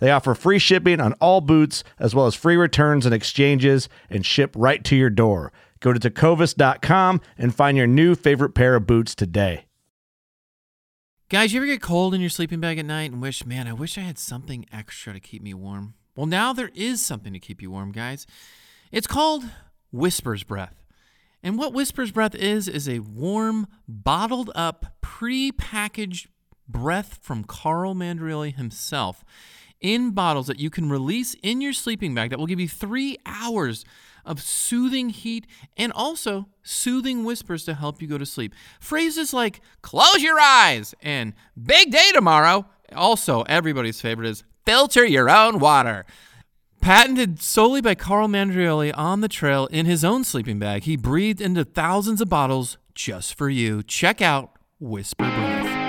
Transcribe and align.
They 0.00 0.10
offer 0.10 0.34
free 0.34 0.58
shipping 0.58 1.00
on 1.00 1.12
all 1.14 1.40
boots, 1.40 1.84
as 1.98 2.14
well 2.14 2.26
as 2.26 2.34
free 2.34 2.56
returns 2.56 3.06
and 3.06 3.14
exchanges, 3.14 3.88
and 4.08 4.26
ship 4.26 4.52
right 4.56 4.82
to 4.84 4.96
your 4.96 5.10
door. 5.10 5.52
Go 5.78 5.92
to 5.92 6.00
tecovas.com 6.00 7.20
and 7.38 7.54
find 7.54 7.76
your 7.76 7.86
new 7.86 8.14
favorite 8.14 8.54
pair 8.54 8.74
of 8.74 8.86
boots 8.86 9.14
today. 9.14 9.66
Guys, 11.28 11.52
you 11.52 11.60
ever 11.60 11.66
get 11.66 11.80
cold 11.80 12.12
in 12.12 12.20
your 12.20 12.28
sleeping 12.28 12.60
bag 12.60 12.78
at 12.78 12.84
night 12.84 13.12
and 13.12 13.22
wish, 13.22 13.46
man, 13.46 13.68
I 13.68 13.72
wish 13.72 13.96
I 13.96 14.00
had 14.00 14.18
something 14.18 14.66
extra 14.72 15.12
to 15.12 15.20
keep 15.20 15.42
me 15.42 15.54
warm? 15.54 15.94
Well, 16.16 16.26
now 16.26 16.52
there 16.52 16.72
is 16.74 17.00
something 17.00 17.32
to 17.32 17.38
keep 17.38 17.62
you 17.62 17.70
warm, 17.70 17.92
guys. 17.92 18.26
It's 18.90 19.06
called 19.06 19.44
Whisper's 19.92 20.42
Breath. 20.42 20.74
And 21.42 21.56
what 21.56 21.72
Whisper's 21.72 22.10
Breath 22.10 22.34
is, 22.34 22.68
is 22.68 22.88
a 22.88 22.98
warm, 22.98 23.68
bottled 23.86 24.50
up, 24.54 24.96
pre 25.00 25.52
packaged 25.52 26.28
breath 26.68 27.18
from 27.22 27.44
Carl 27.44 27.94
Mandrioli 27.94 28.54
himself 28.54 29.24
in 29.80 30.10
bottles 30.10 30.46
that 30.46 30.60
you 30.60 30.70
can 30.70 30.90
release 30.90 31.34
in 31.42 31.60
your 31.60 31.72
sleeping 31.72 32.14
bag 32.14 32.30
that 32.30 32.38
will 32.38 32.46
give 32.46 32.60
you 32.60 32.68
three 32.68 33.16
hours 33.26 33.84
of 34.24 34.40
soothing 34.40 35.10
heat 35.10 35.46
and 35.76 35.92
also 35.92 36.46
soothing 36.62 37.24
whispers 37.24 37.64
to 37.64 37.74
help 37.74 38.02
you 38.02 38.08
go 38.08 38.18
to 38.18 38.26
sleep. 38.26 38.54
Phrases 38.78 39.32
like 39.32 39.60
close 39.82 40.22
your 40.22 40.38
eyes 40.38 40.94
and 41.02 41.32
big 41.60 41.90
day 41.90 42.10
tomorrow. 42.12 42.66
Also, 42.94 43.42
everybody's 43.42 44.00
favorite 44.00 44.28
is 44.28 44.44
filter 44.64 45.04
your 45.04 45.30
own 45.30 45.58
water. 45.58 46.04
Patented 46.80 47.42
solely 47.42 47.82
by 47.82 47.94
Carl 47.94 48.26
Mandrioli 48.26 48.92
on 48.96 49.20
the 49.20 49.28
trail 49.28 49.66
in 49.66 49.84
his 49.84 50.02
own 50.02 50.24
sleeping 50.24 50.58
bag, 50.58 50.84
he 50.84 50.96
breathed 50.96 51.40
into 51.40 51.64
thousands 51.64 52.20
of 52.20 52.28
bottles 52.28 52.78
just 52.94 53.34
for 53.34 53.50
you. 53.50 53.82
Check 53.82 54.22
out 54.22 54.52
Whisper 54.78 55.24
Breath. 55.24 55.79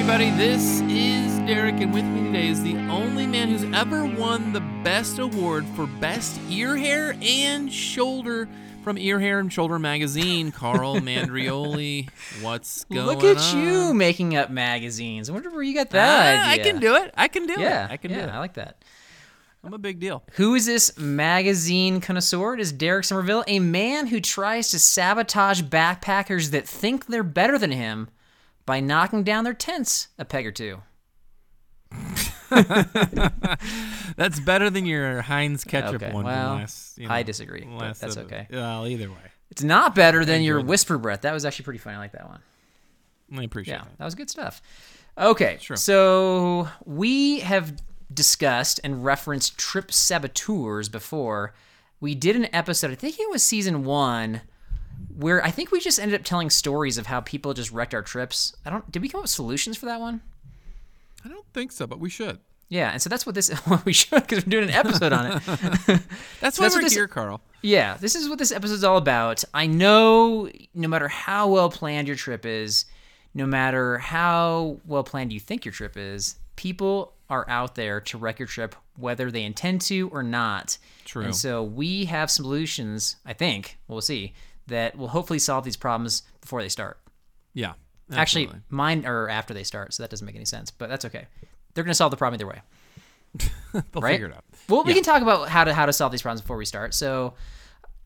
Everybody, 0.00 0.30
this 0.30 0.80
is 0.88 1.38
Derek, 1.40 1.74
and 1.80 1.92
with 1.92 2.06
me 2.06 2.22
today 2.28 2.48
is 2.48 2.62
the 2.62 2.74
only 2.88 3.26
man 3.26 3.48
who's 3.50 3.64
ever 3.78 4.06
won 4.06 4.50
the 4.54 4.60
best 4.82 5.18
award 5.18 5.66
for 5.76 5.86
best 5.86 6.40
ear 6.48 6.74
hair 6.74 7.14
and 7.20 7.70
shoulder 7.70 8.48
from 8.82 8.96
Ear 8.96 9.20
Hair 9.20 9.40
and 9.40 9.52
Shoulder 9.52 9.78
magazine, 9.78 10.52
Carl 10.52 10.94
Mandrioli. 11.00 12.08
What's 12.40 12.84
going 12.84 13.00
on? 13.02 13.06
Look 13.08 13.24
at 13.24 13.54
you 13.54 13.92
making 13.92 14.34
up 14.36 14.48
magazines. 14.48 15.28
I 15.28 15.34
wonder 15.34 15.50
where 15.50 15.62
you 15.62 15.74
got 15.74 15.90
that 15.90 16.46
Ah, 16.46 16.50
I 16.50 16.56
can 16.56 16.80
do 16.80 16.96
it. 16.96 17.12
I 17.14 17.28
can 17.28 17.46
do 17.46 17.56
Yeah, 17.60 17.84
it. 17.84 17.90
I 17.90 17.96
can 17.98 18.10
yeah, 18.10 18.22
do 18.22 18.28
it. 18.28 18.30
I 18.30 18.38
like 18.38 18.54
that. 18.54 18.82
I'm 19.62 19.74
a 19.74 19.78
big 19.78 20.00
deal. 20.00 20.22
Who 20.32 20.54
is 20.54 20.64
this 20.64 20.96
magazine 20.98 22.00
connoisseur? 22.00 22.54
It 22.54 22.60
is 22.60 22.72
Derek 22.72 23.04
Somerville, 23.04 23.44
a 23.46 23.58
man 23.58 24.06
who 24.06 24.18
tries 24.22 24.70
to 24.70 24.78
sabotage 24.78 25.60
backpackers 25.60 26.52
that 26.52 26.66
think 26.66 27.04
they're 27.04 27.22
better 27.22 27.58
than 27.58 27.70
him 27.72 28.08
by 28.70 28.78
knocking 28.78 29.24
down 29.24 29.42
their 29.42 29.52
tents 29.52 30.06
a 30.16 30.24
peg 30.24 30.46
or 30.46 30.52
two. 30.52 30.80
That's 34.16 34.38
better 34.38 34.70
than 34.70 34.86
your 34.86 35.22
Heinz 35.22 35.64
ketchup 35.64 35.96
Okay, 36.00 36.12
one. 36.12 36.24
well, 36.24 36.54
last, 36.54 36.96
you 36.96 37.08
I 37.10 37.24
disagree, 37.24 37.66
but 37.78 37.98
that's 37.98 38.16
okay. 38.16 38.46
Well, 38.48 38.86
either 38.86 39.08
way, 39.10 39.16
It's 39.50 39.64
not 39.64 39.96
better 39.96 40.24
than 40.24 40.42
your 40.42 40.58
enjoyed 40.58 40.66
that. 40.66 40.70
whisper 40.70 40.98
breath. 40.98 41.22
That 41.22 41.32
was 41.32 41.44
actually 41.44 41.64
pretty 41.64 41.80
funny. 41.80 41.96
I 41.96 41.98
like 41.98 42.12
that 42.12 42.28
one. 42.28 42.40
I 43.36 43.42
appreciate 43.42 43.74
Yeah, 43.74 43.82
that. 43.82 43.98
that 43.98 44.04
was 44.04 44.14
good 44.14 44.30
stuff. 44.30 44.62
Okay, 45.18 45.58
Sure. 45.60 45.76
so 45.76 46.68
we 46.84 47.40
have 47.40 47.74
discussed 48.14 48.78
and 48.84 49.04
referenced 49.04 49.58
trip 49.58 49.90
saboteurs 49.90 50.88
before. 50.88 51.54
We 52.00 52.14
did 52.14 52.36
an 52.36 52.46
episode, 52.54 52.92
I 52.92 52.94
think 52.94 53.18
it 53.18 53.28
was 53.30 53.42
season 53.42 53.82
one, 53.84 54.42
where 55.20 55.44
I 55.44 55.50
think 55.50 55.70
we 55.70 55.80
just 55.80 55.98
ended 55.98 56.18
up 56.18 56.24
telling 56.24 56.50
stories 56.50 56.98
of 56.98 57.06
how 57.06 57.20
people 57.20 57.54
just 57.54 57.70
wrecked 57.70 57.94
our 57.94 58.02
trips. 58.02 58.54
I 58.64 58.70
don't. 58.70 58.90
Did 58.90 59.02
we 59.02 59.08
come 59.08 59.20
up 59.20 59.24
with 59.24 59.30
solutions 59.30 59.76
for 59.76 59.86
that 59.86 60.00
one? 60.00 60.20
I 61.24 61.28
don't 61.28 61.46
think 61.52 61.72
so, 61.72 61.86
but 61.86 61.98
we 62.00 62.08
should. 62.10 62.38
Yeah, 62.68 62.92
and 62.92 63.02
so 63.02 63.08
that's 63.10 63.26
what 63.26 63.34
this. 63.34 63.50
Well, 63.68 63.82
we 63.84 63.92
should 63.92 64.22
because 64.26 64.44
we're 64.46 64.50
doing 64.50 64.64
an 64.68 64.70
episode 64.74 65.12
on 65.12 65.26
it. 65.26 65.42
That's 65.46 65.86
So 65.88 65.92
why 65.92 65.98
that's 66.40 66.58
what 66.60 66.72
we're 66.74 66.80
this- 66.82 66.94
here, 66.94 67.08
Carl. 67.08 67.40
Yeah, 67.62 67.96
this 67.98 68.14
is 68.14 68.28
what 68.28 68.38
this 68.38 68.52
episode's 68.52 68.84
all 68.84 68.96
about. 68.96 69.44
I 69.52 69.66
know 69.66 70.48
no 70.74 70.88
matter 70.88 71.08
how 71.08 71.48
well 71.48 71.68
planned 71.68 72.06
your 72.08 72.16
trip 72.16 72.46
is, 72.46 72.86
no 73.34 73.44
matter 73.44 73.98
how 73.98 74.78
well 74.86 75.04
planned 75.04 75.30
you 75.32 75.40
think 75.40 75.64
your 75.66 75.72
trip 75.72 75.96
is, 75.98 76.36
people 76.56 77.12
are 77.28 77.44
out 77.50 77.74
there 77.74 78.00
to 78.00 78.16
wreck 78.18 78.38
your 78.38 78.48
trip 78.48 78.74
whether 78.96 79.30
they 79.30 79.42
intend 79.44 79.80
to 79.82 80.08
or 80.10 80.22
not. 80.22 80.78
True. 81.04 81.24
And 81.24 81.36
so 81.36 81.62
we 81.62 82.04
have 82.06 82.30
solutions, 82.30 83.16
I 83.26 83.32
think, 83.34 83.78
we'll 83.88 84.00
see, 84.00 84.32
that 84.70 84.96
will 84.96 85.08
hopefully 85.08 85.38
solve 85.38 85.64
these 85.64 85.76
problems 85.76 86.22
before 86.40 86.62
they 86.62 86.68
start. 86.68 86.98
Yeah. 87.54 87.74
Actually, 88.12 88.50
mine 88.68 89.06
are 89.06 89.28
after 89.28 89.54
they 89.54 89.62
start, 89.62 89.94
so 89.94 90.02
that 90.02 90.10
doesn't 90.10 90.26
make 90.26 90.34
any 90.34 90.44
sense, 90.44 90.70
but 90.70 90.88
that's 90.88 91.04
okay. 91.04 91.26
They're 91.74 91.84
going 91.84 91.92
to 91.92 91.96
solve 91.96 92.10
the 92.10 92.16
problem 92.16 92.40
either 92.40 92.46
way. 92.46 92.60
they'll 93.72 94.02
right? 94.02 94.12
figure 94.12 94.26
it 94.26 94.34
out. 94.34 94.44
Well, 94.68 94.82
we 94.82 94.94
can 94.94 95.04
talk 95.04 95.22
about 95.22 95.48
how 95.48 95.64
to 95.64 95.72
how 95.72 95.86
to 95.86 95.92
solve 95.92 96.10
these 96.10 96.22
problems 96.22 96.40
before 96.40 96.56
we 96.56 96.64
start. 96.64 96.94
So 96.94 97.34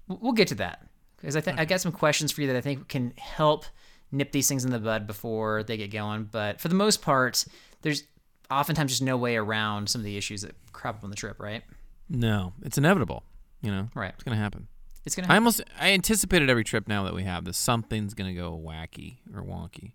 we'll 0.08 0.32
get 0.32 0.48
to 0.48 0.56
that 0.56 0.86
because 1.16 1.36
I 1.36 1.40
think 1.40 1.58
I 1.58 1.64
got 1.64 1.80
some 1.80 1.92
questions 1.92 2.32
for 2.32 2.42
you 2.42 2.48
that 2.48 2.56
I 2.56 2.60
think 2.60 2.88
can 2.88 3.14
help 3.16 3.64
nip 4.12 4.32
these 4.32 4.48
things 4.48 4.64
in 4.64 4.70
the 4.70 4.78
bud 4.78 5.06
before 5.06 5.62
they 5.62 5.78
get 5.78 5.90
going. 5.90 6.24
But 6.24 6.60
for 6.60 6.68
the 6.68 6.74
most 6.74 7.00
part, 7.00 7.44
there's 7.80 8.04
oftentimes 8.50 8.92
just 8.92 9.02
no 9.02 9.16
way 9.16 9.36
around 9.36 9.88
some 9.88 10.00
of 10.00 10.04
the 10.04 10.18
issues 10.18 10.42
that 10.42 10.54
crop 10.72 10.96
up 10.96 11.04
on 11.04 11.10
the 11.10 11.16
trip. 11.16 11.40
Right? 11.40 11.62
No, 12.10 12.52
it's 12.62 12.76
inevitable. 12.76 13.22
You 13.62 13.70
know, 13.70 13.88
Right. 13.94 14.12
It's 14.14 14.24
gonna 14.24 14.36
happen. 14.36 14.68
It's 15.04 15.14
gonna. 15.14 15.32
I 15.32 15.36
almost 15.36 15.60
I 15.78 15.92
anticipated 15.92 16.48
every 16.48 16.64
trip 16.64 16.88
now 16.88 17.04
that 17.04 17.14
we 17.14 17.24
have 17.24 17.44
that 17.44 17.54
something's 17.54 18.14
gonna 18.14 18.34
go 18.34 18.52
wacky 18.52 19.18
or 19.34 19.42
wonky. 19.42 19.92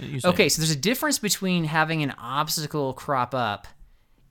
Uh, 0.00 0.28
okay, 0.30 0.48
so 0.48 0.60
there's 0.60 0.70
a 0.70 0.76
difference 0.76 1.18
between 1.18 1.64
having 1.64 2.02
an 2.02 2.14
obstacle 2.18 2.92
crop 2.92 3.34
up 3.34 3.66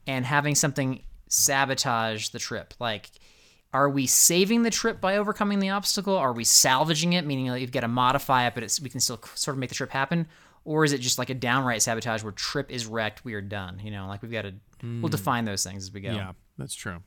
and 0.06 0.24
having 0.24 0.54
something 0.54 1.02
sabotage 1.28 2.28
the 2.28 2.38
trip. 2.38 2.74
Like, 2.78 3.10
are 3.72 3.88
we 3.88 4.06
saving 4.06 4.62
the 4.62 4.70
trip 4.70 5.00
by 5.00 5.16
overcoming 5.16 5.58
the 5.58 5.70
obstacle? 5.70 6.16
Are 6.16 6.32
we 6.32 6.44
salvaging 6.44 7.14
it, 7.14 7.24
meaning 7.24 7.48
like 7.48 7.60
you've 7.60 7.72
got 7.72 7.80
to 7.80 7.88
modify 7.88 8.46
it, 8.46 8.54
but 8.54 8.62
it's, 8.62 8.80
we 8.80 8.88
can 8.88 9.00
still 9.00 9.20
sort 9.34 9.54
of 9.54 9.58
make 9.58 9.68
the 9.68 9.74
trip 9.74 9.90
happen? 9.90 10.26
Or 10.64 10.84
is 10.84 10.92
it 10.92 10.98
just 10.98 11.18
like 11.18 11.30
a 11.30 11.34
downright 11.34 11.82
sabotage 11.82 12.22
where 12.22 12.32
trip 12.32 12.70
is 12.70 12.86
wrecked, 12.86 13.24
we 13.24 13.34
are 13.34 13.40
done? 13.40 13.80
You 13.82 13.92
know, 13.92 14.08
like 14.08 14.22
we've 14.22 14.32
got 14.32 14.42
to, 14.42 14.54
we'll 14.82 15.00
hmm. 15.00 15.06
define 15.06 15.44
those 15.44 15.62
things 15.62 15.84
as 15.84 15.92
we 15.92 16.00
go. 16.00 16.10
Yeah, 16.10 16.32
that's 16.58 16.74
true. 16.74 16.98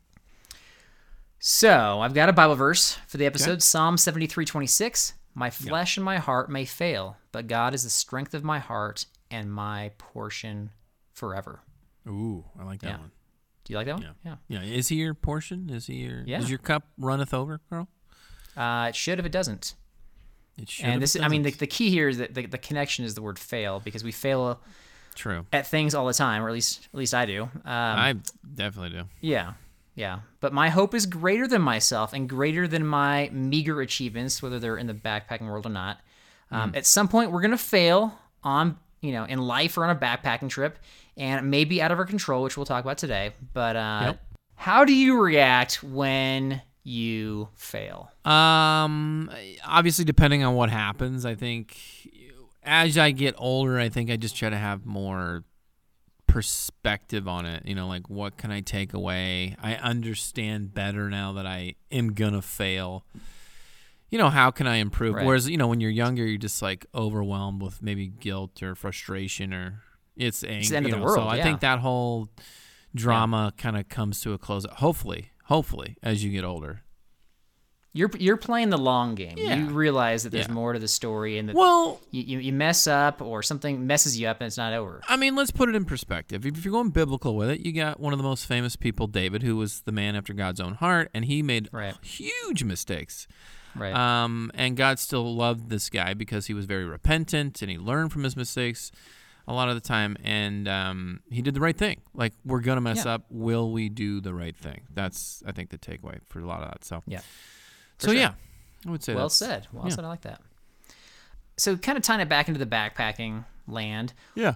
So 1.39 2.01
I've 2.01 2.13
got 2.13 2.27
a 2.27 2.33
Bible 2.33 2.55
verse 2.55 2.97
for 3.07 3.17
the 3.17 3.25
episode 3.25 3.61
Psalm 3.63 3.97
73 3.97 4.45
26. 4.45 5.13
My 5.35 5.49
flesh 5.49 5.95
and 5.95 6.03
my 6.03 6.17
heart 6.17 6.49
may 6.49 6.65
fail, 6.65 7.15
but 7.31 7.47
God 7.47 7.73
is 7.73 7.83
the 7.83 7.89
strength 7.89 8.33
of 8.33 8.43
my 8.43 8.59
heart 8.59 9.05
and 9.31 9.51
my 9.51 9.91
portion 9.97 10.71
forever. 11.13 11.61
Ooh, 12.07 12.43
I 12.59 12.63
like 12.65 12.81
that 12.81 12.87
Yeah. 12.89 12.97
one. 12.97 13.11
Do 13.63 13.73
you 13.73 13.77
like 13.77 13.85
that 13.85 13.95
one? 13.95 14.15
Yeah. 14.25 14.35
Yeah, 14.49 14.63
is 14.63 14.89
he 14.89 14.95
your 14.95 15.13
portion? 15.13 15.69
Is 15.69 15.87
he 15.87 15.95
your? 15.95 16.23
Yeah. 16.25 16.39
Is 16.39 16.49
your 16.49 16.59
cup 16.59 16.83
runneth 16.97 17.33
over, 17.33 17.61
Carl? 17.69 17.87
Uh, 18.57 18.87
it 18.89 18.95
should 18.95 19.19
if 19.19 19.25
it 19.25 19.31
doesn't. 19.31 19.75
It 20.57 20.69
should. 20.69 20.87
and 20.87 21.01
this, 21.01 21.15
it 21.15 21.21
I 21.23 21.29
mean, 21.29 21.43
the, 21.43 21.51
the 21.51 21.67
key 21.67 21.89
here 21.89 22.09
is 22.09 22.17
that 22.17 22.33
the, 22.33 22.47
the 22.47 22.57
connection 22.57 23.05
is 23.05 23.13
the 23.15 23.21
word 23.21 23.39
fail 23.39 23.79
because 23.79 24.03
we 24.03 24.11
fail 24.11 24.59
true. 25.15 25.45
at 25.53 25.67
things 25.67 25.95
all 25.95 26.05
the 26.05 26.13
time, 26.13 26.43
or 26.43 26.49
at 26.49 26.53
least 26.53 26.89
at 26.93 26.97
least 26.97 27.13
I 27.13 27.25
do. 27.25 27.43
Um, 27.43 27.51
I 27.65 28.15
definitely 28.55 28.89
do. 28.99 29.05
Yeah, 29.21 29.53
yeah. 29.99 30.19
But 30.39 30.53
my 30.53 30.69
hope 30.69 30.95
is 30.95 31.05
greater 31.05 31.45
than 31.45 31.61
myself 31.61 32.13
and 32.13 32.27
greater 32.29 32.67
than 32.67 32.85
my 32.87 33.29
meager 33.33 33.81
achievements, 33.81 34.41
whether 34.41 34.57
they're 34.57 34.77
in 34.77 34.87
the 34.87 34.93
backpacking 34.93 35.49
world 35.49 35.65
or 35.65 35.69
not. 35.69 35.99
Um, 36.51 36.71
At 36.73 36.85
some 36.85 37.07
point, 37.09 37.31
we're 37.31 37.41
gonna 37.41 37.57
fail 37.57 38.17
on, 38.41 38.77
you 39.01 39.11
know, 39.11 39.25
in 39.25 39.39
life 39.39 39.77
or 39.77 39.83
on 39.83 39.89
a 39.89 39.99
backpacking 39.99 40.49
trip, 40.49 40.79
and 41.17 41.37
it 41.45 41.47
may 41.47 41.65
be 41.65 41.81
out 41.81 41.91
of 41.91 41.99
our 41.99 42.05
control, 42.05 42.43
which 42.43 42.55
we'll 42.55 42.65
talk 42.65 42.83
about 42.83 42.97
today. 42.97 43.33
But 43.53 43.75
uh, 43.75 43.99
Yep. 44.05 44.21
how 44.55 44.85
do 44.85 44.93
you 44.95 45.19
react 45.19 45.83
when 45.83 46.61
you 46.83 47.49
fail? 47.55 48.09
Um, 48.25 49.29
obviously, 49.65 50.05
depending 50.05 50.43
on 50.43 50.55
what 50.55 50.69
happens, 50.69 51.25
I 51.25 51.35
think 51.35 51.77
as 52.63 52.97
I 52.97 53.11
get 53.11 53.35
older, 53.37 53.77
I 53.77 53.89
think 53.89 54.09
I 54.09 54.15
just 54.15 54.35
try 54.37 54.49
to 54.49 54.57
have 54.57 54.85
more 54.85 55.43
perspective 56.29 57.27
on 57.27 57.45
it. 57.45 57.65
You 57.65 57.75
know, 57.75 57.87
like 57.87 58.09
what 58.09 58.37
can 58.37 58.51
I 58.51 58.61
take 58.61 58.93
away? 58.93 59.55
I 59.61 59.75
understand 59.75 60.73
better 60.73 61.09
now 61.09 61.33
that 61.33 61.45
I 61.45 61.75
am 61.91 62.13
gonna 62.13 62.41
fail. 62.41 63.05
You 64.09 64.17
know, 64.17 64.29
how 64.29 64.49
can 64.51 64.65
I 64.65 64.77
improve? 64.77 65.15
Right. 65.15 65.25
Whereas, 65.25 65.49
you 65.49 65.57
know, 65.57 65.67
when 65.67 65.81
you're 65.81 65.91
younger, 65.91 66.25
you're 66.25 66.37
just 66.37 66.61
like 66.61 66.85
overwhelmed 66.95 67.61
with 67.61 67.81
maybe 67.81 68.07
guilt 68.07 68.63
or 68.63 68.73
frustration 68.75 69.53
or 69.53 69.83
it's 70.15 70.43
anger. 70.43 70.67
the 70.69 70.77
end 70.77 70.85
of 70.87 70.91
the 70.91 70.97
know, 70.97 71.07
So 71.07 71.17
world, 71.19 71.29
I 71.31 71.37
yeah. 71.37 71.43
think 71.43 71.59
that 71.61 71.79
whole 71.79 72.29
drama 72.95 73.53
kind 73.57 73.77
of 73.77 73.87
comes 73.89 74.21
to 74.21 74.33
a 74.33 74.37
close. 74.37 74.65
Hopefully, 74.65 75.31
hopefully, 75.45 75.95
as 76.01 76.23
you 76.23 76.31
get 76.31 76.43
older. 76.43 76.81
You're 77.91 78.11
you're 78.19 78.37
playing 78.37 78.69
the 78.69 78.77
long 78.77 79.15
game. 79.15 79.33
Yeah. 79.37 79.55
You 79.55 79.65
realize 79.69 80.23
that 80.23 80.29
there's 80.29 80.47
Yeah. 80.47 80.53
more 80.53 80.73
to 80.73 80.79
the 80.79 80.87
story, 80.87 81.39
and 81.39 81.49
that 81.49 81.55
Well, 81.55 81.99
you, 82.11 82.37
you, 82.39 82.53
mess 82.53 82.85
up 82.85 83.19
or 83.21 83.41
something 83.41 83.87
messes 83.87 84.19
you 84.19 84.27
up, 84.27 84.37
and 84.41 84.45
it's 84.47 84.57
not 84.57 84.73
over. 84.73 85.01
I 85.09 85.15
mean, 85.17 85.35
let's 85.35 85.49
put 85.49 85.69
it 85.69 85.75
in 85.75 85.85
perspective. 85.85 86.45
If 86.45 86.63
you're 86.63 86.71
going 86.71 86.91
biblical 86.91 87.35
with 87.35 87.49
it, 87.49 87.65
you 87.65 87.71
got 87.71 87.99
one 87.99 88.13
of 88.13 88.19
the 88.19 88.23
most 88.23 88.45
famous 88.45 88.75
people, 88.75 89.07
David, 89.07 89.41
who 89.41 89.55
was 89.57 89.81
the 89.81 89.91
man 89.91 90.15
after 90.15 90.33
God's 90.33 90.59
own 90.59 90.75
heart, 90.75 91.09
and 91.15 91.25
he 91.25 91.41
made 91.41 91.67
Right. 91.71 91.95
huge 92.03 92.63
mistakes. 92.63 93.27
Right. 93.75 93.93
Um, 93.95 94.51
and 94.53 94.77
God 94.77 94.99
still 94.99 95.35
loved 95.35 95.69
this 95.69 95.89
guy 95.89 96.13
because 96.13 96.45
he 96.47 96.53
was 96.53 96.65
very 96.65 96.85
repentant 96.85 97.61
and 97.61 97.69
he 97.71 97.77
learned 97.77 98.11
from 98.11 98.23
his 98.23 98.35
mistakes 98.35 98.91
a 99.47 99.53
lot 99.53 99.67
of 99.69 99.73
the 99.75 99.81
time, 99.81 100.15
and 100.23 100.67
um, 100.67 101.21
he 101.31 101.41
did 101.41 101.55
the 101.55 101.59
right 101.59 101.77
thing. 101.77 102.01
Like 102.13 102.33
we're 102.45 102.61
gonna 102.61 102.81
mess 102.81 103.05
Yeah. 103.05 103.15
up, 103.15 103.25
will 103.31 103.71
we 103.71 103.89
do 103.89 104.21
the 104.21 104.33
right 104.33 104.55
thing? 104.55 104.81
That's 104.93 105.41
I 105.45 105.53
think 105.53 105.69
the 105.71 105.77
takeaway 105.79 106.19
for 106.27 106.39
a 106.39 106.45
lot 106.45 106.61
of 106.61 106.69
that. 106.69 106.85
So 106.85 107.01
yeah. 107.07 107.21
So 107.99 108.07
sure. 108.11 108.15
yeah, 108.19 108.33
I 108.87 108.91
would 108.91 109.03
say 109.03 109.13
Well 109.15 109.29
said. 109.29 109.67
Well 109.71 109.85
yeah. 109.87 109.95
said. 109.95 110.03
I 110.05 110.07
like 110.07 110.21
that. 110.21 110.41
So, 111.57 111.75
kind 111.77 111.97
of 111.97 112.03
tying 112.03 112.21
it 112.21 112.29
back 112.29 112.47
into 112.47 112.57
the 112.59 112.65
backpacking 112.65 113.43
land, 113.67 114.13
Yeah. 114.33 114.53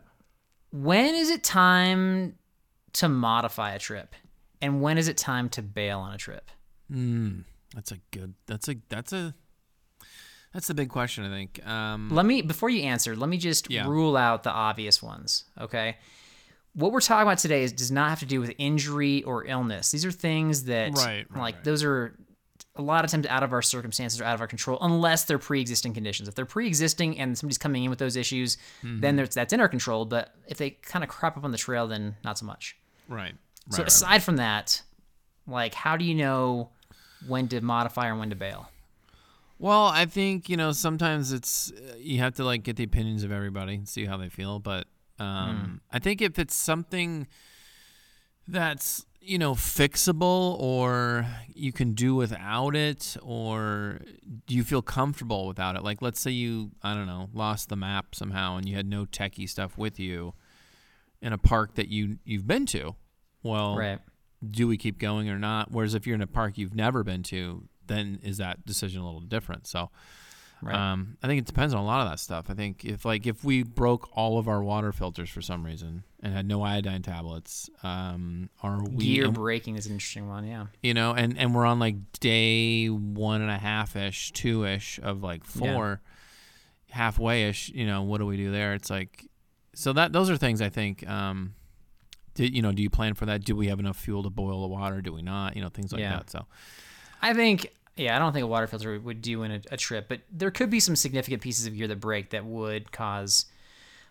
when 0.71 1.15
is 1.15 1.29
it 1.29 1.43
time 1.43 2.35
to 2.93 3.09
modify 3.09 3.73
a 3.73 3.79
trip? 3.79 4.15
And 4.61 4.81
when 4.81 4.97
is 4.97 5.07
it 5.09 5.17
time 5.17 5.49
to 5.49 5.61
bail 5.61 5.99
on 5.99 6.13
a 6.13 6.17
trip? 6.17 6.49
Mm, 6.89 7.43
that's 7.75 7.91
a 7.91 7.97
good. 8.11 8.35
That's 8.47 8.69
a 8.69 8.75
that's 8.87 9.11
a 9.11 9.33
that's 10.53 10.67
the 10.67 10.73
big 10.73 10.89
question. 10.89 11.25
I 11.25 11.29
think. 11.29 11.65
Um, 11.67 12.09
Let 12.11 12.25
me, 12.25 12.41
before 12.43 12.69
you 12.69 12.83
answer, 12.83 13.15
let 13.15 13.27
me 13.29 13.37
just 13.37 13.69
Yeah. 13.71 13.87
rule 13.87 14.15
out 14.15 14.43
the 14.43 14.51
obvious 14.51 15.01
ones, 15.01 15.45
okay? 15.59 15.97
What 16.73 16.91
we're 16.91 17.01
talking 17.01 17.23
about 17.27 17.39
today 17.39 17.63
is, 17.63 17.73
does 17.73 17.91
not 17.91 18.09
have 18.09 18.19
to 18.19 18.25
do 18.27 18.39
with 18.39 18.53
injury 18.59 19.23
or 19.23 19.45
illness. 19.45 19.91
These 19.91 20.05
are 20.05 20.11
things 20.11 20.65
that, 20.65 20.93
Right, 20.93 21.25
right, 21.29 21.31
like, 21.41 21.55
right. 21.55 21.63
those 21.63 21.83
are 21.83 22.15
a 22.75 22.81
lot 22.81 23.05
of 23.05 23.11
times 23.11 23.27
out 23.27 23.43
of 23.43 23.53
our 23.53 23.61
circumstances 23.61 24.19
or 24.19 24.23
out 24.23 24.33
of 24.33 24.41
our 24.41 24.47
control, 24.47 24.77
unless 24.81 25.25
they're 25.25 25.37
pre-existing 25.37 25.93
conditions. 25.93 26.27
If 26.27 26.33
they're 26.35 26.45
pre-existing 26.45 27.19
and 27.19 27.37
somebody's 27.37 27.59
coming 27.59 27.83
in 27.83 27.89
with 27.89 27.99
those 27.99 28.15
issues, 28.15 28.57
Mm-hmm. 28.83 28.99
then 29.01 29.15
there's, 29.15 29.35
that's 29.35 29.53
in 29.53 29.59
our 29.59 29.67
control. 29.69 30.05
But 30.05 30.33
if 30.47 30.57
they 30.57 30.71
kind 30.71 31.03
of 31.03 31.09
crop 31.09 31.37
up 31.37 31.43
on 31.43 31.51
the 31.51 31.57
trail, 31.57 31.87
then 31.87 32.15
not 32.23 32.37
so 32.39 32.45
much. 32.45 32.75
right. 33.07 33.19
Right. 33.19 33.35
So 33.69 33.77
right, 33.77 33.79
right. 33.79 33.87
aside 33.87 34.23
from 34.23 34.35
that, 34.37 34.81
like, 35.47 35.73
how 35.73 35.95
do 35.97 36.03
you 36.03 36.15
know 36.15 36.69
when 37.27 37.47
to 37.49 37.61
modify 37.61 38.09
or 38.09 38.15
when 38.17 38.29
to 38.31 38.35
bail? 38.35 38.69
Well, 39.59 39.85
I 39.85 40.05
think 40.05 40.49
you 40.49 40.57
know 40.57 40.73
sometimes 40.73 41.31
it's 41.31 41.71
uh, 41.71 41.95
you 41.97 42.19
have 42.19 42.33
to 42.35 42.43
like 42.43 42.63
get 42.63 42.75
the 42.75 42.83
opinions 42.83 43.23
of 43.23 43.31
everybody 43.31 43.75
and 43.75 43.87
see 43.87 44.03
how 44.05 44.17
they 44.17 44.27
feel. 44.27 44.59
But 44.59 44.87
um, 45.19 45.79
I 45.91 45.99
think 45.99 46.21
if 46.21 46.37
it's 46.39 46.55
something 46.55 47.27
that's 48.47 49.05
you 49.25 49.37
know 49.37 49.53
fixable 49.53 50.59
or 50.59 51.25
you 51.55 51.71
can 51.71 51.93
do 51.93 52.13
without 52.13 52.75
it 52.75 53.15
or 53.21 53.99
do 54.47 54.55
you 54.55 54.63
feel 54.63 54.81
comfortable 54.81 55.47
without 55.47 55.75
it 55.77 55.83
like 55.83 56.01
let's 56.01 56.19
say 56.19 56.31
you 56.31 56.71
i 56.83 56.93
don't 56.93 57.07
know 57.07 57.29
lost 57.33 57.69
the 57.69 57.75
map 57.75 58.13
somehow 58.13 58.57
and 58.57 58.67
you 58.67 58.75
had 58.75 58.85
no 58.85 59.05
techie 59.05 59.47
stuff 59.47 59.77
with 59.77 59.97
you 59.99 60.33
in 61.21 61.31
a 61.31 61.37
park 61.37 61.75
that 61.75 61.87
you 61.87 62.17
you've 62.25 62.45
been 62.47 62.65
to 62.65 62.95
well 63.43 63.77
Right. 63.77 63.99
do 64.45 64.67
we 64.67 64.75
keep 64.77 64.99
going 64.99 65.29
or 65.29 65.39
not? 65.39 65.71
Whereas 65.71 65.95
if 65.95 66.05
you're 66.05 66.15
in 66.15 66.21
a 66.21 66.27
park 66.27 66.57
you've 66.57 66.75
never 66.75 67.01
been 67.01 67.23
to, 67.23 67.63
then 67.87 68.19
is 68.23 68.37
that 68.39 68.65
decision 68.65 69.01
a 69.01 69.05
little 69.05 69.21
different? 69.21 69.67
So, 69.67 69.89
Right. 70.65 70.75
um, 70.75 71.17
I 71.21 71.27
think 71.27 71.39
it 71.39 71.45
depends 71.45 71.73
on 71.73 71.81
a 71.81 71.85
lot 71.85 72.01
of 72.05 72.09
that 72.11 72.19
stuff. 72.19 72.45
I 72.49 72.53
think 72.53 72.83
if 72.85 73.05
like 73.05 73.25
if 73.27 73.43
we 73.43 73.63
broke 73.63 74.09
all 74.17 74.37
of 74.37 74.47
our 74.47 74.63
water 74.63 74.91
filters 74.91 75.29
for 75.29 75.41
some 75.41 75.63
reason 75.65 76.03
and 76.21 76.33
had 76.33 76.47
no 76.47 76.61
iodine 76.63 77.01
tablets, 77.01 77.69
um, 77.83 78.49
are 78.61 78.83
we 78.83 79.05
Gear 79.05 79.31
breaking 79.31 79.75
is 79.75 79.85
an 79.87 79.93
interesting 79.93 80.27
one. 80.27 80.45
Yeah. 80.47 80.67
you 80.81 80.93
know, 80.93 81.13
and 81.13 81.37
and 81.37 81.53
we're 81.53 81.65
on 81.65 81.79
like 81.79 81.95
day 82.19 82.87
one 82.87 83.41
and 83.41 83.51
a 83.51 83.57
half 83.57 83.95
ish, 83.95 84.31
two 84.31 84.65
ish 84.65 84.99
of 85.03 85.21
like 85.21 85.43
Yeah. 85.55 85.73
four, 85.73 86.01
halfway 86.91 87.49
ish. 87.49 87.69
You 87.69 87.85
know, 87.85 88.03
what 88.03 88.19
do 88.19 88.25
we 88.25 88.37
do 88.37 88.51
there? 88.51 88.73
It's 88.73 88.89
like, 88.89 89.27
so 89.75 89.93
that 89.93 90.13
those 90.13 90.29
are 90.29 90.37
things 90.37 90.61
I 90.61 90.69
think. 90.69 91.07
Um, 91.07 91.55
do, 92.35 92.45
you 92.47 92.61
know, 92.63 92.71
do 92.71 92.81
you 92.81 92.89
plan 92.89 93.13
for 93.13 93.27
that? 93.27 93.43
Do 93.43 93.55
we 93.55 93.67
have 93.67 93.79
enough 93.79 93.97
fuel 93.97 94.23
to 94.23 94.29
boil 94.31 94.61
the 94.61 94.67
water? 94.67 95.01
Do 95.01 95.13
we 95.13 95.21
not? 95.21 95.55
You 95.55 95.61
know, 95.61 95.69
things 95.69 95.91
like 95.91 95.99
Yeah. 96.01 96.17
that. 96.17 96.31
So, 96.31 96.45
I 97.21 97.33
think, 97.35 97.67
yeah, 97.95 98.15
I 98.15 98.19
don't 98.19 98.33
think 98.33 98.43
a 98.43 98.47
water 98.47 98.67
filter 98.67 98.99
would 98.99 99.21
do 99.21 99.43
in 99.43 99.51
a, 99.51 99.61
a 99.71 99.77
trip, 99.77 100.07
but 100.09 100.21
there 100.31 100.51
could 100.51 100.69
be 100.69 100.79
some 100.79 100.95
significant 100.95 101.41
pieces 101.41 101.67
of 101.67 101.75
gear 101.75 101.87
that 101.87 101.99
break 101.99 102.31
that 102.31 102.45
would 102.45 102.91
cause 102.91 103.45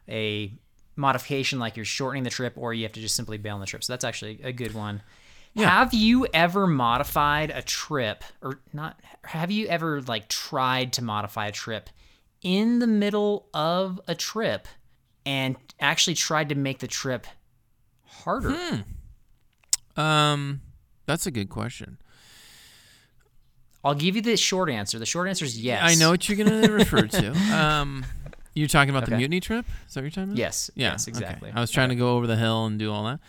a 0.08 0.52
modification, 0.94 1.58
like 1.58 1.76
you're 1.76 1.84
shortening 1.84 2.23
the 2.23 2.31
trip, 2.31 2.55
or 2.56 2.73
you 2.73 2.84
have 2.84 2.93
to 2.93 3.00
just 3.00 3.17
simply 3.17 3.38
bail 3.38 3.55
on 3.55 3.61
the 3.61 3.67
trip. 3.67 3.82
So 3.82 3.93
that's 3.93 4.05
actually 4.05 4.40
a 4.43 4.52
good 4.52 4.75
one. 4.75 5.03
Have 5.56 5.93
you 5.93 6.27
ever 6.32 6.67
modified 6.67 7.51
a 7.51 7.60
trip, 7.60 8.24
or 8.41 8.60
not? 8.72 8.98
Have 9.24 9.51
you 9.51 9.67
ever 9.67 10.01
like 10.03 10.29
tried 10.29 10.94
to 10.94 11.05
modify 11.05 11.48
a 11.48 11.53
trip 11.53 11.91
in 12.41 12.79
the 12.79 12.86
middle 12.86 13.48
of 13.53 14.01
a 14.08 14.15
trip 14.15 14.67
and 15.27 15.56
actually 15.79 16.15
tried 16.15 16.48
to 16.48 16.55
make 16.55 16.79
the 16.79 16.86
trip 16.86 17.27
harder? 18.06 18.84
um, 19.96 20.62
that's 21.05 21.27
a 21.27 21.31
good 21.31 21.51
question. 21.51 21.98
I'll 23.84 23.94
give 23.94 24.15
you 24.17 24.22
the 24.22 24.36
short 24.36 24.70
answer. 24.70 24.98
The 24.98 25.06
short 25.06 25.29
answer 25.29 25.44
is 25.44 25.60
yes. 25.60 25.81
I 25.82 25.94
know 25.96 26.10
what 26.10 26.29
you're 26.29 26.39
gonna 26.44 26.72
refer 26.72 27.06
to. 27.06 27.32
Um, 27.56 28.05
you're 28.55 28.69
talking 28.69 28.91
about 28.94 29.08
the 29.08 29.17
mutiny 29.17 29.41
trip. 29.41 29.65
Is 29.89 29.94
that 29.94 30.01
what 30.01 30.05
you're 30.05 30.10
talking 30.10 30.24
about? 30.24 30.36
Yes. 30.39 30.70
Yeah, 30.74 30.93
Yes. 30.93 31.08
okay. 31.08 31.10
Exactly. 31.19 31.53
I 31.55 31.60
was 31.60 31.70
trying 31.70 31.89
to 31.89 31.94
go 31.96 32.17
over 32.17 32.27
the 32.27 32.36
hill 32.36 32.67
and 32.67 32.79
do 32.79 32.93
all 32.93 33.05
that. 33.05 33.20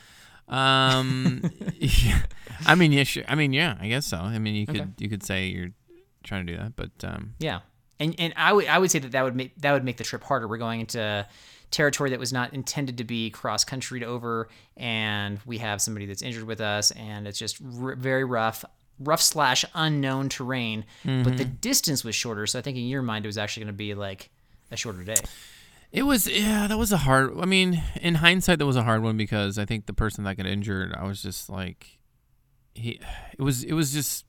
Um, 0.53 1.41
yeah. 1.75 2.19
I 2.65 2.75
mean, 2.75 2.91
yeah, 2.91 3.03
sure. 3.03 3.24
I 3.27 3.36
mean, 3.36 3.53
yeah, 3.53 3.77
I 3.79 3.88
guess 3.88 4.05
so. 4.05 4.17
I 4.17 4.38
mean, 4.39 4.55
you 4.55 4.65
could 4.67 4.75
Okay. 4.81 4.89
you 4.98 5.10
could 5.10 5.24
say 5.24 5.48
you're 5.48 5.69
trying 6.24 6.45
to 6.45 6.53
do 6.53 6.57
that, 6.60 6.75
but 6.75 6.91
um, 7.03 7.33
Yeah, 7.39 7.62
and 8.00 8.15
and 8.19 8.33
I 8.38 8.53
would 8.53 8.67
I 8.67 8.77
would 8.77 8.91
say 8.91 9.00
that 9.00 9.12
that 9.13 9.24
would 9.24 9.36
make 9.36 9.55
that 9.62 9.72
would 9.74 9.83
make 9.83 9.98
the 9.98 10.03
trip 10.03 10.24
harder. 10.24 10.48
We're 10.48 10.57
going 10.57 10.81
into 10.81 11.25
territory 11.72 12.12
that 12.12 12.19
was 12.19 12.31
not 12.31 12.53
intended 12.53 12.98
to 13.00 13.03
be 13.03 13.29
cross 13.31 13.63
country 13.63 14.00
to 14.01 14.05
over, 14.05 14.48
and 14.77 15.39
we 15.45 15.57
have 15.57 15.81
somebody 15.81 16.05
that's 16.05 16.22
injured 16.22 16.43
with 16.43 16.62
us, 16.62 16.91
and 16.91 17.27
it's 17.27 17.39
just 17.39 17.60
r- 17.81 17.95
very 17.95 18.24
rough, 18.24 18.63
rough 19.00 19.21
slash 19.21 19.65
unknown 19.73 20.29
terrain. 20.29 20.85
But 21.03 21.38
the 21.38 21.45
mm-hmm. 21.45 21.55
distance 21.62 22.03
was 22.03 22.15
shorter, 22.15 22.47
so 22.47 22.59
I 22.59 22.62
think 22.62 22.77
in 22.77 22.85
your 22.85 23.01
mind 23.01 23.25
it 23.25 23.27
was 23.27 23.38
actually 23.38 23.63
going 23.63 23.73
to 23.73 23.77
be 23.77 23.93
like 23.93 24.29
a 24.71 24.77
shorter 24.77 25.03
day. 25.03 25.15
it 25.91 26.03
was 26.03 26.27
yeah, 26.27 26.67
that 26.67 26.77
was 26.77 26.91
a 26.91 26.97
hard. 26.97 27.33
I 27.39 27.45
mean, 27.45 27.81
in 28.01 28.15
hindsight, 28.15 28.59
that 28.59 28.65
was 28.65 28.75
a 28.75 28.83
hard 28.83 29.03
one 29.03 29.17
because 29.17 29.57
I 29.57 29.65
think 29.65 29.85
the 29.85 29.93
person 29.93 30.23
that 30.23 30.38
got 30.38 30.45
injured, 30.45 30.93
I 30.95 31.05
was 31.05 31.21
just 31.21 31.50
like, 31.50 32.00
he, 32.73 33.00
it 33.38 33.41
was 33.41 33.63
it 33.63 33.73
was 33.73 33.93
just, 33.93 34.25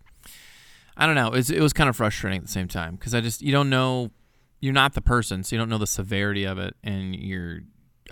I 0.96 1.06
don't 1.06 1.14
know. 1.14 1.28
It 1.28 1.36
was, 1.36 1.50
it 1.50 1.60
was 1.60 1.72
kind 1.72 1.88
of 1.88 1.96
frustrating 1.96 2.38
at 2.38 2.46
the 2.46 2.52
same 2.52 2.68
time 2.68 2.96
because 2.96 3.14
I 3.14 3.20
just 3.20 3.42
you 3.42 3.52
don't 3.52 3.70
know, 3.70 4.10
you're 4.60 4.74
not 4.74 4.94
the 4.94 5.02
person, 5.02 5.42
so 5.42 5.56
you 5.56 5.60
don't 5.60 5.70
know 5.70 5.78
the 5.78 5.86
severity 5.86 6.44
of 6.44 6.58
it, 6.58 6.74
and 6.84 7.16
you're 7.16 7.60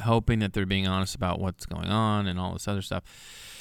hoping 0.01 0.39
that 0.39 0.55
they're 0.55 0.67
being 0.67 0.87
honest 0.87 1.15
about 1.15 1.39
what's 1.39 1.67
going 1.67 1.89
on 1.89 2.27
and 2.27 2.41
all 2.41 2.55
this 2.55 2.67
other 2.67 2.83
stuff. 2.83 3.03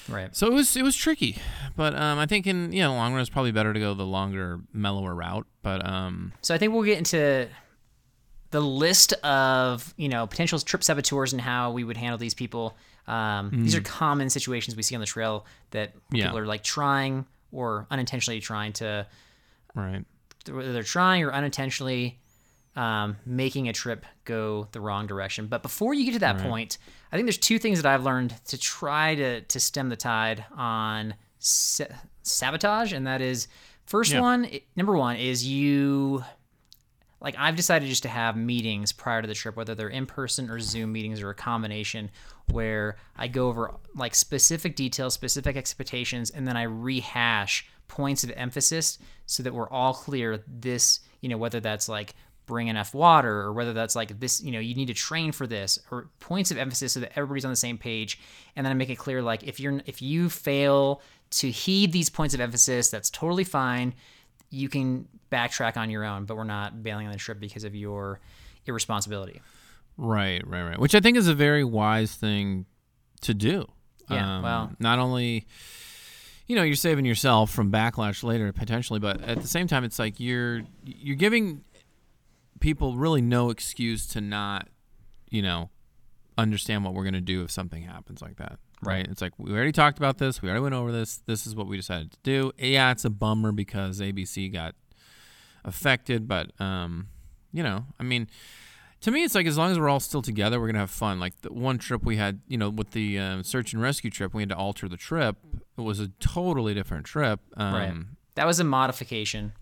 Right. 0.10 0.36
So 0.36 0.48
it 0.48 0.54
was 0.54 0.76
it 0.76 0.84
was 0.84 0.96
tricky, 0.96 1.38
but 1.76 1.96
um, 1.96 2.18
I 2.20 2.26
think 2.26 2.48
in 2.48 2.72
yeah 2.74 2.88
the 2.88 2.94
long 2.94 3.12
run 3.14 3.22
it's 3.22 3.30
probably 3.30 3.52
better 3.52 3.74
to 3.74 3.80
go 3.80 3.94
the 3.94 4.06
longer, 4.06 4.60
mellower 4.74 5.14
route. 5.16 5.46
But 5.62 5.86
um, 5.88 6.34
So 6.42 6.54
I 6.56 6.58
think 6.58 6.74
we'll 6.74 6.84
get 6.84 6.98
into 6.98 7.48
the 8.52 8.62
list 8.62 9.14
of 9.24 9.94
you 9.98 10.10
know 10.10 10.28
potential 10.28 10.60
trip 10.60 10.84
saboteurs 10.84 11.34
and 11.34 11.42
how 11.42 11.72
we 11.72 11.84
would 11.84 11.98
handle 11.98 12.18
these 12.18 12.34
people 12.34 12.76
Um, 13.08 13.50
These 13.64 13.76
are 13.76 13.82
common 13.82 14.30
situations 14.30 14.76
we 14.76 14.84
see 14.84 14.96
on 14.96 15.02
the 15.02 15.08
trail 15.08 15.46
that 15.72 15.94
Yeah. 16.12 16.26
people 16.26 16.38
are 16.40 16.46
like 16.46 16.64
trying 16.64 17.26
or 17.52 17.88
unintentionally 17.92 18.40
trying 18.42 18.74
to 18.74 19.08
Right. 19.76 20.04
whether 20.50 20.72
they're 20.74 20.84
trying 20.84 21.24
or 21.24 21.32
unintentionally 21.34 22.20
um, 22.76 23.18
making 23.26 23.68
a 23.68 23.74
trip 23.74 24.06
go 24.26 24.68
the 24.72 24.80
wrong 24.80 25.08
direction. 25.08 25.48
But 25.48 25.62
before 25.62 25.94
you 25.94 26.06
get 26.06 26.14
to 26.14 26.20
that 26.20 26.38
point, 26.40 26.78
I 27.12 27.16
think 27.16 27.26
there's 27.28 27.38
two 27.38 27.60
things 27.60 27.82
that 27.82 27.92
I've 27.92 28.04
learned 28.04 28.34
to 28.46 28.58
try 28.58 29.16
to 29.16 29.42
to 29.42 29.60
stem 29.60 29.90
the 29.90 29.98
tide 29.98 30.46
on 30.56 31.16
sa- 31.40 31.86
sabotage, 32.24 32.94
and 32.94 33.06
that 33.08 33.22
is 33.22 33.48
first 33.86 34.12
Yeah. 34.14 34.22
one. 34.22 34.46
i- 34.46 34.62
Number 34.76 34.96
one 34.96 35.16
is 35.18 35.46
you. 35.46 36.24
Like 37.20 37.36
I've 37.38 37.56
decided 37.56 37.88
just 37.88 38.02
to 38.04 38.10
have 38.10 38.36
meetings 38.36 38.92
prior 38.92 39.22
to 39.22 39.28
the 39.28 39.36
trip, 39.36 39.56
whether 39.56 39.76
they're 39.76 39.90
in 39.90 40.08
person 40.08 40.50
or 40.50 40.60
Zoom 40.60 40.92
meetings 40.92 41.22
or 41.22 41.30
a 41.30 41.36
combination, 41.36 42.10
where 42.50 42.96
I 43.16 43.28
go 43.28 43.48
over 43.48 43.76
like 43.94 44.16
specific 44.16 44.76
details, 44.76 45.14
specific 45.14 45.56
expectations, 45.56 46.32
and 46.32 46.48
then 46.48 46.58
I 46.58 46.64
rehash 46.64 47.68
points 47.88 48.24
of 48.24 48.32
emphasis 48.36 48.98
so 49.28 49.44
that 49.44 49.54
we're 49.54 49.70
all 49.70 49.94
clear. 49.94 50.44
This, 50.48 51.02
you 51.20 51.30
know, 51.30 51.38
whether 51.38 51.60
that's 51.60 51.88
like 51.88 52.16
bring 52.52 52.68
enough 52.68 52.94
water 52.94 53.40
or 53.40 53.54
whether 53.54 53.72
that's 53.72 53.96
like 53.96 54.20
this, 54.20 54.44
you 54.44 54.52
know, 54.52 54.60
you 54.60 54.76
need 54.76 54.88
to 54.88 54.94
train 54.94 55.32
for 55.32 55.48
this 55.48 55.80
or 55.90 56.10
points 56.20 56.52
of 56.52 56.58
emphasis 56.58 56.92
so 56.92 57.00
that 57.00 57.14
everybody's 57.16 57.46
on 57.46 57.52
the 57.52 57.56
same 57.56 57.78
page. 57.78 58.20
And 58.58 58.66
then 58.66 58.72
I 58.72 58.74
make 58.74 58.90
it 58.90 58.98
clear 58.98 59.22
like 59.22 59.44
if 59.44 59.58
you're 59.58 59.82
if 59.86 60.02
you 60.02 60.30
fail 60.30 61.02
to 61.40 61.50
heed 61.50 61.94
these 61.94 62.10
points 62.10 62.34
of 62.36 62.42
emphasis, 62.42 62.90
that's 62.90 63.10
totally 63.10 63.46
fine 63.46 63.94
you 64.50 64.68
can 64.68 65.08
backtrack 65.32 65.78
on 65.78 65.90
your 65.90 66.04
own, 66.04 66.26
but 66.26 66.36
we're 66.36 66.44
not 66.44 66.84
bailing 66.84 67.08
on 67.08 67.14
the 67.14 67.18
trip 67.18 67.40
because 67.40 67.64
of 67.64 67.74
your 67.74 68.20
irresponsibility. 68.66 69.42
Right, 69.96 70.46
right, 70.46 70.64
right. 70.64 70.78
Which 70.78 70.94
I 70.94 71.00
think 71.00 71.16
is 71.16 71.30
a 71.30 71.34
very 71.34 71.64
wise 71.64 72.14
thing 72.16 72.66
to 73.22 73.34
do. 73.34 73.66
Yeah, 74.10 74.38
um, 74.38 74.44
well- 74.44 74.72
not 74.78 75.00
only 75.00 75.48
you 76.48 76.58
know, 76.58 76.64
you're 76.64 76.76
saving 76.76 77.06
yourself 77.06 77.50
from 77.50 77.72
backlash 77.72 78.24
later 78.24 78.52
potentially, 78.52 79.00
but 79.00 79.22
at 79.22 79.42
the 79.42 79.48
same 79.48 79.68
time 79.68 79.86
it's 79.86 79.98
like 79.98 80.20
you're 80.20 80.64
you're 80.84 81.16
giving 81.16 81.64
people 82.62 82.96
really 82.96 83.22
no 83.22 83.50
excuse 83.50 84.08
to 84.08 84.22
not, 84.22 84.70
you 85.30 85.42
know, 85.42 85.70
understand 86.38 86.86
what 86.86 86.94
we're 86.94 87.04
going 87.04 87.14
to 87.14 87.20
do 87.22 87.44
if 87.44 87.52
something 87.52 87.84
happens 87.84 88.22
like 88.22 88.38
that. 88.38 88.58
Right. 88.82 89.06
It's 89.08 89.22
like 89.22 89.34
we 89.38 89.52
already 89.52 89.74
talked 89.74 89.98
about 89.98 90.18
this, 90.18 90.42
we 90.42 90.48
already 90.50 90.64
went 90.64 90.76
over 90.76 90.92
this. 90.92 91.22
This 91.28 91.46
is 91.46 91.56
what 91.56 91.68
we 91.68 91.78
decided 91.78 92.12
to 92.14 92.18
do. 92.24 92.52
Yeah, 92.58 92.92
it's 92.92 93.06
a 93.06 93.10
bummer 93.10 93.52
because 93.52 94.00
ABC 94.00 94.52
got 94.52 94.74
affected, 95.64 96.28
but 96.28 96.60
um, 96.60 97.10
you 97.52 97.62
know, 97.62 97.86
I 98.00 98.04
mean, 98.04 98.28
to 99.02 99.12
me, 99.12 99.24
it's 99.24 99.36
like 99.36 99.46
as 99.46 99.58
long 99.58 99.72
as 99.72 99.80
we're 99.80 99.90
all 99.90 100.00
still 100.00 100.22
together, 100.24 100.60
we're 100.60 100.68
gonna 100.68 100.80
have 100.80 100.90
fun. 100.90 101.20
Like 101.20 101.40
the 101.42 101.54
one 101.54 101.78
trip 101.78 102.04
we 102.04 102.18
had, 102.18 102.42
you 102.48 102.58
know, 102.58 102.70
with 102.70 102.92
the 102.92 103.20
um, 103.20 103.44
search 103.44 103.74
and 103.74 103.82
rescue 103.82 104.10
trip, 104.10 104.34
we 104.34 104.42
had 104.42 104.50
to 104.50 104.56
alter 104.56 104.88
the 104.88 104.98
trip. 104.98 105.38
It 105.78 105.82
was 105.82 106.00
a 106.00 106.08
totally 106.20 106.74
different 106.74 107.06
trip. 107.06 107.40
Um, 107.58 107.74
Right. 107.74 107.94
That 108.36 108.48
was 108.48 108.60
a 108.60 108.64
modification. 108.64 109.54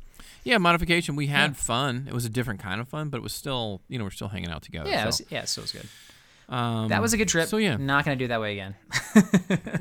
Yeah, 0.50 0.58
modification. 0.58 1.16
We 1.16 1.28
had 1.28 1.56
fun. 1.56 2.06
It 2.08 2.14
was 2.14 2.26
a 2.26 2.30
different 2.30 2.60
kind 2.60 2.82
of 2.82 2.88
fun, 2.90 3.10
but 3.10 3.18
it 3.18 3.24
was 3.24 3.34
still, 3.34 3.82
you 3.88 3.98
know, 3.98 4.04
we're 4.04 4.10
still 4.10 4.28
hanging 4.30 4.50
out 4.50 4.64
together. 4.64 4.90
Yeah, 4.90 5.04
it 5.04 5.06
was, 5.06 5.22
yeah, 5.30 5.46
so 5.46 5.62
it 5.62 5.64
was 5.64 5.72
good. 5.72 5.88
um, 6.54 6.88
That 6.90 7.02
was 7.02 7.14
a 7.14 7.18
good 7.18 7.28
trip. 7.28 7.48
So 7.48 7.58
yeah, 7.58 7.78
Not 7.78 8.06
to 8.06 8.16
do 8.16 8.28
that 8.28 8.42
way 8.42 8.54
again. 8.54 8.76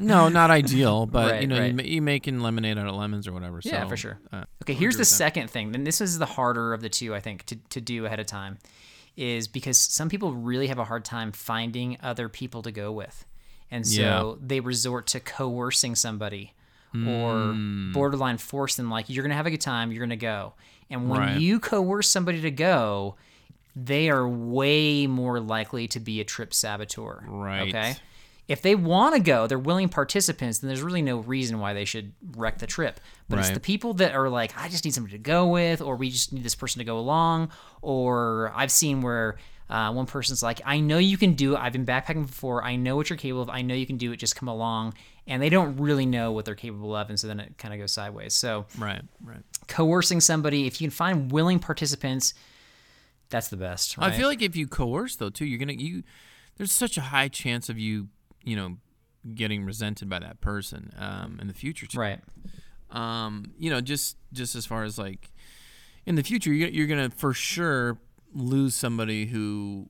no, 0.01 0.29
not 0.29 0.51
ideal, 0.51 1.07
but 1.19 1.33
Right, 1.33 1.41
you 1.43 1.47
know, 1.49 1.65
you, 1.65 1.75
right. 1.77 1.85
you 1.87 2.03
making 2.03 2.41
lemonade 2.41 2.79
out 2.79 2.87
of 2.87 2.95
lemons 2.95 3.27
or 3.27 3.33
whatever. 3.33 3.61
Yeah, 3.65 3.83
so, 3.85 3.89
for 3.89 3.97
sure. 3.97 4.19
Uh, 4.33 4.45
Okay, 4.63 4.75
here's 4.75 4.97
the 4.97 5.05
second 5.05 5.49
thing. 5.51 5.75
And 5.75 5.87
this 5.87 6.01
is 6.01 6.19
the 6.19 6.27
harder 6.27 6.75
of 6.75 6.81
the 6.83 6.89
two, 6.91 7.15
I 7.15 7.21
think, 7.21 7.45
to, 7.47 7.57
to 7.71 7.81
do 7.81 8.05
ahead 8.05 8.21
of 8.21 8.27
time, 8.27 8.59
is 9.17 9.49
because 9.49 9.79
some 9.79 10.09
people 10.09 10.33
really 10.35 10.67
have 10.69 10.79
a 10.79 10.85
hard 10.85 11.05
time 11.05 11.33
finding 11.33 11.97
other 12.03 12.29
people 12.29 12.63
to 12.63 12.71
go 12.71 12.93
with. 12.93 13.25
And 13.71 13.87
so 13.87 14.01
Yeah. 14.01 14.35
they 14.47 14.61
resort 14.61 15.07
to 15.09 15.21
coercing 15.21 15.95
somebody 15.95 16.53
or 16.95 17.55
borderline 17.93 18.39
force 18.39 18.77
them, 18.77 18.91
like, 18.91 19.09
you're 19.09 19.23
going 19.23 19.31
to 19.31 19.37
have 19.37 19.47
a 19.47 19.51
good 19.51 19.61
time, 19.61 19.93
you're 19.93 20.01
going 20.01 20.11
to 20.11 20.17
go. 20.17 20.55
And 20.91 21.09
when 21.11 21.21
Right. 21.21 21.41
you 21.41 21.61
coerce 21.61 22.09
somebody 22.09 22.41
to 22.41 22.51
go, 22.51 23.17
they 23.77 24.09
are 24.11 24.27
way 24.27 25.07
more 25.07 25.39
likely 25.39 25.87
to 25.89 26.01
be 26.01 26.21
a 26.21 26.25
trip 26.25 26.53
saboteur. 26.55 27.25
Right. 27.29 27.69
Okay. 27.69 27.97
If 28.49 28.63
they 28.63 28.75
want 28.75 29.15
to 29.15 29.21
go, 29.21 29.47
they're 29.47 29.59
willing 29.59 29.91
participants, 29.91 30.61
then 30.61 30.69
there's 30.69 30.81
really 30.81 31.03
no 31.03 31.19
reason 31.19 31.59
why 31.61 31.75
they 31.75 31.85
should 31.85 32.13
wreck 32.35 32.59
the 32.59 32.67
trip. 32.67 32.99
But 33.29 33.41
it's 33.41 33.51
the 33.51 33.61
people 33.61 33.93
that 33.95 34.15
are 34.15 34.31
like, 34.31 34.55
I 34.57 34.71
just 34.71 34.87
need 34.87 34.95
somebody 34.95 35.13
to 35.13 35.23
go 35.23 35.47
with, 35.49 35.83
or 35.83 35.97
we 35.97 36.09
just 36.09 36.33
need 36.33 36.43
this 36.45 36.55
person 36.55 36.79
to 36.79 36.85
go 36.87 36.99
along. 36.99 37.51
Or 37.83 38.51
I've 38.57 38.71
seen 38.71 39.03
where 39.03 39.37
uh, 39.69 39.93
one 39.93 40.07
person's 40.07 40.43
like, 40.43 40.63
I 40.65 40.81
know 40.81 40.97
you 40.97 41.19
can 41.19 41.35
do 41.35 41.55
it. 41.55 41.59
I've 41.61 41.75
been 41.75 41.85
backpacking 41.85 42.27
before. 42.27 42.65
I 42.65 42.77
know 42.77 42.97
what 42.97 43.11
you're 43.11 43.19
capable 43.19 43.43
of. 43.43 43.51
I 43.51 43.61
know 43.61 43.75
you 43.75 43.85
can 43.87 43.99
do 43.99 44.13
it. 44.13 44.17
Just 44.17 44.35
come 44.35 44.49
along. 44.49 44.95
And 45.29 45.43
they 45.43 45.51
don't 45.51 45.77
really 45.77 46.07
know 46.07 46.33
what 46.33 46.47
they're 46.47 46.55
capable 46.55 46.97
of. 46.97 47.11
And 47.11 47.21
so 47.21 47.29
then 47.29 47.39
it 47.39 47.59
kind 47.59 47.75
of 47.75 47.79
goes 47.79 47.93
sideways. 47.93 48.35
So 48.35 48.65
right, 48.79 49.03
right. 49.23 49.43
coercing 49.69 50.21
somebody, 50.21 50.67
if 50.67 50.81
you 50.81 50.89
can 50.89 50.91
find 50.91 51.31
willing 51.31 51.59
participants, 51.59 52.33
that's 53.29 53.49
the 53.49 53.59
best. 53.59 53.99
Right? 53.99 54.11
I 54.13 54.17
feel 54.17 54.27
like 54.27 54.43
if 54.43 54.57
you 54.57 54.67
coerce 54.67 55.17
though 55.17 55.31
too, 55.31 55.45
you're 55.45 55.59
gonna 55.59 55.75
you. 55.75 56.03
There's 56.57 56.73
such 56.73 56.97
a 56.97 57.03
high 57.03 57.29
chance 57.29 57.69
of 57.69 57.79
you, 57.79 58.09
you 58.43 58.57
know, 58.57 58.79
getting 59.35 59.65
resented 59.65 60.09
by 60.09 60.19
that 60.19 60.41
person 60.41 60.93
um, 60.99 61.39
in 61.41 61.47
the 61.47 61.55
future. 61.55 61.87
Too. 61.87 61.99
right. 61.99 62.21
Um, 62.91 63.53
you 63.59 63.69
know, 63.69 63.83
just 63.83 64.17
just 64.33 64.55
as 64.55 64.65
far 64.65 64.85
as 64.85 64.99
like 64.99 65.31
in 66.07 66.15
the 66.15 66.23
future, 66.23 66.53
you're, 66.53 66.71
you're 66.71 66.87
gonna 66.87 67.11
for 67.11 67.35
sure 67.35 67.99
lose 68.35 68.75
somebody 68.75 69.27
who 69.27 69.89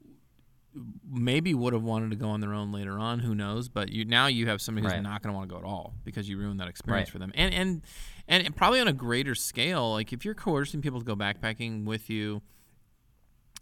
maybe 1.11 1.55
would 1.55 1.73
have 1.73 1.83
wanted 1.83 2.11
to 2.11 2.17
go 2.17 2.29
on 2.29 2.41
their 2.41 2.53
own 2.55 2.73
later 2.73 2.99
on. 2.99 3.21
Who 3.21 3.35
knows? 3.35 3.69
But 3.69 3.91
you 3.91 4.05
now 4.05 4.27
you 4.27 4.47
have 4.49 4.61
somebody 4.61 4.85
who's 4.87 4.93
Right. 4.95 5.03
not 5.03 5.23
gonna 5.23 5.35
want 5.35 5.49
to 5.49 5.53
go 5.55 5.59
at 5.59 5.65
all 5.65 5.95
because 6.05 6.29
you 6.29 6.39
ruined 6.39 6.61
that 6.61 6.69
experience 6.69 7.09
Right. 7.09 7.13
for 7.13 7.19
them. 7.19 7.33
And 7.35 7.55
and 7.55 7.83
and 8.29 8.55
probably 8.57 8.81
on 8.81 8.89
a 8.89 8.93
greater 8.93 9.35
scale, 9.35 9.93
like 9.93 10.13
if 10.13 10.25
you're 10.25 10.35
coercing 10.35 10.81
people 10.83 10.99
to 11.01 11.05
go 11.05 11.17
backpacking 11.17 11.85
with 11.85 12.09
you. 12.11 12.43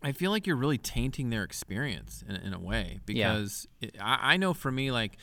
I 0.02 0.12
feel 0.12 0.30
like 0.30 0.46
you're 0.46 0.56
really 0.56 0.76
tainting 0.76 1.30
their 1.30 1.42
experience 1.42 2.22
in, 2.28 2.36
in 2.36 2.52
a 2.52 2.60
way 2.60 3.00
Yeah. 3.08 3.32
because 3.32 3.66
it, 3.80 3.96
I, 3.98 4.34
I 4.34 4.36
know 4.36 4.52
for 4.52 4.70
me, 4.70 4.90
like, 4.92 5.16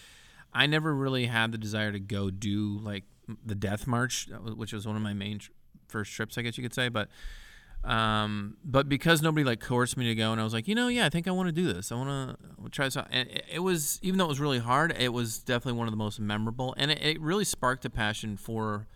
I 0.51 0.65
never 0.65 0.95
really 0.95 1.27
had 1.27 1.51
the 1.51 1.59
desire 1.59 1.91
to 1.91 2.00
go 2.00 2.31
do 2.31 2.79
like 2.79 3.03
the 3.45 3.53
Death 3.53 3.85
March, 3.85 4.27
which 4.55 4.73
was 4.73 4.88
one 4.88 4.95
of 4.95 5.01
my 5.03 5.13
main 5.13 5.38
tr- 5.38 5.51
first 5.88 6.12
trips, 6.13 6.39
I 6.39 6.41
guess 6.41 6.57
you 6.57 6.63
could 6.63 6.73
say. 6.73 6.89
But, 6.89 7.09
um, 7.83 8.57
but 8.63 8.87
because 8.87 9.21
nobody 9.21 9.43
like 9.43 9.59
coerced 9.59 9.97
me 9.97 10.05
to 10.05 10.15
go, 10.15 10.31
and 10.31 10.39
I 10.39 10.43
was 10.43 10.53
like, 10.53 10.67
you 10.67 10.75
know, 10.75 10.87
yeah, 10.87 11.05
I 11.05 11.09
think 11.09 11.27
I 11.27 11.31
want 11.31 11.47
to 11.47 11.51
do 11.53 11.71
this. 11.71 11.91
I 11.91 11.95
want 11.95 12.37
to 12.63 12.69
try 12.69 12.85
this 12.85 12.95
out. 12.97 13.07
And 13.11 13.29
it, 13.29 13.45
it 13.53 13.59
was, 13.59 13.99
even 14.01 14.17
though 14.17 14.25
it 14.25 14.29
was 14.29 14.39
really 14.39 14.59
hard, 14.59 14.95
it 14.97 15.11
was 15.11 15.39
definitely 15.39 15.77
one 15.77 15.87
of 15.87 15.91
the 15.91 15.97
most 15.97 16.19
memorable, 16.19 16.73
and 16.77 16.91
it, 16.91 17.01
it 17.01 17.21
really 17.21 17.43
sparked 17.45 17.83
a 17.85 17.89
passion 17.89 18.37
for 18.37 18.87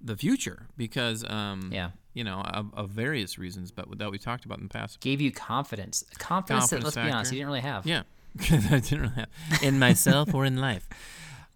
the 0.00 0.16
future 0.16 0.66
because, 0.76 1.24
um, 1.30 1.70
Yeah. 1.72 1.90
you 2.12 2.24
know, 2.24 2.40
of, 2.42 2.72
of 2.74 2.90
various 2.90 3.38
reasons, 3.38 3.70
but 3.70 3.98
that 3.98 4.10
we 4.10 4.18
talked 4.18 4.44
about 4.44 4.58
in 4.58 4.64
the 4.64 4.70
past. 4.70 5.00
Gave 5.00 5.20
you 5.20 5.32
confidence. 5.32 6.04
Confidence, 6.18 6.70
that, 6.70 6.82
let's 6.84 6.96
be 6.96 7.02
honest, 7.02 7.32
you 7.32 7.38
didn't 7.38 7.48
really 7.48 7.60
have. 7.60 7.86
Yeah, 7.86 8.02
I 8.40 8.80
didn't 8.80 9.00
really 9.00 9.14
have 9.14 9.28
in 9.62 9.78
myself 9.78 10.32
or 10.34 10.44
in 10.44 10.56
life. 10.60 10.88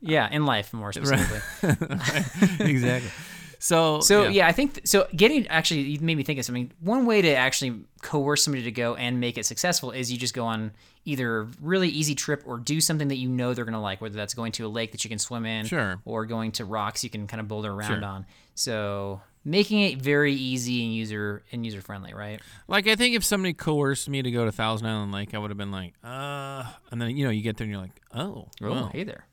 Yeah, 0.01 0.29
in 0.31 0.47
life 0.47 0.73
more 0.73 0.93
specifically. 0.93 1.41
exactly. 2.61 3.11
So, 3.59 4.01
So 4.01 4.29
yeah. 4.29 4.47
I 4.47 4.53
think 4.53 4.75
th- 4.75 4.87
so. 4.87 5.07
Getting 5.17 5.47
actually, 5.49 5.81
you 5.83 6.01
made 6.01 6.17
me 6.17 6.23
think 6.23 6.39
of 6.39 6.45
something. 6.45 6.71
One 6.81 7.07
way 7.07 7.23
to 7.23 7.35
actually 7.35 7.81
coerce 8.03 8.45
somebody 8.45 8.63
to 8.65 8.71
go 8.71 8.95
and 8.95 9.19
make 9.21 9.37
it 9.39 9.47
successful 9.47 9.91
is 9.91 10.13
you 10.13 10.19
just 10.19 10.35
go 10.35 10.45
on 10.47 10.73
either 11.05 11.41
a 11.41 11.49
really 11.61 11.89
easy 11.89 12.15
trip 12.15 12.43
or 12.47 12.59
do 12.59 12.81
something 12.81 13.09
that 13.09 13.17
you 13.17 13.29
know 13.29 13.55
they're 13.55 13.65
gonna 13.65 13.81
like. 13.81 14.01
Whether 14.01 14.17
that's 14.17 14.35
going 14.35 14.53
to 14.53 14.67
a 14.67 14.69
lake 14.69 14.93
that 14.93 15.03
you 15.05 15.11
can 15.11 15.19
swim 15.19 15.45
in, 15.47 15.67
Sure. 15.67 16.01
or 16.05 16.25
going 16.27 16.53
to 16.53 16.65
rocks 16.65 17.03
you 17.03 17.11
can 17.11 17.27
kind 17.27 17.41
of 17.41 17.49
boulder 17.49 17.73
around 17.73 18.01
Sure. 18.01 18.05
on. 18.05 18.27
So 18.55 19.21
making 19.45 19.81
it 19.81 20.03
very 20.03 20.35
easy 20.35 20.85
and 20.85 20.95
user 20.95 21.43
and 21.53 21.65
user 21.65 21.81
friendly, 21.81 22.13
right? 22.13 22.41
like 22.67 22.87
I 22.87 22.97
think 22.97 23.15
if 23.17 23.25
somebody 23.25 23.55
coerced 23.55 24.09
me 24.09 24.21
to 24.21 24.31
go 24.31 24.45
to 24.45 24.53
Thousand 24.53 24.87
Island 24.89 25.13
Lake, 25.13 25.33
I 25.35 25.39
would 25.39 25.51
have 25.51 25.57
been 25.57 25.71
like, 25.73 25.95
uh, 26.05 26.65
and 26.91 27.01
then 27.01 27.17
you 27.17 27.25
know 27.25 27.31
you 27.31 27.41
get 27.43 27.57
there 27.57 27.65
and 27.65 27.73
you're 27.73 27.81
like, 27.81 27.99
oh, 28.15 28.49
Oh, 28.63 28.71
well, 28.71 28.91
hey 28.93 29.05
there. 29.05 29.25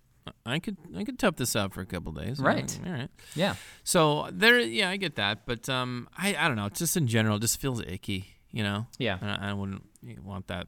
I 0.46 0.60
could 0.60 0.78
I 0.96 1.04
could 1.04 1.20
tough 1.20 1.36
this 1.36 1.56
out 1.56 1.74
for 1.74 1.82
a 1.82 1.86
couple 1.86 2.12
days. 2.12 2.40
Right. 2.40 2.80
All 2.86 2.92
right. 2.92 3.10
Yeah. 3.36 3.56
So 3.84 4.30
there, 4.32 4.60
yeah, 4.60 4.90
I 4.90 4.98
get 4.98 5.16
that, 5.16 5.46
but 5.46 5.70
um, 5.70 6.08
I 6.18 6.36
I 6.36 6.48
don't 6.48 6.58
know. 6.58 6.70
Just 6.70 6.98
in 6.98 7.08
general, 7.08 7.38
it 7.38 7.42
just 7.42 7.60
feels 7.60 7.82
icky, 7.82 8.26
you 8.52 8.64
know. 8.64 8.88
Yeah. 8.98 9.18
And 9.22 9.32
I, 9.32 9.52
I 9.52 9.54
wouldn't 9.54 9.84
want 10.24 10.48
that. 10.48 10.68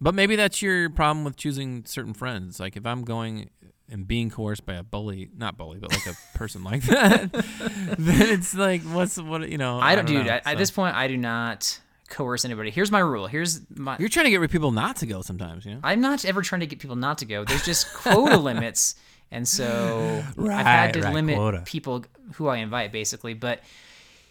But 0.00 0.14
maybe 0.14 0.34
that's 0.34 0.60
your 0.62 0.90
problem 0.90 1.24
with 1.24 1.36
choosing 1.36 1.84
certain 1.84 2.14
friends. 2.14 2.58
Like 2.58 2.76
if 2.76 2.86
I'm 2.86 3.04
going 3.04 3.50
and 3.88 4.06
being 4.06 4.30
coerced 4.30 4.64
by 4.64 4.74
a 4.74 4.82
bully, 4.82 5.30
not 5.36 5.56
bully, 5.56 5.78
but 5.78 5.92
like 5.92 6.06
a 6.06 6.16
person 6.38 6.64
like 6.64 6.82
that, 6.84 7.32
then 7.98 8.22
it's 8.28 8.54
like, 8.54 8.82
what's 8.82 9.18
what 9.18 9.48
you 9.48 9.58
know? 9.58 9.78
I 9.78 9.94
don't, 9.94 10.08
know, 10.08 10.18
dude. 10.18 10.26
At, 10.26 10.46
at 10.46 10.52
so. 10.52 10.58
this 10.58 10.70
point, 10.70 10.96
I 10.96 11.08
do 11.08 11.16
not 11.16 11.80
coerce 12.12 12.44
anybody. 12.44 12.70
Here's 12.70 12.90
my 12.92 13.00
rule. 13.00 13.26
Here's 13.26 13.60
my. 13.70 13.96
you're 13.98 14.08
trying 14.08 14.26
to 14.26 14.30
get 14.30 14.50
people 14.50 14.70
not 14.70 14.96
to 14.96 15.06
go 15.06 15.22
sometimes, 15.22 15.64
you 15.64 15.72
know. 15.74 15.80
I'm 15.82 16.00
not 16.00 16.24
ever 16.24 16.42
trying 16.42 16.60
to 16.60 16.66
get 16.66 16.78
people 16.78 16.96
not 16.96 17.18
to 17.18 17.24
go. 17.24 17.44
There's 17.44 17.64
just 17.64 17.92
quota 17.92 18.36
limits, 18.50 18.94
and 19.30 19.48
so 19.48 20.22
I've 20.38 20.66
had 20.66 20.92
to 20.94 21.00
right, 21.02 21.14
limit 21.14 21.36
quota. 21.36 21.62
people 21.64 22.04
who 22.34 22.46
I 22.48 22.58
invite, 22.58 22.92
basically. 22.92 23.34
But 23.34 23.60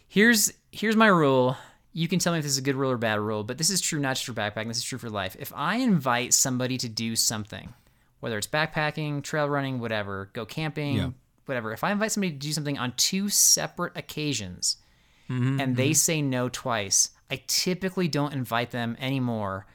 here's 0.07 0.53
here's 0.71 0.95
my 0.95 1.07
rule. 1.07 1.57
You 1.93 2.07
can 2.07 2.19
tell 2.19 2.31
me 2.31 2.39
if 2.39 2.43
this 2.43 2.53
is 2.53 2.57
a 2.57 2.61
good 2.61 2.75
rule 2.75 2.91
or 2.91 2.97
bad 2.97 3.19
rule, 3.19 3.43
but 3.43 3.57
this 3.57 3.69
is 3.69 3.81
true 3.81 3.99
not 3.99 4.15
just 4.15 4.25
for 4.25 4.33
backpacking. 4.33 4.67
This 4.69 4.77
is 4.77 4.83
true 4.83 4.97
for 4.99 5.09
life. 5.09 5.35
If 5.39 5.51
I 5.53 5.75
invite 5.77 6.33
somebody 6.33 6.77
to 6.77 6.87
do 6.87 7.17
something, 7.17 7.73
whether 8.21 8.37
it's 8.37 8.47
backpacking, 8.47 9.23
trail 9.23 9.49
running, 9.49 9.79
whatever, 9.79 10.29
go 10.31 10.45
camping, 10.45 10.95
Yeah. 10.95 11.09
whatever. 11.47 11.73
If 11.73 11.83
I 11.83 11.91
invite 11.91 12.13
somebody 12.13 12.31
to 12.31 12.37
do 12.39 12.53
something 12.53 12.77
on 12.77 12.93
two 12.95 13.27
separate 13.29 13.97
occasions 13.97 14.77
Mm-hmm, 15.29 15.61
and 15.61 15.77
they 15.77 15.93
say 15.93 16.21
no 16.21 16.49
twice, 16.49 17.09
I 17.31 17.41
typically 17.47 18.07
don't 18.07 18.33
invite 18.33 18.71
them 18.71 18.97
anymore. 18.99 19.65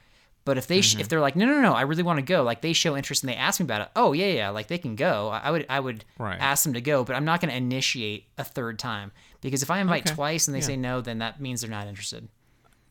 But 0.45 0.59
if 0.59 0.69
they 0.69 0.81
sh- 0.81 0.93
Mm-hmm. 0.93 1.01
if 1.01 1.09
they're 1.09 1.21
like 1.21 1.35
no 1.35 1.45
no 1.47 1.61
no 1.61 1.73
I 1.73 1.81
really 1.83 2.05
want 2.05 2.19
to 2.19 2.23
go 2.23 2.43
like 2.45 2.61
they 2.61 2.73
show 2.73 2.97
interest 2.97 3.25
and 3.25 3.33
they 3.33 3.35
ask 3.37 3.59
me 3.59 3.65
about 3.65 3.81
it 3.81 3.89
oh 3.97 4.13
yeah 4.13 4.27
yeah 4.29 4.49
like 4.51 4.69
they 4.69 4.79
can 4.79 4.95
go 4.95 5.29
I 5.29 5.39
I 5.39 5.51
would 5.51 5.67
I 5.69 5.81
would 5.81 6.05
Right. 6.19 6.39
ask 6.41 6.63
them 6.63 6.75
to 6.75 6.81
go 6.81 7.03
but 7.03 7.17
I'm 7.17 7.25
not 7.25 7.41
going 7.41 7.51
to 7.51 7.57
initiate 7.57 8.27
a 8.39 8.45
third 8.45 8.79
time 8.79 9.11
because 9.41 9.63
if 9.65 9.71
I 9.73 9.81
invite 9.81 10.07
Okay. 10.07 10.15
twice 10.15 10.47
and 10.47 10.55
they 10.55 10.61
Yeah. 10.61 10.67
say 10.67 10.77
no 10.77 11.01
then 11.01 11.19
that 11.19 11.41
means 11.41 11.63
they're 11.63 11.71
not 11.71 11.89
interested. 11.89 12.29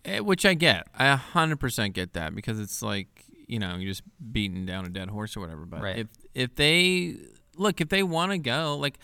Eh, 0.04 0.20
Which 0.20 0.46
I 0.46 0.54
get. 0.54 0.86
I 1.00 1.16
100% 1.16 1.94
get 1.94 2.14
that 2.14 2.36
because 2.36 2.60
it's 2.60 2.82
like, 2.84 3.08
you 3.48 3.58
know, 3.58 3.76
you're 3.78 3.90
just 3.92 4.04
beating 4.34 4.66
down 4.66 4.86
a 4.86 4.90
dead 4.90 5.10
horse 5.10 5.36
or 5.38 5.40
whatever. 5.40 5.66
But 5.66 5.82
Right. 5.82 5.98
if 6.00 6.08
if 6.34 6.56
they 6.56 7.16
look, 7.58 7.82
if 7.82 7.90
they 7.90 8.04
want 8.04 8.32
to 8.32 8.38
go, 8.38 8.78
like 8.78 8.98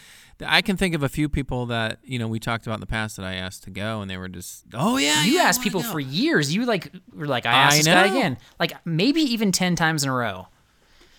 I 0.45 0.61
can 0.61 0.77
think 0.77 0.95
of 0.95 1.03
a 1.03 1.09
few 1.09 1.29
people 1.29 1.65
that, 1.67 1.99
you 2.03 2.17
know, 2.19 2.27
we 2.27 2.39
talked 2.39 2.65
about 2.65 2.75
in 2.75 2.79
the 2.81 2.87
past 2.87 3.17
that 3.17 3.25
I 3.25 3.35
asked 3.35 3.63
to 3.63 3.69
go 3.69 4.01
and 4.01 4.09
they 4.09 4.17
were 4.17 4.27
just, 4.29 4.65
"Oh 4.73 4.97
yeah, 4.97 5.23
you 5.23 5.33
yeah, 5.33 5.43
asked 5.43 5.61
people 5.61 5.81
go." 5.81 5.91
for 5.91 5.99
years. 5.99 6.53
You 6.53 6.65
like 6.65 6.91
were 7.13 7.27
like 7.27 7.45
I 7.45 7.51
I 7.51 7.53
asked 7.53 7.77
this 7.77 7.87
guy 7.87 8.07
again 8.07 8.37
like 8.59 8.73
maybe 8.85 9.21
even 9.21 9.51
ten 9.51 9.75
times 9.75 10.03
in 10.03 10.09
a 10.09 10.13
row. 10.13 10.47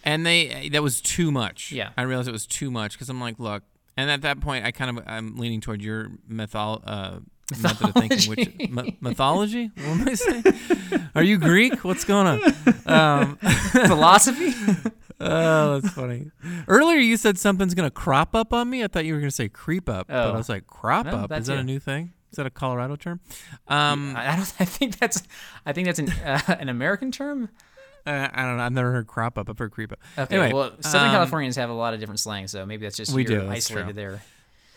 and 0.05 0.27
they 0.27 0.69
that 0.71 0.83
was 0.83 1.01
too 1.01 1.31
much. 1.31 1.71
Yeah. 1.73 1.91
I 1.97 2.03
realized 2.03 2.29
it 2.29 2.33
was 2.33 2.47
too 2.47 2.71
much 2.71 2.93
because 2.95 3.09
I'm 3.09 3.21
like, 3.21 3.39
look, 3.39 3.63
and 3.97 4.11
at 4.11 4.23
that 4.23 4.41
point, 4.41 4.65
I 4.65 4.73
kind 4.73 4.99
of 4.99 5.05
I'm 5.07 5.37
leaning 5.37 5.61
toward 5.61 5.83
your 5.83 6.11
method 6.27 6.81
uh, 6.85 7.19
method 7.61 7.89
of 7.89 7.95
thinking, 7.95 8.31
which 8.31 8.59
me- 8.71 8.97
mythology. 9.01 9.71
What 9.77 9.87
am 10.01 10.09
I 10.09 10.15
saying? 10.15 10.45
Are 11.15 11.23
you 11.23 11.37
Greek? 11.39 11.85
What's 11.85 12.05
going 12.05 12.27
on? 12.27 12.41
Um, 12.87 13.37
Philosophy. 13.87 14.55
oh, 15.23 15.79
that's 15.81 15.95
funny. 15.95 16.31
Earlier, 16.69 16.99
you 16.99 17.17
said 17.17 17.39
something's 17.39 17.75
gonna 17.75 17.91
crop 17.91 18.35
up 18.35 18.53
on 18.53 18.69
me. 18.71 18.83
I 18.85 18.89
thought 18.89 19.05
you 19.05 19.15
were 19.15 19.21
gonna 19.21 19.31
say 19.31 19.49
creep 19.49 19.89
up, 19.89 20.09
but 20.09 20.17
I 20.17 20.25
Oh. 20.31 20.35
was 20.35 20.49
like, 20.49 20.67
crop 20.67 21.07
No, 21.07 21.13
up. 21.19 21.33
Is 21.33 21.47
that 21.47 21.59
a 21.59 21.63
new 21.65 21.79
thing? 21.79 22.13
Is 22.31 22.37
that 22.37 22.47
a 22.47 22.51
Colorado 22.51 22.97
term? 22.97 23.21
Um, 23.69 24.15
I 24.17 24.37
don't. 24.37 24.53
I 24.61 24.65
think 24.65 24.99
that's. 24.99 25.23
I 25.67 25.73
think 25.73 25.87
that's 25.87 25.99
an 25.99 26.11
uh, 26.11 26.41
an 26.59 26.69
American 26.69 27.11
term. 27.13 27.51
uh, 28.07 28.29
I 28.33 28.43
don't 28.45 28.57
know. 28.57 28.63
I've 28.65 28.73
never 28.73 28.91
heard 28.93 29.07
crop 29.07 29.37
up. 29.39 29.49
I've 29.51 29.59
heard 29.59 29.71
creep 29.71 29.93
up. 29.93 29.99
Okay. 30.19 30.37
Anyway, 30.37 30.53
well, 30.53 30.73
Southern 30.81 31.09
um, 31.09 31.15
Californians 31.15 31.57
have 31.57 31.69
a 31.71 31.75
lot 31.75 31.93
of 31.95 32.01
different 32.01 32.21
slang, 32.21 32.47
so 32.49 32.65
maybe 32.67 32.85
that's 32.87 32.97
just 32.97 33.13
We 33.13 33.25
do, 33.25 33.49
isolated 33.49 33.95
there. 33.97 34.23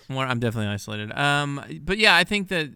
Well, 0.10 0.20
I'm 0.20 0.40
definitely 0.40 0.68
isolated. 0.72 1.12
Um, 1.18 1.64
but 1.82 1.98
yeah, 1.98 2.16
I 2.16 2.24
think 2.26 2.50
that 2.50 2.70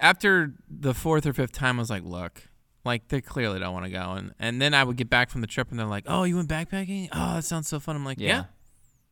after 0.00 0.54
the 0.70 0.94
fourth 0.94 1.26
or 1.26 1.32
fifth 1.32 1.52
time, 1.52 1.78
I 1.78 1.82
was 1.82 1.90
like, 1.90 2.04
look, 2.04 2.48
like 2.84 3.08
they 3.08 3.20
clearly 3.20 3.58
don't 3.58 3.72
want 3.72 3.86
to 3.86 3.90
go, 3.90 4.12
and 4.12 4.32
and 4.38 4.60
then 4.60 4.74
I 4.74 4.84
would 4.84 4.96
get 4.96 5.08
back 5.10 5.30
from 5.30 5.40
the 5.40 5.46
trip, 5.46 5.70
and 5.70 5.78
they're 5.78 5.86
like, 5.86 6.04
oh, 6.06 6.24
you 6.24 6.36
went 6.36 6.48
backpacking? 6.48 7.08
Oh, 7.12 7.34
that 7.36 7.44
sounds 7.44 7.68
so 7.68 7.80
fun. 7.80 7.96
I'm 7.96 8.04
like, 8.04 8.20
yeah, 8.20 8.28
Yeah. 8.28 8.44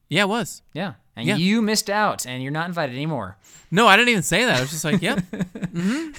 yeah, 0.08 0.22
it 0.22 0.28
was. 0.28 0.62
Yeah, 0.74 0.94
and 1.16 1.26
Yeah. 1.26 1.36
you 1.36 1.62
missed 1.62 1.88
out, 1.90 2.26
and 2.26 2.42
you're 2.42 2.52
not 2.52 2.68
invited 2.68 2.94
anymore. 2.94 3.38
No, 3.70 3.86
I 3.86 3.96
didn't 3.96 4.10
even 4.10 4.22
say 4.22 4.44
that. 4.44 4.58
I 4.58 4.60
was 4.60 4.70
just 4.70 4.84
like, 4.84 5.00
yep, 5.02 5.18
hmm 5.72 6.10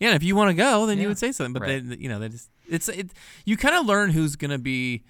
yeah. 0.00 0.08
And 0.08 0.16
if 0.16 0.24
you 0.24 0.34
want 0.34 0.50
to 0.50 0.54
go, 0.54 0.86
then 0.86 0.96
Yeah. 0.98 1.02
you 1.02 1.08
would 1.08 1.18
say 1.18 1.30
something. 1.30 1.52
But 1.52 1.62
Right. 1.62 1.88
they, 1.88 1.96
you 1.96 2.08
know, 2.08 2.18
they 2.18 2.28
just 2.28 2.48
it's 2.68 2.88
it. 2.88 3.10
You 3.44 3.56
kind 3.56 3.76
of 3.76 3.86
learn 3.86 4.10
who's 4.10 4.34
gonna 4.36 4.58
be 4.58 5.04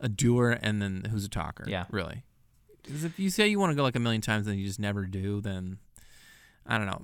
a 0.00 0.08
doer 0.08 0.58
and 0.60 0.82
then 0.82 1.06
who's 1.10 1.24
a 1.24 1.28
talker. 1.28 1.64
Yeah. 1.68 1.84
really. 1.90 2.24
Because 2.82 3.04
if 3.04 3.20
you 3.20 3.30
say 3.30 3.46
you 3.46 3.60
want 3.60 3.70
to 3.70 3.76
go 3.76 3.84
like 3.84 3.94
a 3.94 4.00
million 4.00 4.20
times 4.20 4.48
and 4.48 4.58
you 4.58 4.66
just 4.66 4.80
never 4.80 5.06
do, 5.06 5.40
then 5.40 5.78
I 6.66 6.76
don't 6.78 6.88
know. 6.88 7.00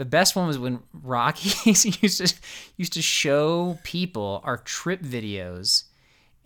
The 0.00 0.06
best 0.06 0.34
one 0.34 0.46
was 0.46 0.58
when 0.58 0.80
Rocky 1.02 1.50
used 1.70 1.82
to 1.82 2.34
used 2.78 2.92
to 2.94 3.02
show 3.02 3.78
people 3.84 4.40
our 4.44 4.56
trip 4.56 5.02
videos, 5.02 5.84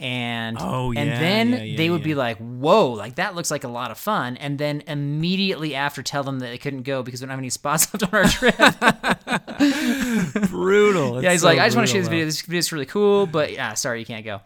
and 0.01 0.57
Oh, 0.61 0.93
and 0.93 1.09
then 1.09 1.51
yeah, 1.51 1.63
yeah, 1.63 1.77
they 1.77 1.89
would 1.89 2.03
be 2.03 2.17
like, 2.17 2.37
"Whoa, 2.39 2.91
like 2.91 3.15
that 3.15 3.37
looks 3.37 3.53
like 3.53 3.63
a 3.63 3.69
lot 3.69 3.93
of 3.93 3.97
fun," 3.97 4.37
and 4.39 4.59
then 4.59 4.83
immediately 4.89 5.77
after 5.77 6.03
tell 6.03 6.25
them 6.25 6.41
that 6.41 6.49
they 6.49 6.59
couldn't 6.59 6.83
go 6.83 7.05
because 7.05 7.21
we 7.21 7.27
don't 7.27 7.31
have 7.31 7.39
any 7.39 7.49
spots 7.49 7.95
left 7.95 8.13
on 8.13 8.19
our 8.19 8.25
trip. 8.25 8.57
brutal. 10.51 11.23
yeah, 11.23 11.31
he's 11.31 11.45
like, 11.45 11.61
"I 11.61 11.67
just 11.69 11.77
want 11.77 11.87
to 11.87 11.93
show 11.93 12.01
this 12.01 12.09
video. 12.09 12.25
This 12.25 12.43
video 12.43 12.59
is 12.59 12.73
really 12.73 12.87
cool, 12.87 13.27
but 13.27 13.53
yeah, 13.53 13.75
sorry, 13.75 14.01
you 14.01 14.07
can't 14.07 14.25
go." 14.25 14.41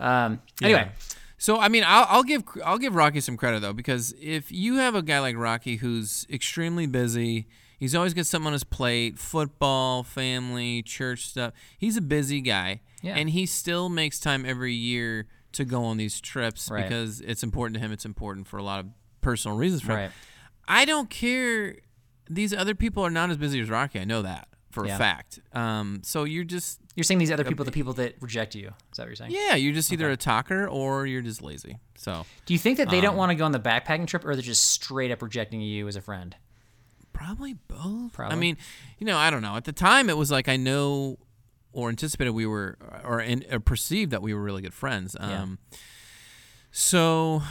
Um, 0.00 0.42
anyway, 0.60 0.90
So 1.36 1.60
I 1.60 1.68
mean, 1.68 1.84
I'll, 1.86 2.06
I'll 2.08 2.24
give 2.24 2.42
I'll 2.64 2.78
give 2.78 2.96
Rocky 2.96 3.20
some 3.20 3.36
credit 3.36 3.60
though 3.62 3.72
because 3.72 4.16
if 4.20 4.50
you 4.50 4.78
have 4.78 4.96
a 4.96 5.02
guy 5.02 5.20
like 5.20 5.36
Rocky 5.36 5.76
who's 5.76 6.26
extremely 6.28 6.88
busy, 6.88 7.46
he's 7.78 7.94
always 7.94 8.12
got 8.14 8.26
something 8.26 8.48
on 8.48 8.52
his 8.52 8.64
plate: 8.64 9.18
football, 9.18 10.02
family, 10.02 10.82
church 10.82 11.26
stuff. 11.28 11.52
He's 11.78 11.96
a 11.96 12.00
busy 12.02 12.40
guy, 12.40 12.80
Yeah. 13.02 13.14
and 13.16 13.30
he 13.30 13.46
still 13.46 13.88
makes 13.88 14.18
time 14.20 14.44
every 14.44 14.74
year 14.74 15.26
to 15.52 15.64
go 15.64 15.84
on 15.84 15.96
these 15.96 16.20
trips 16.20 16.70
Right. 16.70 16.82
because 16.88 17.20
it's 17.22 17.42
important 17.42 17.74
to 17.74 17.80
him. 17.80 17.90
It's 17.92 18.04
important 18.04 18.46
for 18.46 18.58
a 18.58 18.62
lot 18.62 18.80
of 18.80 18.86
personal 19.20 19.56
reasons 19.56 19.82
for 19.82 19.92
him. 19.92 19.98
right. 19.98 20.10
I 20.68 20.84
don't 20.84 21.08
care. 21.08 21.76
These 22.28 22.52
other 22.52 22.74
people 22.74 23.02
are 23.04 23.10
not 23.10 23.30
as 23.30 23.38
busy 23.38 23.58
as 23.60 23.70
Rocky. 23.70 23.98
I 24.00 24.04
know 24.04 24.20
that 24.22 24.48
for 24.70 24.86
Yeah. 24.86 24.96
a 24.96 24.98
fact. 24.98 25.40
Um, 25.54 26.02
so 26.04 26.24
you're 26.24 26.44
just 26.44 26.78
You're 26.94 27.04
saying 27.04 27.18
these 27.18 27.30
other 27.30 27.44
people, 27.44 27.64
the 27.64 27.72
people 27.72 27.94
that 27.94 28.16
reject 28.20 28.54
you. 28.54 28.66
Is 28.68 28.96
that 28.96 29.04
what 29.04 29.06
you're 29.08 29.16
saying? 29.16 29.30
yeah, 29.32 29.54
you're 29.54 29.72
just 29.72 29.90
either 29.92 30.10
a 30.10 30.16
talker 30.16 30.66
or 30.68 31.06
you're 31.06 31.22
just 31.22 31.40
lazy. 31.40 31.78
So. 31.96 32.26
Do 32.44 32.52
you 32.52 32.58
think 32.58 32.76
that 32.76 32.90
they 32.90 33.00
don't 33.00 33.12
Um, 33.12 33.16
want 33.18 33.30
to 33.30 33.36
go 33.36 33.44
on 33.46 33.52
the 33.52 33.60
backpacking 33.60 34.06
trip, 34.08 34.24
or 34.26 34.34
they're 34.34 34.42
just 34.42 34.64
straight 34.64 35.10
up 35.10 35.22
rejecting 35.22 35.60
you 35.62 35.88
as 35.88 35.96
a 35.96 36.02
friend? 36.02 36.36
Probably 37.18 37.54
both. 37.54 38.12
Probably. 38.12 38.36
I 38.36 38.38
mean, 38.38 38.56
you 38.98 39.06
know, 39.06 39.16
I 39.18 39.28
don't 39.30 39.42
know. 39.42 39.56
At 39.56 39.64
the 39.64 39.72
time, 39.72 40.08
it 40.08 40.16
was 40.16 40.30
like 40.30 40.48
I 40.48 40.56
know 40.56 41.18
or 41.72 41.88
anticipated 41.88 42.30
we 42.30 42.46
were, 42.46 42.78
or, 43.04 43.20
in, 43.20 43.44
or 43.50 43.60
perceived 43.60 44.10
that 44.12 44.22
we 44.22 44.32
were 44.34 44.42
really 44.42 44.62
good 44.62 44.72
friends. 44.74 45.16
Yeah. 45.18 45.42
Um, 45.42 45.58
So, 46.70 47.42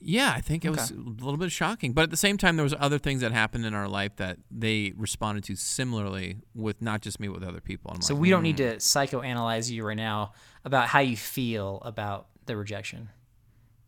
yeah, 0.00 0.32
I 0.36 0.40
think 0.40 0.64
it 0.64 0.70
was 0.70 0.90
a 0.90 0.94
little 0.94 1.36
bit 1.36 1.50
shocking. 1.50 1.92
But 1.92 2.02
at 2.02 2.10
the 2.10 2.16
same 2.16 2.36
time, 2.38 2.56
there 2.56 2.64
was 2.64 2.74
other 2.78 2.98
things 2.98 3.20
that 3.20 3.32
happened 3.32 3.64
in 3.66 3.74
our 3.74 3.88
life 3.88 4.16
that 4.16 4.38
they 4.50 4.92
responded 4.96 5.44
to 5.44 5.56
similarly 5.56 6.38
with 6.54 6.80
not 6.82 7.00
just 7.02 7.18
me, 7.18 7.28
with 7.28 7.42
other 7.42 7.60
people. 7.60 7.92
I'm 7.94 8.02
So 8.02 8.14
like, 8.14 8.20
we 8.22 8.30
don't 8.30 8.42
need 8.42 8.56
"Mm, 8.56 8.72
to 8.72 8.76
psychoanalyze 8.76 9.70
you 9.70 9.84
right 9.86 9.96
now 9.96 10.32
about 10.64 10.88
how 10.88 11.00
you 11.00 11.16
feel 11.16 11.80
about 11.84 12.28
the 12.46 12.56
rejection. 12.56 13.08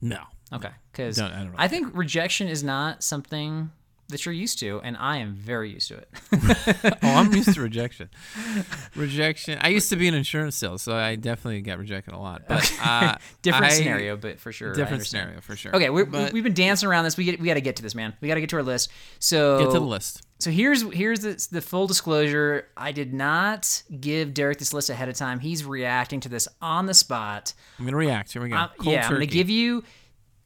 No. 0.00 0.22
Okay, 0.52 0.70
because 0.90 1.20
I. 1.20 1.48
I 1.56 1.68
think 1.68 1.96
rejection 1.96 2.48
is 2.48 2.64
not 2.64 3.04
something 3.04 3.70
that 4.11 4.25
you're 4.25 4.35
used 4.35 4.59
to, 4.61 4.81
and 4.83 4.96
I 4.96 5.18
am 5.18 5.35
very 5.35 5.70
used 5.70 5.88
to 5.88 5.96
it. 5.99 6.09
oh, 7.03 7.09
I'm 7.09 7.33
used 7.33 7.55
to 7.55 7.61
rejection. 7.62 8.11
Rejection. 8.94 9.59
I 9.61 9.68
used 9.68 9.88
to 9.90 9.96
be 9.96 10.09
an 10.09 10.14
insurance 10.14 10.57
sales, 10.57 10.83
so 10.83 10.94
I 10.94 11.16
definitely 11.16 11.61
got 11.62 11.79
rejected 11.79 12.14
a 12.14 12.18
lot. 12.18 12.42
But 12.49 12.73
uh, 12.83 13.16
different 13.42 13.66
I- 13.66 13.70
scenario, 13.70 14.16
but 14.16 14.38
for 14.40 14.53
sure. 14.53 14.73
Different 14.73 15.07
scenario 15.07 15.40
for 15.40 15.57
sure. 15.57 15.75
Okay, 15.75 15.90
we're, 15.90 16.05
But 16.05 16.33
we've 16.33 16.44
been 16.44 16.55
dancing 16.55 16.88
around 16.88 17.05
this. 17.05 17.16
We 17.16 17.25
get, 17.25 17.40
we 17.40 17.46
got 17.46 17.55
to 17.55 17.61
get 17.61 17.77
to 17.77 17.83
this, 17.83 17.94
man. 17.94 18.14
We 18.20 18.29
got 18.29 18.35
to 18.35 18.40
get 18.40 18.51
to 18.51 18.57
our 18.57 18.62
list. 18.62 18.90
So 19.18 19.59
get 19.59 19.66
to 19.66 19.73
the 19.73 19.81
list. 19.81 20.27
So 20.38 20.51
here's 20.51 20.83
here's 20.92 21.20
the, 21.20 21.49
the 21.53 21.61
full 21.61 21.87
disclosure. 21.87 22.68
I 22.75 22.92
did 22.92 23.12
not 23.12 23.83
give 24.01 24.33
Derek 24.33 24.59
this 24.59 24.73
list 24.73 24.88
ahead 24.88 25.11
of 25.11 25.14
time. 25.14 25.38
He's 25.38 25.64
reacting 25.64 26.20
to 26.20 26.31
this 26.31 26.49
on 26.62 26.87
the 26.87 26.94
spot. 26.94 27.53
I'm 27.79 27.85
gonna 27.85 27.96
react. 27.96 28.33
Here 28.33 28.40
we 28.40 28.49
go. 28.49 28.57
Uh, 28.57 28.68
yeah, 28.83 29.05
I'm 29.05 29.11
going 29.11 29.20
to 29.20 29.27
give 29.27 29.51
you 29.51 29.85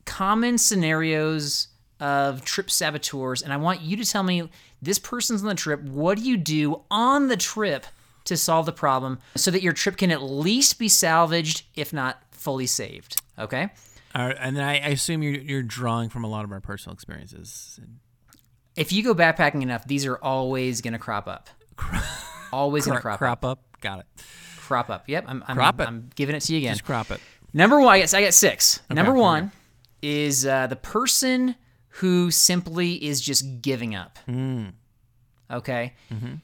common 0.05 0.59
scenarios 0.59 1.69
of 2.05 2.45
trip 2.45 2.71
saboteurs, 2.71 3.41
and 3.41 3.51
I 3.51 3.57
want 3.57 3.81
you 3.81 3.97
to 3.97 4.05
tell 4.05 4.23
me 4.23 4.51
this 4.83 4.99
person's 4.99 5.41
on 5.41 5.49
the 5.49 5.55
trip. 5.55 5.81
What 5.81 6.19
do 6.19 6.25
you 6.25 6.37
do 6.37 6.83
on 6.91 7.29
the 7.29 7.37
trip 7.37 7.87
to 8.25 8.37
solve 8.37 8.67
the 8.67 8.73
problem 8.73 9.21
so 9.37 9.51
that 9.51 9.63
your 9.63 9.73
trip 9.73 9.97
can 9.97 10.11
at 10.11 10.23
least 10.23 10.79
be 10.79 10.87
salvaged, 10.87 11.63
if 11.75 11.95
not 11.95 12.23
fully 12.31 12.67
saved? 12.67 13.23
Okay. 13.39 13.71
All 14.15 14.27
right, 14.27 14.37
and 14.39 14.61
I, 14.61 14.73
I 14.75 14.89
assume 14.89 15.23
you're, 15.23 15.33
you're 15.33 15.63
drawing 15.63 16.11
from 16.11 16.25
a 16.25 16.27
lot 16.27 16.45
of 16.45 16.53
our 16.53 16.61
personal 16.61 16.93
experiences. 16.93 17.81
If 18.77 18.93
you 18.93 19.03
go 19.03 19.15
backpacking 19.15 19.63
enough, 19.63 19.87
these 19.87 20.05
are 20.05 20.17
always 20.17 20.83
going 20.83 20.93
to 20.93 20.99
crop 20.99 21.27
up. 21.27 21.49
always 22.53 22.85
going 22.85 22.99
to 22.99 23.03
crop, 23.03 23.15
up. 23.15 23.19
crop 23.19 23.45
up. 23.47 23.81
Got 23.81 24.01
it. 24.01 24.07
Crop 24.59 24.91
up. 24.91 25.05
Yep. 25.09 25.25
I'm, 25.27 25.43
I'm, 25.49 25.57
Crop 25.57 25.81
it. 25.81 25.89
I'm 25.89 26.11
giving 26.15 26.37
it 26.37 26.41
to 26.41 26.53
you 26.53 26.59
again. 26.59 26.75
Just 26.75 26.85
crop 26.85 27.11
it. 27.11 27.21
Number 27.55 27.81
one, 27.81 27.95
I 27.95 28.01
guess 28.01 28.13
I 28.13 28.23
got 28.23 28.35
six. 28.35 28.83
Number 28.91 29.13
here 29.13 29.15
we 29.15 29.21
one 29.21 29.53
is 30.03 30.45
uh, 30.45 30.67
the 30.67 30.77
person 30.77 31.57
who 31.99 32.31
simply 32.31 32.95
is 33.05 33.21
just 33.21 33.63
giving 33.63 33.95
up. 33.95 34.19
Hmm. 34.27 34.67
Okay. 35.51 35.93
Mm-hmm. 36.13 36.35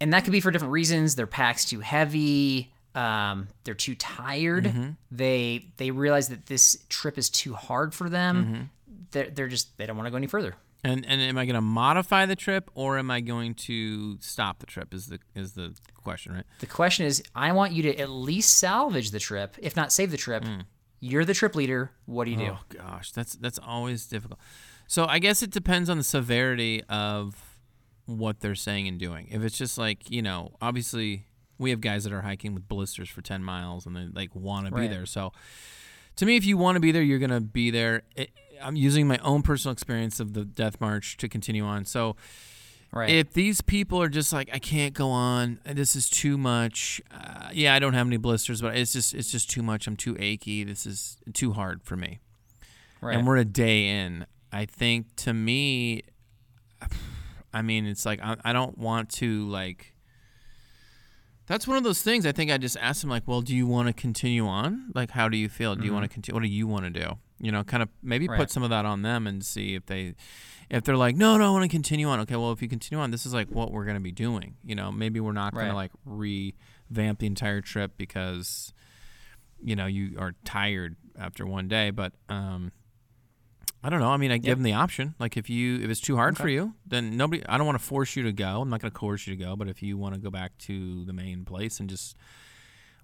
And 0.00 0.12
that 0.14 0.24
could 0.24 0.32
be 0.32 0.40
for 0.40 0.50
different 0.50 0.72
reasons. 0.72 1.14
Their 1.14 1.26
pack's 1.26 1.64
too 1.64 1.80
heavy. 1.80 2.72
Um, 2.94 3.48
they're 3.64 3.74
too 3.74 3.94
tired. 3.94 4.64
Mm-hmm. 4.64 4.90
They 5.10 5.66
they 5.76 5.90
realize 5.90 6.28
that 6.28 6.46
this 6.46 6.84
trip 6.88 7.18
is 7.18 7.28
too 7.28 7.52
hard 7.54 7.92
for 7.94 8.08
them. 8.08 8.44
Mm-hmm. 8.44 8.62
They're, 9.10 9.30
they're 9.30 9.48
just 9.48 9.76
they 9.76 9.84
don't 9.84 9.96
want 9.96 10.06
to 10.06 10.10
go 10.10 10.16
any 10.16 10.26
further. 10.26 10.54
And 10.82 11.04
and 11.06 11.20
am 11.20 11.36
I 11.36 11.44
going 11.44 11.54
to 11.54 11.60
modify 11.60 12.24
the 12.24 12.36
trip 12.36 12.70
or 12.74 12.98
am 12.98 13.10
I 13.10 13.20
going 13.20 13.54
to 13.54 14.18
stop 14.20 14.60
the 14.60 14.66
trip? 14.66 14.94
Is 14.94 15.08
the 15.08 15.18
is 15.34 15.52
the 15.52 15.74
question, 16.02 16.32
right? 16.32 16.44
The 16.60 16.66
question 16.66 17.04
is, 17.04 17.22
I 17.34 17.52
want 17.52 17.72
you 17.72 17.82
to 17.82 17.98
at 17.98 18.08
least 18.08 18.58
salvage 18.58 19.10
the 19.10 19.18
trip, 19.18 19.56
if 19.58 19.76
not 19.76 19.92
save 19.92 20.12
the 20.12 20.16
trip. 20.16 20.44
You're 21.00 21.24
the 21.24 21.34
trip 21.34 21.54
leader. 21.54 21.92
What 22.06 22.24
do 22.24 22.30
you 22.30 22.38
do? 22.38 22.44
Hmm. 22.46 22.50
Oh 22.52 22.84
gosh, 22.86 23.12
that's 23.12 23.34
that's 23.34 23.58
always 23.58 24.06
difficult. 24.06 24.40
So 24.88 25.04
I 25.06 25.18
guess 25.20 25.42
it 25.42 25.50
depends 25.50 25.88
on 25.88 25.98
the 25.98 26.04
severity 26.04 26.82
of 26.88 27.36
what 28.06 28.40
they're 28.40 28.54
saying 28.56 28.88
and 28.88 28.98
doing. 28.98 29.28
If 29.30 29.42
it's 29.42 29.56
just 29.56 29.78
like 29.78 30.10
you 30.10 30.22
know, 30.22 30.52
obviously 30.60 31.26
we 31.58 31.70
have 31.70 31.80
guys 31.80 32.04
that 32.04 32.12
are 32.12 32.22
hiking 32.22 32.54
with 32.54 32.66
blisters 32.68 33.08
for 33.08 33.20
ten 33.22 33.44
miles 33.44 33.86
and 33.86 33.94
they 33.94 34.06
like 34.12 34.34
want 34.34 34.66
to 34.66 34.72
be 34.72 34.88
there. 34.88 35.06
So 35.06 35.32
to 36.16 36.26
me, 36.26 36.36
if 36.36 36.44
you 36.44 36.56
want 36.56 36.76
to 36.76 36.80
be 36.80 36.90
there, 36.90 37.02
you're 37.02 37.18
gonna 37.18 37.40
be 37.40 37.70
there. 37.70 38.02
It, 38.16 38.30
I'm 38.60 38.74
using 38.76 39.06
my 39.06 39.18
own 39.18 39.42
personal 39.42 39.72
experience 39.72 40.18
of 40.18 40.32
the 40.32 40.44
Death 40.44 40.80
March 40.80 41.16
to 41.18 41.28
continue 41.28 41.64
on. 41.64 41.84
So, 41.84 42.16
Right. 42.90 43.10
if 43.10 43.32
these 43.34 43.60
people 43.60 44.00
are 44.02 44.08
just 44.08 44.32
like, 44.32 44.48
I 44.52 44.58
can't 44.58 44.94
go 44.94 45.10
on, 45.10 45.60
this 45.64 45.94
is 45.94 46.08
too 46.10 46.36
much. 46.38 47.00
Uh, 47.12 47.50
yeah, 47.52 47.74
I 47.74 47.78
don't 47.78 47.92
have 47.92 48.06
any 48.06 48.16
blisters, 48.16 48.60
but 48.62 48.74
it's 48.76 48.94
just 48.94 49.14
it's 49.14 49.30
just 49.30 49.50
too 49.50 49.62
much. 49.62 49.86
I'm 49.86 49.94
too 49.96 50.16
achy. 50.18 50.64
This 50.64 50.86
is 50.86 51.18
too 51.34 51.52
hard 51.52 51.82
for 51.84 51.96
me. 51.96 52.18
right. 53.02 53.16
And 53.16 53.26
we're 53.26 53.36
a 53.36 53.44
day 53.44 53.86
in. 53.88 54.24
I 54.52 54.64
think 54.66 55.14
to 55.16 55.32
me, 55.34 56.02
I 57.52 57.62
mean, 57.62 57.86
it's 57.86 58.04
like 58.06 58.20
I, 58.22 58.36
I 58.44 58.52
don't 58.52 58.78
want 58.78 59.10
to 59.16 59.46
like. 59.48 59.94
That's 61.46 61.66
one 61.66 61.78
of 61.78 61.82
those 61.84 62.02
things. 62.02 62.26
I 62.26 62.32
think 62.32 62.50
I 62.50 62.58
just 62.58 62.76
asked 62.78 63.02
him 63.02 63.08
like, 63.10 63.26
"Well, 63.26 63.40
do 63.40 63.56
you 63.56 63.66
want 63.66 63.88
to 63.88 63.94
continue 63.94 64.46
on? 64.46 64.90
Like, 64.94 65.10
how 65.12 65.30
do 65.30 65.36
you 65.38 65.48
feel? 65.48 65.74
Do 65.76 65.84
you 65.86 65.94
want 65.94 66.04
to 66.04 66.08
continue? 66.08 66.34
What 66.34 66.42
do 66.42 66.48
you 66.48 66.66
want 66.66 66.84
to 66.84 66.90
do? 66.90 67.18
You 67.40 67.52
know, 67.52 67.64
kind 67.64 67.82
of 67.82 67.88
maybe 68.02 68.26
Mm-hmm. 68.26 68.32
Right. 68.32 68.38
put 68.40 68.50
some 68.50 68.62
of 68.62 68.70
that 68.70 68.84
on 68.84 69.00
them 69.02 69.26
and 69.26 69.42
see 69.44 69.74
if 69.74 69.86
they, 69.86 70.14
if 70.68 70.84
they're 70.84 70.96
like, 70.96 71.16
no, 71.16 71.38
no, 71.38 71.46
I 71.46 71.50
want 71.50 71.62
to 71.62 71.68
continue 71.68 72.06
on. 72.08 72.20
Okay, 72.20 72.36
well, 72.36 72.52
if 72.52 72.60
you 72.60 72.68
continue 72.68 73.00
on, 73.02 73.12
this 73.12 73.24
is 73.24 73.32
like 73.32 73.48
what 73.48 73.70
we're 73.72 73.84
gonna 73.86 74.00
be 74.00 74.12
doing. 74.12 74.56
You 74.62 74.74
know, 74.74 74.92
maybe 74.92 75.20
we're 75.20 75.32
not 75.32 75.54
gonna 75.54 75.74
like 75.74 75.92
revamp 76.04 77.20
the 77.20 77.26
entire 77.26 77.60
trip 77.62 77.92
because, 77.96 78.74
you 79.62 79.74
know, 79.76 79.86
you 79.86 80.18
are 80.18 80.34
tired 80.44 80.96
after 81.18 81.46
one 81.46 81.66
day, 81.68 81.90
but 81.90 82.12
um, 82.28 82.72
I 83.82 83.90
don't 83.90 84.00
know. 84.00 84.10
I 84.10 84.16
mean, 84.16 84.32
I 84.32 84.38
give 84.38 84.58
them 84.58 84.64
the 84.64 84.72
option. 84.72 85.14
Like, 85.18 85.36
if 85.36 85.48
you 85.48 85.80
if 85.80 85.90
it's 85.90 86.00
too 86.00 86.16
hard 86.16 86.36
for 86.36 86.48
you, 86.48 86.74
then 86.86 87.16
nobody. 87.16 87.46
I 87.46 87.56
don't 87.58 87.66
want 87.66 87.78
to 87.78 87.84
force 87.84 88.16
you 88.16 88.24
to 88.24 88.32
go. 88.32 88.60
I'm 88.60 88.68
not 88.68 88.80
going 88.80 88.90
to 88.90 88.98
coerce 88.98 89.26
you 89.26 89.36
to 89.36 89.44
go. 89.44 89.54
But 89.56 89.68
if 89.68 89.82
you 89.82 89.96
want 89.96 90.14
to 90.14 90.20
go 90.20 90.30
back 90.30 90.58
to 90.58 91.04
the 91.04 91.12
main 91.12 91.44
place 91.44 91.78
and 91.78 91.88
just 91.88 92.16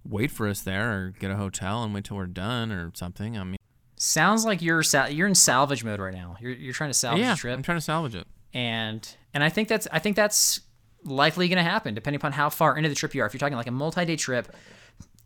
wait 0.04 0.30
for 0.30 0.48
us 0.48 0.62
there, 0.62 0.92
or 0.92 1.10
get 1.10 1.30
a 1.30 1.36
hotel 1.36 1.84
and 1.84 1.94
wait 1.94 2.04
till 2.04 2.16
we're 2.16 2.26
done, 2.26 2.72
or 2.72 2.90
something. 2.94 3.38
I 3.38 3.44
mean, 3.44 3.56
Sounds 3.96 4.44
like 4.44 4.60
you're 4.60 4.82
sal- 4.82 5.08
you're 5.10 5.28
in 5.28 5.34
salvage 5.36 5.84
mode 5.84 6.00
right 6.00 6.12
now. 6.12 6.36
You're 6.40 6.52
you're 6.52 6.74
trying 6.74 6.90
to 6.90 6.94
salvage 6.94 7.20
yeah, 7.22 7.34
the 7.34 7.38
trip. 7.38 7.56
I'm 7.56 7.62
trying 7.62 7.78
to 7.78 7.84
salvage 7.84 8.14
it. 8.16 8.26
and 8.52 9.16
and 9.32 9.44
I 9.44 9.48
think 9.48 9.68
that's 9.68 9.86
I 9.92 10.00
think 10.00 10.16
that's 10.16 10.60
likely 11.04 11.48
going 11.48 11.62
to 11.64 11.70
happen 11.70 11.94
depending 11.94 12.16
upon 12.18 12.32
how 12.32 12.50
far 12.50 12.76
into 12.76 12.88
the 12.88 12.94
trip 12.94 13.14
you 13.14 13.22
are. 13.22 13.26
If 13.26 13.32
you're 13.34 13.38
talking 13.38 13.56
like 13.56 13.66
a 13.66 13.70
multi-day 13.70 14.16
trip 14.16 14.54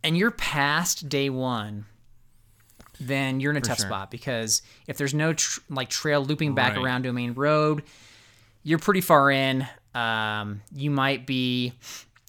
and 0.04 0.16
you're 0.16 0.30
past 0.30 1.08
day 1.08 1.30
one, 1.30 1.86
then 3.00 3.40
you're 3.40 3.50
in 3.52 3.56
a 3.56 3.60
tough 3.60 3.78
sure. 3.78 3.86
spot 3.86 4.10
because 4.10 4.62
if 4.86 4.96
there's 4.98 5.14
no 5.14 5.32
tr- 5.32 5.60
like 5.70 5.88
trail 5.88 6.24
looping 6.24 6.54
back 6.54 6.74
Right. 6.76 6.84
around 6.84 7.02
to 7.04 7.08
a 7.10 7.12
main 7.12 7.32
road, 7.34 7.82
you're 8.62 8.78
pretty 8.78 9.00
far 9.00 9.30
in. 9.30 9.66
Um, 9.94 10.62
you 10.74 10.90
might 10.90 11.26
be 11.26 11.72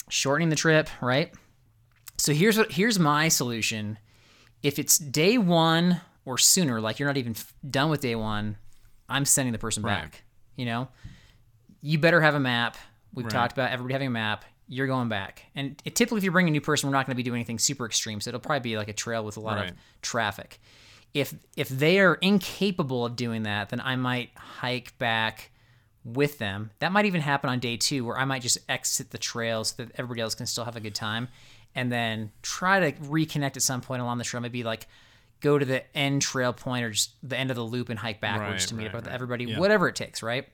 shortening 0.09 0.49
the 0.49 0.55
trip, 0.55 0.89
right? 1.01 1.33
So 2.17 2.33
here's 2.33 2.57
what 2.57 2.71
here's 2.71 2.99
my 2.99 3.27
solution. 3.29 3.97
If 4.63 4.77
it's 4.79 4.97
day 4.97 5.37
one 5.37 6.01
or 6.25 6.37
sooner, 6.37 6.81
like 6.81 6.99
you're 6.99 7.07
not 7.07 7.17
even 7.17 7.31
f- 7.33 7.53
done 7.69 7.89
with 7.89 8.01
day 8.01 8.15
one, 8.15 8.57
I'm 9.07 9.25
sending 9.25 9.53
the 9.53 9.59
person 9.59 9.83
Right. 9.83 10.01
back. 10.03 10.23
You 10.55 10.65
know, 10.65 10.87
you 11.81 11.97
better 11.97 12.21
have 12.21 12.35
a 12.35 12.39
map. 12.39 12.75
We've 13.13 13.25
Right. 13.25 13.31
talked 13.31 13.53
about 13.53 13.71
everybody 13.71 13.93
having 13.93 14.07
a 14.09 14.11
map. 14.11 14.45
You're 14.71 14.85
going 14.87 15.09
back, 15.09 15.45
and 15.55 15.81
it, 15.83 15.95
typically, 15.95 16.19
if 16.19 16.23
you 16.23 16.31
bring 16.31 16.47
a 16.47 16.51
new 16.51 16.61
person, 16.61 16.87
we're 16.89 16.95
not 16.95 17.07
going 17.07 17.13
to 17.15 17.17
be 17.17 17.23
doing 17.23 17.37
anything 17.39 17.57
super 17.57 17.85
extreme. 17.87 18.21
So 18.21 18.29
it'll 18.29 18.39
probably 18.39 18.59
be 18.69 18.77
like 18.77 18.87
a 18.87 18.93
trail 18.93 19.25
with 19.25 19.35
a 19.35 19.39
lot 19.39 19.57
Right. 19.57 19.71
of 19.71 19.75
traffic. 20.03 20.59
If 21.13 21.33
if 21.57 21.69
they 21.69 21.99
are 21.99 22.13
incapable 22.15 23.03
of 23.03 23.15
doing 23.15 23.43
that, 23.43 23.69
then 23.69 23.81
I 23.81 23.95
might 23.95 24.29
hike 24.35 24.95
back 24.99 25.49
with 26.05 26.37
them. 26.37 26.69
That 26.79 26.91
might 26.91 27.05
even 27.05 27.21
happen 27.21 27.49
on 27.49 27.57
day 27.59 27.77
two, 27.77 28.05
where 28.05 28.17
I 28.17 28.25
might 28.25 28.43
just 28.43 28.59
exit 28.69 29.09
the 29.09 29.17
trail 29.17 29.63
so 29.63 29.83
that 29.83 29.91
everybody 29.97 30.21
else 30.21 30.35
can 30.35 30.45
still 30.45 30.65
have 30.65 30.75
a 30.75 30.79
good 30.79 30.93
time, 30.93 31.29
and 31.73 31.91
then 31.91 32.31
try 32.43 32.91
to 32.91 32.99
reconnect 32.99 33.55
at 33.57 33.63
some 33.63 33.81
point 33.81 34.03
along 34.03 34.19
the 34.19 34.23
trail. 34.23 34.39
Maybe 34.39 34.63
like 34.63 34.87
go 35.41 35.57
to 35.57 35.65
the 35.65 35.83
end 35.97 36.21
trail 36.21 36.53
point 36.53 36.85
or 36.85 36.91
just 36.91 37.13
the 37.27 37.37
end 37.37 37.49
of 37.49 37.55
the 37.55 37.63
loop 37.63 37.89
and 37.89 37.97
hike 37.97 38.21
backwards 38.21 38.65
Right, 38.65 38.67
to 38.69 38.75
meet 38.75 38.83
right, 38.83 38.95
up 38.95 39.01
with 39.05 39.07
everybody, 39.07 39.45
Yeah. 39.45 39.57
whatever 39.57 39.87
it 39.87 39.95
takes, 39.95 40.21
right? 40.21 40.47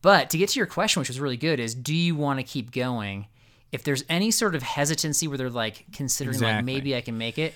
But 0.00 0.30
to 0.30 0.38
get 0.38 0.48
to 0.50 0.58
your 0.58 0.66
question, 0.66 1.00
which 1.00 1.08
was 1.08 1.20
really 1.20 1.36
good, 1.36 1.60
is 1.60 1.74
do 1.74 1.94
you 1.94 2.16
want 2.16 2.38
to 2.38 2.44
keep 2.44 2.70
going? 2.72 3.26
If 3.72 3.82
there's 3.84 4.04
any 4.08 4.30
sort 4.30 4.54
of 4.54 4.62
hesitancy 4.62 5.26
where 5.26 5.38
they're 5.38 5.50
like 5.50 5.86
considering 5.92 6.38
like 6.40 6.64
maybe 6.64 6.94
I 6.94 7.00
can 7.00 7.16
make 7.18 7.38
it, 7.38 7.54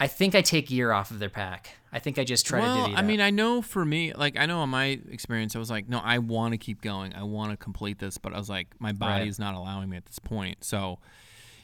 I 0.00 0.06
think 0.08 0.34
I 0.34 0.40
take 0.42 0.68
gear 0.68 0.90
off 0.90 1.10
of 1.10 1.18
their 1.18 1.28
pack. 1.28 1.76
I 1.92 1.98
think 1.98 2.18
I 2.18 2.24
just 2.24 2.46
try 2.46 2.60
to 2.60 2.66
well, 2.66 2.74
divvy 2.76 2.92
it 2.92 2.96
I 2.96 3.00
up. 3.00 3.04
mean, 3.04 3.20
I 3.20 3.30
know 3.30 3.60
for 3.62 3.84
me, 3.84 4.12
like 4.14 4.38
I 4.38 4.46
know 4.46 4.62
in 4.64 4.70
my 4.70 4.98
experience, 5.10 5.54
I 5.54 5.58
was 5.58 5.70
like, 5.70 5.88
no, 5.88 6.00
I 6.02 6.18
want 6.18 6.52
to 6.52 6.58
keep 6.58 6.80
going. 6.80 7.14
I 7.14 7.22
want 7.24 7.50
to 7.50 7.56
complete 7.58 7.98
this, 7.98 8.16
but 8.18 8.32
I 8.34 8.38
was 8.38 8.48
like, 8.48 8.68
my 8.80 8.92
body 8.92 9.20
Right. 9.20 9.28
is 9.28 9.38
not 9.38 9.54
allowing 9.54 9.90
me 9.90 9.98
at 9.98 10.06
this 10.06 10.18
point. 10.18 10.64
So, 10.64 10.98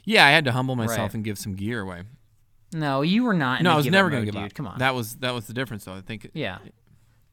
yeah, 0.04 0.26
I 0.26 0.30
had 0.30 0.44
to 0.44 0.52
humble 0.52 0.76
myself 0.76 0.98
Right. 0.98 1.14
and 1.14 1.24
give 1.24 1.38
some 1.38 1.54
gear 1.54 1.80
away. 1.80 2.02
no, 2.74 3.00
you 3.00 3.24
were 3.24 3.32
not. 3.32 3.62
No, 3.62 3.72
I 3.72 3.76
was 3.76 3.86
never 3.86 4.10
gonna 4.10 4.26
give 4.26 4.34
dude. 4.34 4.44
up. 4.44 4.54
Come 4.54 4.66
on. 4.66 4.78
That 4.78 4.94
was 4.94 5.16
that 5.16 5.32
was 5.32 5.46
the 5.46 5.54
difference, 5.54 5.86
though. 5.86 5.94
I 5.94 6.02
think. 6.02 6.28
yeah. 6.34 6.58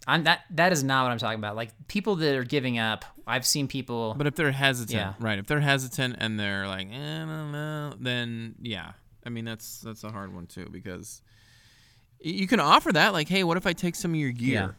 I'm 0.08 0.24
that. 0.26 0.42
That 0.52 0.72
is 0.72 0.84
not 0.84 1.04
what 1.04 1.12
I'm 1.12 1.18
talking 1.18 1.40
about. 1.40 1.56
Like 1.56 1.72
people 1.88 2.16
that 2.18 2.36
are 2.36 2.44
giving 2.44 2.78
up. 2.78 3.06
I've 3.28 3.46
seen 3.46 3.68
people. 3.68 4.14
But 4.18 4.28
if 4.28 4.36
they're 4.36 4.52
hesitant, 4.52 4.96
Yeah. 5.00 5.14
right? 5.20 5.40
If 5.40 5.48
they're 5.48 5.60
hesitant 5.60 6.18
and 6.20 6.40
they're 6.40 6.68
like, 6.68 6.88
eh, 6.92 7.24
I 7.24 7.26
don't 7.26 7.52
know, 7.52 7.94
then 8.00 8.56
yeah. 8.62 8.92
I 9.26 9.30
mean, 9.30 9.46
that's 9.46 9.82
that's 9.82 10.04
a 10.04 10.12
hard 10.12 10.34
one 10.34 10.46
too 10.46 10.68
because 10.72 11.22
you 12.20 12.48
can 12.48 12.60
offer 12.60 12.92
that, 12.94 13.14
like, 13.14 13.28
hey, 13.28 13.44
what 13.44 13.58
if 13.58 13.66
I 13.68 13.74
take 13.74 13.96
some 13.96 14.12
of 14.12 14.18
your 14.20 14.32
gear, 14.32 14.54
Yeah. 14.54 14.72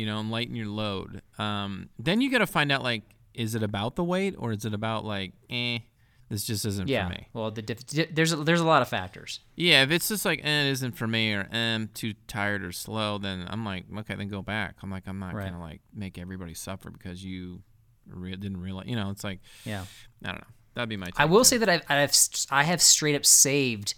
you 0.00 0.06
know, 0.06 0.18
and 0.18 0.30
lighten 0.30 0.54
your 0.56 0.66
load? 0.68 1.22
Um, 1.38 1.88
then 1.98 2.20
you 2.20 2.30
got 2.30 2.38
to 2.38 2.46
find 2.46 2.72
out, 2.72 2.82
like, 2.82 3.02
is 3.34 3.54
it 3.54 3.62
about 3.62 3.96
the 3.96 4.04
weight 4.04 4.34
or 4.38 4.52
is 4.52 4.64
it 4.64 4.72
about 4.74 5.04
like, 5.04 5.32
eh, 5.50 5.78
this 6.28 6.44
just 6.44 6.64
isn't 6.64 6.88
yeah. 6.88 7.06
for 7.06 7.12
me? 7.14 7.28
Well, 7.32 7.50
the 7.50 7.62
diff- 7.62 7.86
there's 8.14 8.32
a, 8.32 8.36
there's 8.36 8.60
a 8.60 8.64
lot 8.66 8.82
of 8.82 8.88
factors. 8.88 9.40
Yeah, 9.56 9.82
if 9.82 9.90
it's 9.90 10.08
just 10.08 10.24
like, 10.24 10.40
eh, 10.42 10.62
it 10.62 10.70
isn't 10.70 10.92
for 10.96 11.06
me 11.06 11.32
or 11.34 11.48
eh, 11.52 11.74
I'm 11.74 11.88
too 11.88 12.14
tired 12.26 12.64
or 12.64 12.72
slow, 12.72 13.18
then 13.18 13.46
I'm 13.48 13.64
like, 13.64 13.84
okay, 13.98 14.14
then 14.14 14.28
go 14.28 14.42
back. 14.42 14.76
I'm 14.82 14.90
like, 14.90 15.04
I'm 15.06 15.18
not 15.18 15.34
Right. 15.34 15.50
gonna 15.50 15.60
like 15.62 15.80
make 15.94 16.18
everybody 16.18 16.54
suffer 16.54 16.90
because 16.90 17.22
you 17.24 17.62
re- 18.06 18.36
didn't 18.36 18.60
realize, 18.60 18.86
you 18.86 18.96
know, 18.96 19.10
it's 19.10 19.24
like. 19.24 19.40
Yeah. 19.64 19.84
I 20.24 20.28
don't 20.28 20.38
know. 20.40 20.46
That'd 20.74 20.88
be 20.88 20.96
my. 20.96 21.08
I 21.16 21.26
will 21.26 21.44
say 21.44 21.56
that 21.58 21.68
I've, 21.68 21.82
I've 21.88 22.12
I 22.50 22.64
have 22.64 22.82
straight 22.82 23.14
up 23.14 23.24
saved 23.24 23.94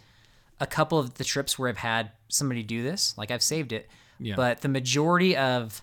a 0.60 0.66
couple 0.66 0.98
of 0.98 1.14
the 1.14 1.24
trips 1.24 1.58
where 1.58 1.68
I've 1.68 1.78
had 1.78 2.10
somebody 2.28 2.62
do 2.62 2.82
this. 2.82 3.14
Like 3.16 3.30
I've 3.30 3.42
saved 3.42 3.72
it, 3.72 3.88
Yeah. 4.18 4.34
but 4.36 4.60
the 4.60 4.68
majority 4.68 5.36
of 5.36 5.82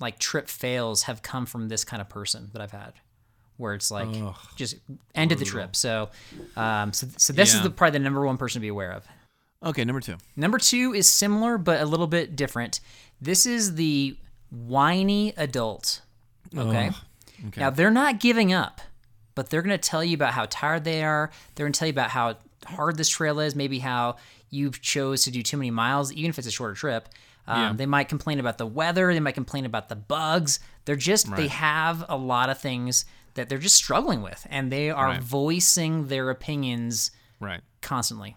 like 0.00 0.18
trip 0.18 0.48
fails 0.48 1.02
have 1.04 1.20
come 1.22 1.44
from 1.46 1.68
this 1.68 1.84
kind 1.84 2.00
of 2.00 2.08
person 2.08 2.48
that 2.52 2.62
I've 2.62 2.70
had, 2.72 2.94
where 3.56 3.74
it's 3.74 3.90
like 3.90 4.08
Ugh, 4.12 4.34
just 4.56 4.76
ended 5.14 5.38
the 5.38 5.44
trip. 5.44 5.74
So, 5.76 6.10
um, 6.56 6.92
so 6.92 7.06
so 7.16 7.32
this 7.32 7.54
is 7.54 7.62
the 7.62 7.70
probably 7.70 7.98
the 7.98 8.04
number 8.04 8.24
one 8.24 8.36
person 8.36 8.60
to 8.60 8.60
be 8.60 8.68
aware 8.68 8.92
of. 8.92 9.04
Okay, 9.64 9.84
number 9.84 10.00
two. 10.00 10.16
Number 10.36 10.58
two 10.58 10.92
is 10.94 11.08
similar 11.08 11.58
but 11.58 11.80
a 11.80 11.86
little 11.86 12.06
bit 12.06 12.36
different. 12.36 12.80
This 13.20 13.46
is 13.46 13.74
the 13.76 14.16
whiny 14.50 15.32
adult. 15.36 16.02
Okay. 16.56 16.90
Okay. 17.48 17.60
Now 17.60 17.70
they're 17.70 17.90
not 17.90 18.20
giving 18.20 18.52
up, 18.52 18.80
but 19.34 19.50
they're 19.50 19.62
going 19.62 19.78
to 19.78 19.88
tell 19.90 20.02
you 20.04 20.14
about 20.14 20.32
how 20.32 20.46
tired 20.48 20.84
they 20.84 21.02
are. 21.02 21.30
They're 21.54 21.66
going 21.66 21.72
to 21.72 21.78
tell 21.78 21.88
you 21.88 21.92
about 21.92 22.10
how 22.10 22.36
hard 22.66 22.96
this 22.96 23.08
trail 23.08 23.40
is, 23.40 23.54
maybe 23.54 23.78
how 23.78 24.16
you 24.50 24.70
chose 24.70 25.22
to 25.24 25.30
do 25.30 25.42
too 25.42 25.56
many 25.56 25.70
miles, 25.70 26.12
even 26.12 26.30
if 26.30 26.38
it's 26.38 26.46
a 26.46 26.50
shorter 26.50 26.74
trip. 26.74 27.08
Um, 27.46 27.60
Yeah. 27.60 27.72
They 27.74 27.86
might 27.86 28.08
complain 28.08 28.38
about 28.40 28.58
the 28.58 28.66
weather. 28.66 29.12
They 29.12 29.20
might 29.20 29.34
complain 29.34 29.66
about 29.66 29.88
the 29.88 29.96
bugs. 29.96 30.60
They're 30.84 30.96
just 30.96 31.34
they 31.36 31.48
have 31.48 32.04
a 32.08 32.16
lot 32.16 32.48
of 32.50 32.58
things 32.58 33.04
that 33.36 33.48
they're 33.48 33.58
just 33.58 33.76
struggling 33.76 34.20
with, 34.22 34.46
and 34.50 34.70
they 34.72 34.90
are 34.90 35.06
Right. 35.08 35.22
voicing 35.22 36.08
their 36.08 36.28
opinions 36.30 37.10
Right. 37.40 37.60
constantly. 37.80 38.36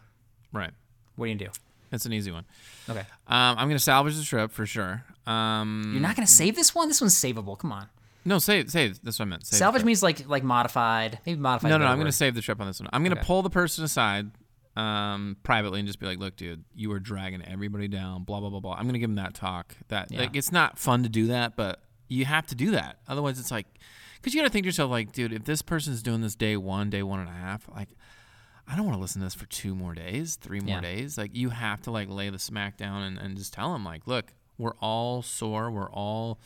Right. 0.54 0.72
What 1.16 1.26
do 1.26 1.32
you 1.32 1.38
do? 1.38 1.50
That's 1.90 2.06
an 2.06 2.14
easy 2.14 2.32
one. 2.32 2.46
Okay, 2.88 3.00
Um, 3.28 3.58
I'm 3.58 3.68
gonna 3.68 3.80
salvage 3.80 4.16
the 4.16 4.24
trip 4.24 4.52
for 4.52 4.66
sure. 4.66 5.04
Um, 5.28 5.92
you're 5.94 6.02
not 6.02 6.16
going 6.16 6.26
to 6.26 6.32
save 6.32 6.56
this 6.56 6.74
one. 6.74 6.88
This 6.88 7.02
one's 7.02 7.14
savable. 7.14 7.58
Come 7.58 7.72
on. 7.72 7.88
no 8.26 8.38
save 8.40 8.70
save. 8.72 9.00
That's 9.04 9.20
what 9.20 9.26
I 9.26 9.30
meant. 9.30 9.46
Save 9.46 9.58
Salvage 9.60 9.84
means 9.84 10.02
like 10.04 10.28
like 10.28 10.44
modified, 10.44 11.20
maybe 11.26 11.40
modified. 11.40 11.70
No, 11.70 11.76
a 11.76 11.80
no, 11.80 11.86
I'm 11.88 11.98
gonna 12.00 12.12
save 12.12 12.34
the 12.36 12.42
trip 12.42 12.60
on 12.60 12.68
this 12.68 12.80
one. 12.80 12.90
I'm 12.94 13.04
gonna 13.04 13.16
Okay. 13.16 13.26
pull 13.26 13.42
the 13.44 13.50
person 13.50 13.84
aside, 13.84 14.32
um, 14.76 15.38
privately 15.44 15.80
and 15.80 15.88
just 15.88 16.00
be 16.00 16.06
like, 16.06 16.18
"Look, 16.20 16.36
dude, 16.36 16.64
you 16.74 16.92
are 16.92 17.00
dragging 17.00 17.44
everybody 17.44 17.88
down." 17.88 18.24
Blah 18.24 18.40
blah 18.40 18.50
blah 18.50 18.60
blah. 18.60 18.74
I'm 18.74 18.86
gonna 18.88 18.98
give 19.00 19.10
them 19.10 19.16
that 19.16 19.34
talk. 19.36 19.76
That 19.90 20.12
Yeah. 20.12 20.20
like 20.22 20.36
it's 20.36 20.52
not 20.52 20.78
fun 20.80 21.04
to 21.04 21.10
do 21.10 21.28
that, 21.28 21.56
but 21.56 21.84
you 22.08 22.26
have 22.26 22.48
to 22.48 22.56
do 22.56 22.72
that. 22.72 23.00
Otherwise, 23.08 23.40
it's 23.40 23.52
like, 23.52 23.68
because 24.22 24.34
you 24.34 24.42
gotta 24.42 24.52
think 24.52 24.64
to 24.64 24.68
yourself, 24.68 24.92
like, 24.92 25.12
dude, 25.12 25.34
if 25.34 25.44
this 25.46 25.62
person's 25.62 26.02
doing 26.04 26.22
this 26.22 26.36
day 26.36 26.56
one, 26.58 26.90
day 26.90 27.04
one 27.04 27.20
and 27.20 27.30
a 27.30 27.34
half, 27.34 27.68
like. 27.74 27.90
I 28.72 28.76
don't 28.76 28.86
want 28.86 28.98
to 28.98 29.02
listen 29.02 29.20
to 29.22 29.26
this 29.26 29.34
for 29.34 29.48
two 29.48 29.74
more 29.74 29.96
days, 29.96 30.36
three 30.36 30.60
more 30.60 30.76
Yeah. 30.76 30.82
days. 30.82 31.18
Like 31.18 31.36
you 31.36 31.50
have 31.50 31.82
to 31.82 31.90
like 31.92 32.08
lay 32.08 32.30
the 32.30 32.38
smack 32.38 32.78
down 32.78 33.02
and, 33.02 33.18
and 33.18 33.36
just 33.36 33.52
tell 33.52 33.74
them 33.74 33.84
like, 33.84 34.06
look, 34.06 34.32
we're 34.60 34.76
all 34.80 35.24
sore. 35.24 35.72
We're 35.72 35.90
all 35.90 36.40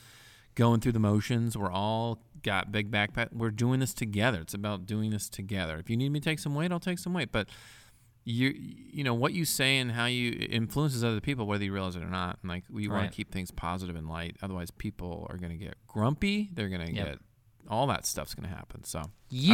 going 0.54 0.80
through 0.80 0.92
the 0.92 1.00
motions. 1.00 1.54
We're 1.54 1.70
all 1.70 2.22
got 2.42 2.72
big 2.72 2.90
backpack. 2.90 3.34
We're 3.34 3.50
doing 3.50 3.78
this 3.80 3.92
together. 3.92 4.40
It's 4.40 4.54
about 4.54 4.86
doing 4.86 5.10
this 5.10 5.28
together. 5.28 5.76
If 5.76 5.90
you 5.90 5.98
need 5.98 6.12
me 6.12 6.20
to 6.20 6.24
take 6.24 6.38
some 6.38 6.54
weight, 6.54 6.72
I'll 6.72 6.80
take 6.80 6.98
some 6.98 7.12
weight. 7.12 7.30
But 7.30 7.50
you, 8.24 8.54
you 8.56 9.04
know 9.04 9.12
what 9.12 9.34
you 9.34 9.44
say 9.44 9.76
and 9.76 9.92
how 9.92 10.06
you 10.06 10.46
influences 10.48 11.04
other 11.04 11.20
people, 11.20 11.46
whether 11.46 11.62
you 11.64 11.74
realize 11.74 11.94
it 11.94 12.02
or 12.02 12.08
not. 12.08 12.38
And 12.40 12.48
like 12.48 12.64
we 12.70 12.88
want 12.88 13.10
to 13.10 13.14
keep 13.14 13.32
things 13.32 13.50
positive 13.50 13.96
and 13.96 14.08
light. 14.08 14.38
Otherwise, 14.42 14.70
people 14.70 15.26
are 15.28 15.36
going 15.36 15.52
to 15.52 15.62
get 15.62 15.74
grumpy. 15.88 16.48
They're 16.54 16.70
going 16.70 16.86
to 16.86 16.94
Yep. 16.94 17.06
get 17.06 17.18
all 17.68 17.86
that 17.88 18.06
stuff's 18.06 18.34
gonna 18.34 18.48
happen. 18.48 18.84
So 18.84 18.98
I'd 19.00 19.04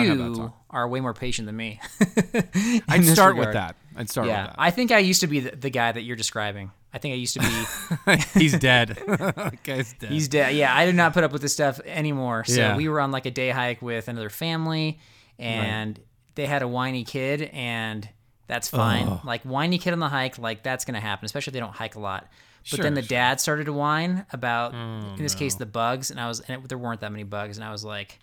have 0.07 0.19
that 0.19 0.25
You 0.37 0.53
are 0.71 0.89
way 0.89 1.01
more 1.01 1.15
patient 1.15 1.47
than 1.47 1.57
me. 1.57 1.81
I'd 2.89 3.05
start 3.05 3.37
with 3.37 3.53
that. 3.53 3.77
I'd 3.97 4.11
start 4.11 4.27
Yeah, 4.29 4.43
with 4.43 4.51
that. 4.53 4.57
I 4.59 4.71
think 4.71 4.91
I 4.93 4.99
used 4.99 5.21
to 5.21 5.27
be 5.27 5.41
the, 5.41 5.57
the 5.57 5.71
guy 5.71 5.93
that 5.93 6.03
you're 6.03 6.17
describing. 6.17 6.71
I 6.93 6.99
think 6.99 7.13
I 7.13 7.17
used 7.17 7.35
to 7.35 7.41
be. 7.41 8.17
He's 8.41 8.59
dead. 8.59 8.99
guy's 9.65 9.93
dead. 9.93 10.11
He's 10.11 10.27
dead. 10.29 10.55
Yeah, 10.57 10.75
I 10.75 10.87
did 10.87 10.97
not 10.97 11.13
put 11.15 11.23
up 11.23 11.31
with 11.33 11.41
this 11.43 11.53
stuff 11.53 11.81
anymore. 11.85 12.45
So 12.45 12.55
Yeah. 12.61 12.77
we 12.77 12.89
were 12.89 13.01
on 13.01 13.13
like 13.13 13.27
a 13.27 13.31
day 13.31 13.51
hike 13.51 13.81
with 13.81 14.09
another 14.09 14.29
family, 14.31 14.99
and 15.39 15.99
they 16.35 16.47
had 16.47 16.63
a 16.63 16.69
whiny 16.69 17.05
kid, 17.05 17.43
and 17.53 18.09
that's 18.49 18.69
fine. 18.69 19.21
Like 19.25 19.43
whiny 19.43 19.79
kid 19.79 19.93
on 19.93 20.01
the 20.01 20.09
hike, 20.09 20.37
like 20.39 20.65
that's 20.65 20.85
gonna 20.85 21.01
happen, 21.01 21.25
especially 21.27 21.51
if 21.51 21.55
they 21.55 21.61
don't 21.61 21.75
hike 21.75 21.95
a 21.95 22.01
lot. 22.01 22.29
But 22.63 22.77
Sure, 22.77 22.83
then 22.83 22.95
the 22.95 23.03
sure. 23.03 23.09
dad 23.09 23.41
started 23.41 23.65
to 23.65 23.73
whine 23.73 24.27
about, 24.33 24.75
Oh, 24.75 25.15
in 25.17 25.23
this 25.23 25.35
case, 25.35 25.55
the 25.55 25.67
bugs, 25.67 26.11
and 26.11 26.21
I 26.21 26.29
was, 26.29 26.41
and 26.41 26.63
it, 26.63 26.69
there 26.69 26.77
weren't 26.79 27.01
that 27.01 27.11
many 27.11 27.25
bugs, 27.25 27.57
and 27.57 27.65
I 27.65 27.73
was 27.73 27.85
like, 27.85 28.19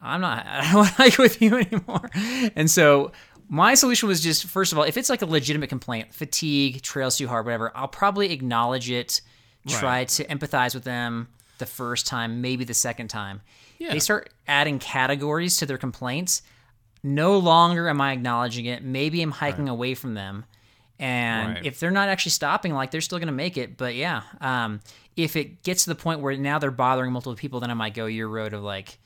I'm 0.00 0.20
not, 0.20 0.46
I 0.48 0.62
don't 0.64 0.74
want 0.74 0.88
to 0.88 0.94
hike 0.94 1.18
with 1.18 1.40
you 1.40 1.56
anymore. 1.56 2.10
And 2.54 2.70
so 2.70 3.12
my 3.48 3.74
solution 3.74 4.08
was 4.08 4.20
just, 4.22 4.44
first 4.44 4.72
of 4.72 4.78
all, 4.78 4.84
if 4.84 4.96
it's 4.96 5.08
like 5.10 5.22
a 5.22 5.26
legitimate 5.26 5.68
complaint, 5.68 6.12
fatigue, 6.14 6.82
trails 6.82 7.16
too 7.16 7.28
hard, 7.28 7.46
whatever, 7.46 7.72
I'll 7.74 7.88
probably 7.88 8.32
acknowledge 8.32 8.90
it, 8.90 9.20
try 9.68 9.82
Right. 10.00 10.08
to 10.08 10.24
empathize 10.26 10.74
with 10.74 10.84
them 10.84 11.28
the 11.58 11.66
first 11.66 12.06
time, 12.06 12.40
maybe 12.40 12.64
the 12.64 12.74
second 12.74 13.08
time. 13.08 13.40
Yeah. 13.78 13.92
They 13.92 13.98
start 13.98 14.30
adding 14.46 14.78
categories 14.78 15.56
to 15.58 15.66
their 15.66 15.78
complaints. 15.78 16.42
No 17.02 17.38
longer 17.38 17.88
am 17.88 18.00
I 18.00 18.12
acknowledging 18.12 18.64
it. 18.66 18.82
Maybe 18.82 19.20
I'm 19.22 19.30
hiking 19.30 19.68
away 19.68 19.94
from 19.94 20.14
them. 20.14 20.44
And 20.98 21.54
Right. 21.56 21.66
if 21.66 21.80
they're 21.80 21.90
not 21.90 22.08
actually 22.08 22.30
stopping, 22.30 22.72
like 22.72 22.90
they're 22.90 23.00
still 23.00 23.18
going 23.18 23.26
to 23.26 23.32
make 23.32 23.56
it. 23.56 23.76
But 23.76 23.94
yeah, 23.94 24.22
um, 24.40 24.80
if 25.16 25.36
it 25.36 25.62
gets 25.62 25.84
to 25.84 25.90
the 25.90 25.96
point 25.96 26.20
where 26.20 26.36
now 26.36 26.58
they're 26.58 26.70
bothering 26.70 27.12
multiple 27.12 27.34
people, 27.34 27.60
then 27.60 27.70
I 27.70 27.74
might 27.74 27.94
go 27.94 28.06
your 28.06 28.28
road 28.28 28.52
of 28.52 28.62
like, 28.62 28.98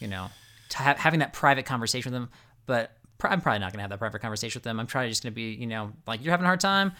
you 0.00 0.08
know, 0.08 0.28
ha- 0.74 0.96
having 0.98 1.20
that 1.20 1.32
private 1.32 1.64
conversation 1.64 2.12
with 2.12 2.20
them. 2.20 2.30
But 2.66 2.92
pr- 3.18 3.28
I'm 3.28 3.40
probably 3.40 3.60
not 3.60 3.72
going 3.72 3.78
to 3.78 3.82
have 3.82 3.90
that 3.90 3.98
private 3.98 4.20
conversation 4.20 4.58
with 4.58 4.64
them. 4.64 4.80
I'm 4.80 4.86
probably 4.86 5.10
just 5.10 5.22
going 5.22 5.32
to 5.32 5.34
be, 5.34 5.52
you 5.54 5.66
know, 5.66 5.92
like 6.06 6.22
you're 6.24 6.32
having 6.32 6.44
a 6.44 6.48
hard 6.48 6.60
time. 6.60 6.92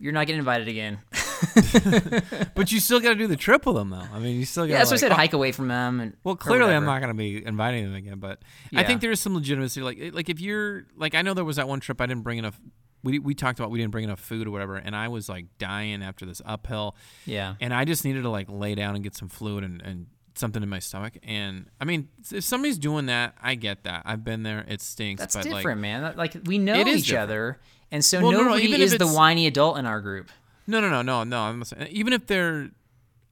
You're 0.00 0.12
not 0.12 0.26
getting 0.28 0.38
invited 0.38 0.68
again. 0.68 0.98
but 2.54 2.70
you 2.70 2.78
still 2.78 3.00
got 3.00 3.10
to 3.10 3.14
do 3.16 3.26
the 3.26 3.36
trip 3.36 3.66
with 3.66 3.74
them, 3.74 3.90
though. 3.90 4.04
I 4.14 4.18
mean, 4.20 4.36
you 4.36 4.44
still 4.44 4.64
got. 4.64 4.70
Yeah, 4.70 4.78
that's 4.78 4.90
like, 4.92 5.02
what 5.02 5.06
I 5.06 5.08
said. 5.08 5.12
oh, 5.12 5.16
hike 5.16 5.32
away 5.32 5.50
from 5.50 5.68
them. 5.68 5.98
And 6.00 6.16
Well, 6.22 6.36
clearly 6.36 6.72
I'm 6.72 6.84
not 6.84 7.00
going 7.00 7.08
to 7.10 7.14
be 7.18 7.44
inviting 7.44 7.84
them 7.84 7.94
again, 7.94 8.18
but 8.18 8.40
I 8.74 8.84
think 8.84 9.00
there 9.00 9.10
is 9.10 9.20
some 9.20 9.34
legitimacy. 9.34 9.82
Like, 9.82 10.14
like 10.14 10.28
if 10.28 10.40
you're 10.40 10.86
like, 10.96 11.14
I 11.14 11.22
know 11.22 11.34
there 11.34 11.44
was 11.44 11.56
that 11.56 11.68
one 11.68 11.80
trip 11.80 12.00
I 12.00 12.06
didn't 12.06 12.22
bring 12.22 12.38
enough. 12.38 12.58
We 13.08 13.18
we 13.18 13.34
talked 13.34 13.58
about 13.58 13.70
we 13.70 13.78
didn't 13.78 13.92
bring 13.92 14.04
enough 14.04 14.20
food 14.20 14.46
or 14.46 14.50
whatever, 14.50 14.76
and 14.76 14.94
I 14.94 15.08
was 15.08 15.28
like 15.28 15.46
dying 15.58 16.02
after 16.02 16.26
this 16.26 16.42
uphill, 16.44 16.94
Yeah. 17.26 17.54
and 17.60 17.72
I 17.72 17.84
just 17.84 18.04
needed 18.04 18.22
to 18.22 18.30
like 18.30 18.46
lay 18.48 18.74
down 18.74 18.94
and 18.94 19.02
get 19.04 19.14
some 19.14 19.28
fluid 19.28 19.64
and, 19.64 19.80
and 19.82 20.06
something 20.34 20.62
in 20.62 20.68
my 20.68 20.78
stomach. 20.78 21.14
And 21.22 21.66
I 21.80 21.84
mean, 21.84 22.08
if 22.30 22.44
somebody's 22.44 22.78
doing 22.78 23.06
that, 23.06 23.34
I 23.42 23.54
get 23.54 23.84
that. 23.84 24.02
I've 24.04 24.22
been 24.24 24.42
there. 24.44 24.64
It 24.68 24.80
stinks. 24.80 25.20
That's 25.20 25.34
but 25.36 25.44
different, 25.44 25.64
Like, 25.64 25.76
man. 25.78 26.14
Like 26.16 26.36
we 26.44 26.58
know 26.58 26.74
each 26.86 27.06
different. 27.06 27.22
other, 27.22 27.60
and 27.90 28.04
so 28.04 28.20
Well, 28.22 28.32
no, 28.32 28.38
no, 28.38 28.44
nobody 28.50 28.64
even 28.64 28.80
is 28.80 28.96
the 28.98 29.08
whiny 29.08 29.46
adult 29.46 29.78
in 29.78 29.86
our 29.86 30.00
group. 30.00 30.30
no, 30.66 30.80
no, 30.80 30.88
no, 30.90 31.02
no, 31.02 31.24
no. 31.24 31.40
I'm 31.40 31.58
not 31.58 31.66
saying, 31.68 31.88
even 31.90 32.12
if 32.12 32.26
they're 32.26 32.70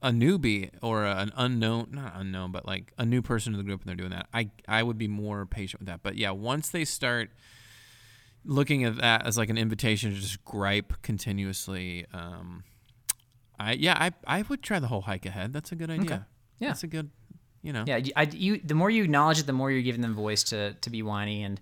a 0.01 0.11
newbie 0.11 0.69
or 0.81 1.05
an 1.05 1.31
unknown, 1.35 1.87
not 1.91 2.13
unknown, 2.15 2.51
but 2.51 2.65
like 2.67 2.91
a 2.97 3.05
new 3.05 3.21
person 3.21 3.53
in 3.53 3.57
the 3.57 3.63
group 3.63 3.81
and 3.81 3.89
they're 3.89 3.95
doing 3.95 4.11
that, 4.11 4.27
I 4.33 4.49
I 4.67 4.83
would 4.83 4.97
be 4.97 5.07
more 5.07 5.45
patient 5.45 5.79
with 5.81 5.87
that. 5.87 6.01
But 6.03 6.17
yeah, 6.17 6.31
once 6.31 6.69
they 6.69 6.83
start 6.85 7.31
looking 8.47 8.83
at 8.85 8.97
that 8.97 9.27
as 9.27 9.37
like 9.37 9.49
an 9.49 9.57
invitation 9.57 10.11
to 10.13 10.19
just 10.19 10.43
gripe 10.43 10.93
continuously, 11.03 12.05
um, 12.13 12.63
I 13.59 13.73
yeah, 13.73 13.95
I 13.99 14.11
I 14.25 14.41
would 14.43 14.63
try 14.63 14.79
the 14.79 14.87
whole 14.87 15.01
hike 15.01 15.25
ahead. 15.25 15.53
That's 15.53 15.71
a 15.71 15.75
good 15.75 15.91
idea. 15.91 16.25
Yeah. 16.59 16.69
that's 16.69 16.83
a 16.83 16.87
good, 16.87 17.11
you 17.61 17.73
know. 17.73 17.83
Yeah, 17.85 17.99
I, 18.15 18.23
you 18.23 18.59
the 18.63 18.73
more 18.73 18.89
you 18.89 19.03
acknowledge 19.03 19.39
it, 19.39 19.45
the 19.45 19.53
more 19.53 19.69
you're 19.69 19.83
giving 19.83 20.01
them 20.01 20.15
voice 20.15 20.43
to 20.45 20.73
to 20.73 20.89
be 20.89 21.03
whiny, 21.03 21.43
and 21.43 21.61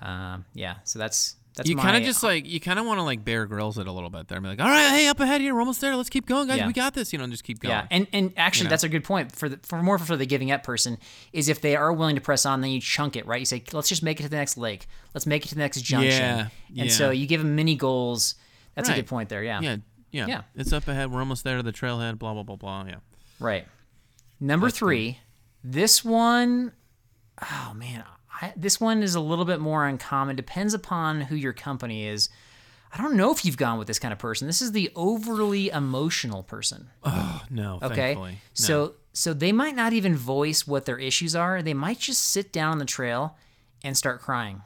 um, 0.00 0.44
yeah. 0.54 0.76
So 0.84 0.98
that's 0.98 1.36
that's 1.54 1.68
you 1.68 1.76
kind 1.76 1.96
of 1.96 2.02
just 2.02 2.24
like 2.24 2.46
you 2.46 2.58
kind 2.58 2.80
of 2.80 2.86
want 2.86 2.98
to 2.98 3.04
like 3.04 3.24
Bear 3.24 3.46
Grylls 3.46 3.78
it 3.78 3.86
a 3.86 3.92
little 3.92 4.10
bit 4.10 4.26
there, 4.26 4.36
and 4.36 4.42
be 4.42 4.48
like, 4.48 4.60
all 4.60 4.68
right, 4.68 4.88
hey, 4.90 5.06
up 5.06 5.20
ahead 5.20 5.40
here, 5.40 5.54
we're 5.54 5.60
almost 5.60 5.80
there. 5.80 5.94
Let's 5.94 6.08
keep 6.08 6.26
going, 6.26 6.48
guys. 6.48 6.58
Yeah. 6.58 6.66
We 6.66 6.72
got 6.72 6.94
this. 6.94 7.12
You 7.12 7.18
know, 7.18 7.24
and 7.24 7.32
just 7.32 7.44
keep 7.44 7.60
going. 7.60 7.72
Yeah, 7.72 7.86
and 7.92 8.08
and 8.12 8.32
actually, 8.36 8.64
know? 8.64 8.70
that's 8.70 8.82
a 8.82 8.88
good 8.88 9.04
point 9.04 9.30
for 9.30 9.48
the 9.48 9.58
for 9.62 9.80
more 9.80 9.96
for 9.98 10.16
the 10.16 10.26
giving 10.26 10.50
up 10.50 10.64
person 10.64 10.98
is 11.32 11.48
if 11.48 11.60
they 11.60 11.76
are 11.76 11.92
willing 11.92 12.16
to 12.16 12.20
press 12.20 12.44
on, 12.44 12.60
then 12.60 12.70
you 12.70 12.80
chunk 12.80 13.14
it, 13.14 13.24
right? 13.26 13.38
You 13.38 13.46
say, 13.46 13.62
let's 13.72 13.88
just 13.88 14.02
make 14.02 14.18
it 14.18 14.24
to 14.24 14.28
the 14.28 14.36
next 14.36 14.56
lake, 14.56 14.86
let's 15.14 15.26
make 15.26 15.44
it 15.46 15.48
to 15.50 15.54
the 15.54 15.60
next 15.60 15.80
junction, 15.82 16.10
Yeah, 16.10 16.82
and 16.82 16.90
so 16.90 17.10
you 17.10 17.26
give 17.26 17.40
them 17.40 17.54
mini 17.54 17.76
goals. 17.76 18.34
That's 18.74 18.88
a 18.88 18.94
good 18.94 19.06
point 19.06 19.28
there. 19.28 19.44
Yeah, 19.44 19.60
yeah, 19.60 19.76
yeah, 20.10 20.26
Yeah. 20.26 20.42
It's 20.56 20.72
up 20.72 20.88
ahead. 20.88 21.12
We're 21.12 21.20
almost 21.20 21.44
there 21.44 21.58
to 21.58 21.62
the 21.62 21.72
trailhead. 21.72 22.18
Blah 22.18 22.34
blah 22.34 22.42
blah 22.42 22.56
blah. 22.56 22.84
Yeah. 22.86 22.96
right. 23.38 23.66
Number 24.40 24.68
three, 24.70 25.20
this 25.62 26.04
one, 26.04 26.72
oh 27.40 27.72
man, 27.76 28.02
I, 28.40 28.52
this 28.56 28.80
one 28.80 29.02
is 29.02 29.14
a 29.14 29.20
little 29.20 29.44
bit 29.44 29.60
more 29.60 29.86
uncommon. 29.86 30.36
Depends 30.36 30.74
upon 30.74 31.22
who 31.22 31.36
your 31.36 31.52
company 31.52 32.06
is. 32.06 32.28
I 32.92 32.98
don't 32.98 33.14
know 33.16 33.32
if 33.32 33.44
you've 33.44 33.56
gone 33.56 33.78
with 33.78 33.86
this 33.88 33.98
kind 33.98 34.12
of 34.12 34.18
person. 34.18 34.46
This 34.46 34.62
is 34.62 34.72
the 34.72 34.90
overly 34.94 35.68
emotional 35.68 36.42
person. 36.42 36.90
Oh 37.04 37.42
no. 37.50 37.78
Okay. 37.82 37.94
Thankfully. 38.14 38.32
No. 38.32 38.38
So 38.52 38.94
so 39.12 39.32
they 39.34 39.52
might 39.52 39.74
not 39.76 39.92
even 39.92 40.16
voice 40.16 40.66
what 40.66 40.84
their 40.84 40.98
issues 40.98 41.34
are. 41.36 41.62
They 41.62 41.74
might 41.74 41.98
just 41.98 42.22
sit 42.22 42.52
down 42.52 42.72
on 42.72 42.78
the 42.78 42.84
trail 42.84 43.36
and 43.82 43.96
start 43.96 44.20
crying. 44.20 44.62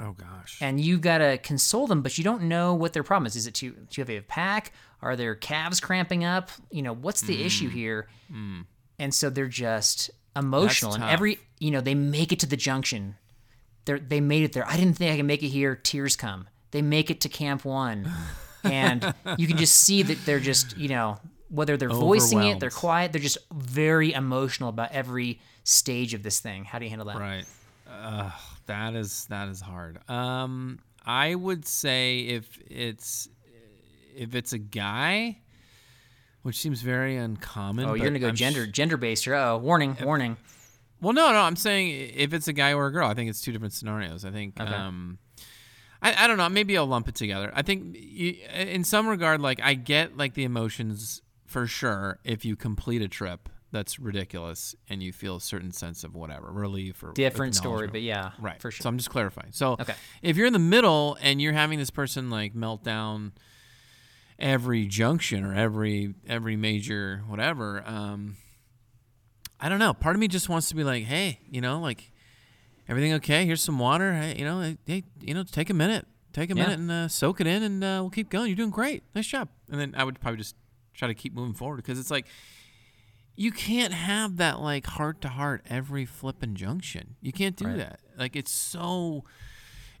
Oh 0.00 0.12
gosh. 0.12 0.58
And 0.60 0.80
you 0.80 0.98
gotta 0.98 1.38
console 1.38 1.86
them, 1.88 2.02
but 2.02 2.18
you 2.18 2.24
don't 2.24 2.42
know 2.44 2.74
what 2.74 2.92
their 2.92 3.02
problem 3.02 3.26
is. 3.26 3.34
Is 3.36 3.46
it 3.46 3.54
too 3.54 3.74
too 3.90 4.00
heavy 4.02 4.16
of 4.16 4.24
a 4.24 4.26
pack? 4.26 4.72
Are 5.02 5.14
their 5.16 5.34
calves 5.36 5.80
cramping 5.80 6.24
up? 6.24 6.50
You 6.70 6.82
know, 6.82 6.92
what's 6.94 7.20
the 7.22 7.36
Mm. 7.40 7.44
issue 7.46 7.68
here? 7.68 8.08
And 9.00 9.14
so 9.14 9.30
they're 9.30 9.46
just 9.46 10.10
emotional. 10.36 10.94
And 10.94 11.04
every 11.04 11.38
you 11.58 11.70
know, 11.70 11.80
they 11.80 11.94
make 11.94 12.32
it 12.32 12.40
to 12.40 12.46
the 12.46 12.56
junction. 12.56 13.16
They 13.84 13.98
they 13.98 14.20
made 14.20 14.44
it 14.44 14.52
there. 14.52 14.66
I 14.68 14.76
didn't 14.76 14.94
think 14.94 15.12
I 15.12 15.16
could 15.16 15.26
make 15.26 15.42
it 15.42 15.48
here. 15.48 15.76
Tears 15.76 16.16
come. 16.16 16.48
They 16.70 16.82
make 16.82 17.10
it 17.10 17.20
to 17.22 17.28
Camp 17.28 17.64
One, 17.64 18.10
and 18.62 19.14
you 19.38 19.46
can 19.46 19.56
just 19.56 19.74
see 19.74 20.02
that 20.02 20.24
they're 20.26 20.40
just 20.40 20.76
you 20.76 20.88
know 20.88 21.18
whether 21.50 21.76
they're 21.76 21.88
voicing 21.88 22.42
it, 22.42 22.60
they're 22.60 22.70
quiet, 22.70 23.12
they're 23.12 23.22
just 23.22 23.38
very 23.52 24.12
emotional 24.12 24.68
about 24.68 24.92
every 24.92 25.40
stage 25.64 26.14
of 26.14 26.22
this 26.22 26.40
thing. 26.40 26.64
How 26.64 26.78
do 26.78 26.84
you 26.84 26.90
handle 26.90 27.06
that? 27.08 27.16
Right. 27.16 27.44
Uh, 27.90 28.30
that 28.66 28.94
is 28.94 29.26
that 29.26 29.48
is 29.48 29.60
hard. 29.60 29.98
Um, 30.10 30.80
I 31.04 31.34
would 31.34 31.66
say 31.66 32.20
if 32.20 32.58
it's 32.68 33.28
if 34.14 34.34
it's 34.34 34.52
a 34.52 34.58
guy, 34.58 35.38
which 36.48 36.58
seems 36.58 36.80
very 36.80 37.14
uncommon. 37.16 37.84
Oh, 37.84 37.92
you're 37.92 38.06
gonna 38.06 38.18
go 38.18 38.28
I'm 38.28 38.34
sh- 38.34 38.38
gender 38.38 38.66
gender 38.66 38.96
based 38.96 39.24
here. 39.24 39.34
Oh, 39.34 39.58
warning, 39.58 39.94
warning. 40.02 40.38
Well, 41.00 41.12
no, 41.12 41.30
no. 41.30 41.40
I'm 41.42 41.56
saying 41.56 42.12
if 42.16 42.32
it's 42.32 42.48
a 42.48 42.54
guy 42.54 42.72
or 42.72 42.86
a 42.86 42.90
girl, 42.90 43.06
I 43.06 43.12
think 43.14 43.28
it's 43.28 43.42
two 43.42 43.52
different 43.52 43.74
scenarios. 43.74 44.24
I 44.24 44.30
think. 44.30 44.58
Um, 44.58 45.18
I, 46.00 46.24
I 46.24 46.26
don't 46.26 46.38
know. 46.38 46.48
Maybe 46.48 46.78
I'll 46.78 46.86
lump 46.86 47.06
it 47.08 47.14
together. 47.14 47.52
I 47.54 47.60
think 47.62 47.96
you, 47.98 48.36
in 48.56 48.82
some 48.84 49.06
regard, 49.06 49.40
like 49.42 49.60
I 49.62 49.74
get 49.74 50.16
like 50.16 50.32
the 50.34 50.44
emotions 50.44 51.20
for 51.46 51.66
sure. 51.66 52.18
If 52.24 52.44
you 52.46 52.56
complete 52.56 53.02
a 53.02 53.08
trip 53.08 53.48
that's 53.70 53.98
ridiculous 53.98 54.74
and 54.88 55.02
you 55.02 55.12
feel 55.12 55.36
a 55.36 55.40
certain 55.42 55.72
sense 55.72 56.02
of 56.02 56.14
whatever 56.14 56.50
relief 56.50 57.02
or 57.02 57.12
Different 57.12 57.54
story, 57.54 57.86
but 57.88 58.00
yeah, 58.00 58.30
Right. 58.40 58.58
for 58.62 58.70
sure. 58.70 58.82
So 58.84 58.88
I'm 58.88 58.96
just 58.96 59.10
clarifying. 59.10 59.52
So 59.52 59.72
Okay. 59.78 59.94
if 60.22 60.38
you're 60.38 60.46
in 60.46 60.54
the 60.54 60.58
middle 60.58 61.18
and 61.20 61.42
you're 61.42 61.52
having 61.52 61.78
this 61.78 61.90
person 61.90 62.30
like 62.30 62.54
melt 62.54 62.82
down 62.82 63.32
every 64.38 64.86
junction 64.86 65.44
or 65.44 65.54
every 65.54 66.14
every 66.28 66.56
major 66.56 67.22
whatever, 67.26 67.82
um, 67.86 68.36
I 69.60 69.68
don't 69.68 69.78
know. 69.78 69.92
Part 69.94 70.14
of 70.16 70.20
me 70.20 70.28
just 70.28 70.48
wants 70.48 70.68
to 70.68 70.74
be 70.74 70.84
like, 70.84 71.04
hey, 71.04 71.40
you 71.50 71.60
know, 71.60 71.80
like 71.80 72.12
everything 72.88 73.12
okay? 73.14 73.44
Here's 73.44 73.62
some 73.62 73.78
water. 73.78 74.14
Hey, 74.14 74.36
you 74.38 74.44
know, 74.44 74.76
hey, 74.86 75.04
you 75.20 75.34
know, 75.34 75.42
take 75.42 75.68
a 75.70 75.74
minute, 75.74 76.06
take 76.32 76.50
a 76.50 76.54
Yeah. 76.54 76.62
minute 76.62 76.78
and 76.78 76.90
uh, 76.90 77.08
soak 77.08 77.40
it 77.40 77.46
in, 77.46 77.62
and 77.62 77.82
uh, 77.84 77.98
we'll 78.00 78.10
keep 78.10 78.30
going. 78.30 78.46
You're 78.48 78.56
doing 78.56 78.70
great. 78.70 79.02
Nice 79.14 79.26
job. 79.26 79.48
And 79.70 79.80
then 79.80 79.94
I 79.96 80.04
would 80.04 80.20
probably 80.20 80.38
just 80.38 80.54
try 80.94 81.08
to 81.08 81.14
keep 81.14 81.34
moving 81.34 81.54
forward 81.54 81.76
because 81.76 81.98
it's 81.98 82.10
like 82.10 82.26
you 83.36 83.52
can't 83.52 83.92
have 83.92 84.36
that 84.38 84.60
like 84.60 84.86
heart 84.86 85.20
to 85.22 85.28
heart 85.28 85.64
every 85.68 86.04
flipping 86.04 86.54
junction. 86.54 87.16
You 87.20 87.32
can't 87.32 87.56
do 87.56 87.66
Right. 87.66 87.76
that. 87.78 88.00
Like 88.16 88.34
it's 88.36 88.50
so 88.52 89.24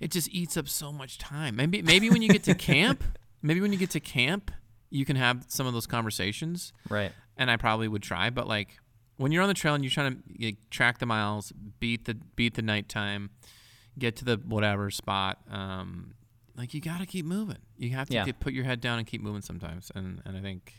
it 0.00 0.10
just 0.12 0.28
eats 0.30 0.56
up 0.56 0.68
so 0.68 0.92
much 0.92 1.18
time. 1.18 1.56
Maybe 1.56 1.82
maybe 1.82 2.10
when 2.10 2.22
you 2.22 2.28
get 2.28 2.44
to 2.44 2.54
camp, 2.56 3.02
maybe 3.42 3.60
when 3.60 3.72
you 3.72 3.78
get 3.78 3.90
to 3.90 4.00
camp, 4.00 4.50
you 4.90 5.04
can 5.04 5.16
have 5.16 5.44
some 5.48 5.66
of 5.66 5.72
those 5.74 5.86
conversations 5.86 6.72
right. 6.88 7.12
and 7.36 7.50
I 7.50 7.56
probably 7.56 7.88
would 7.88 8.02
try, 8.02 8.30
but 8.30 8.46
like 8.48 8.78
when 9.16 9.32
you're 9.32 9.42
on 9.42 9.48
the 9.48 9.54
trail 9.54 9.74
and 9.74 9.84
you're 9.84 9.90
trying 9.90 10.14
to 10.16 10.22
you 10.28 10.56
track 10.70 10.98
the 10.98 11.06
miles, 11.06 11.52
beat 11.80 12.04
the 12.06 12.14
beat 12.36 12.54
the 12.54 12.62
nighttime, 12.62 13.30
get 13.98 14.16
to 14.16 14.24
the 14.24 14.36
whatever 14.36 14.90
spot, 14.90 15.38
um, 15.50 16.14
like 16.56 16.72
you 16.74 16.80
got 16.80 16.98
to 17.00 17.06
keep 17.06 17.26
moving. 17.26 17.58
You 17.76 17.90
have 17.90 18.08
to 18.08 18.14
Yeah. 18.14 18.24
get, 18.24 18.40
put 18.40 18.52
your 18.52 18.64
head 18.64 18.80
down 18.80 18.98
and 18.98 19.06
keep 19.06 19.20
moving 19.20 19.42
sometimes. 19.42 19.90
And 19.94 20.22
and 20.24 20.36
I 20.36 20.40
think 20.40 20.72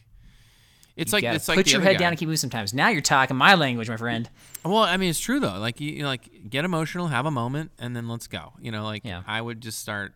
it's 0.96 1.12
You 1.14 1.18
like 1.18 1.24
it's 1.36 1.48
like 1.48 1.58
put 1.58 1.72
your 1.72 1.82
head 1.82 1.94
guy. 1.94 2.00
down 2.00 2.10
and 2.10 2.18
keep 2.18 2.28
moving. 2.28 2.38
Sometimes 2.38 2.74
now 2.74 2.90
you're 2.90 3.02
talking 3.02 3.38
my 3.38 3.56
language, 3.56 3.90
my 3.90 3.96
friend. 3.98 4.30
Well, 4.66 4.78
I 4.80 4.98
mean, 4.98 5.10
it's 5.10 5.20
true 5.20 5.40
though. 5.40 5.58
Like 5.60 5.80
you, 5.80 5.92
you 5.92 6.02
know, 6.02 6.08
like 6.10 6.50
get 6.50 6.66
emotional, 6.66 7.08
have 7.08 7.26
a 7.26 7.32
moment, 7.32 7.72
and 7.80 7.96
then 7.96 8.08
let's 8.08 8.28
go. 8.28 8.54
You 8.60 8.72
know, 8.72 8.84
like 8.84 9.06
Yeah. 9.06 9.22
I 9.28 9.40
would 9.42 9.62
just 9.62 9.80
start. 9.80 10.14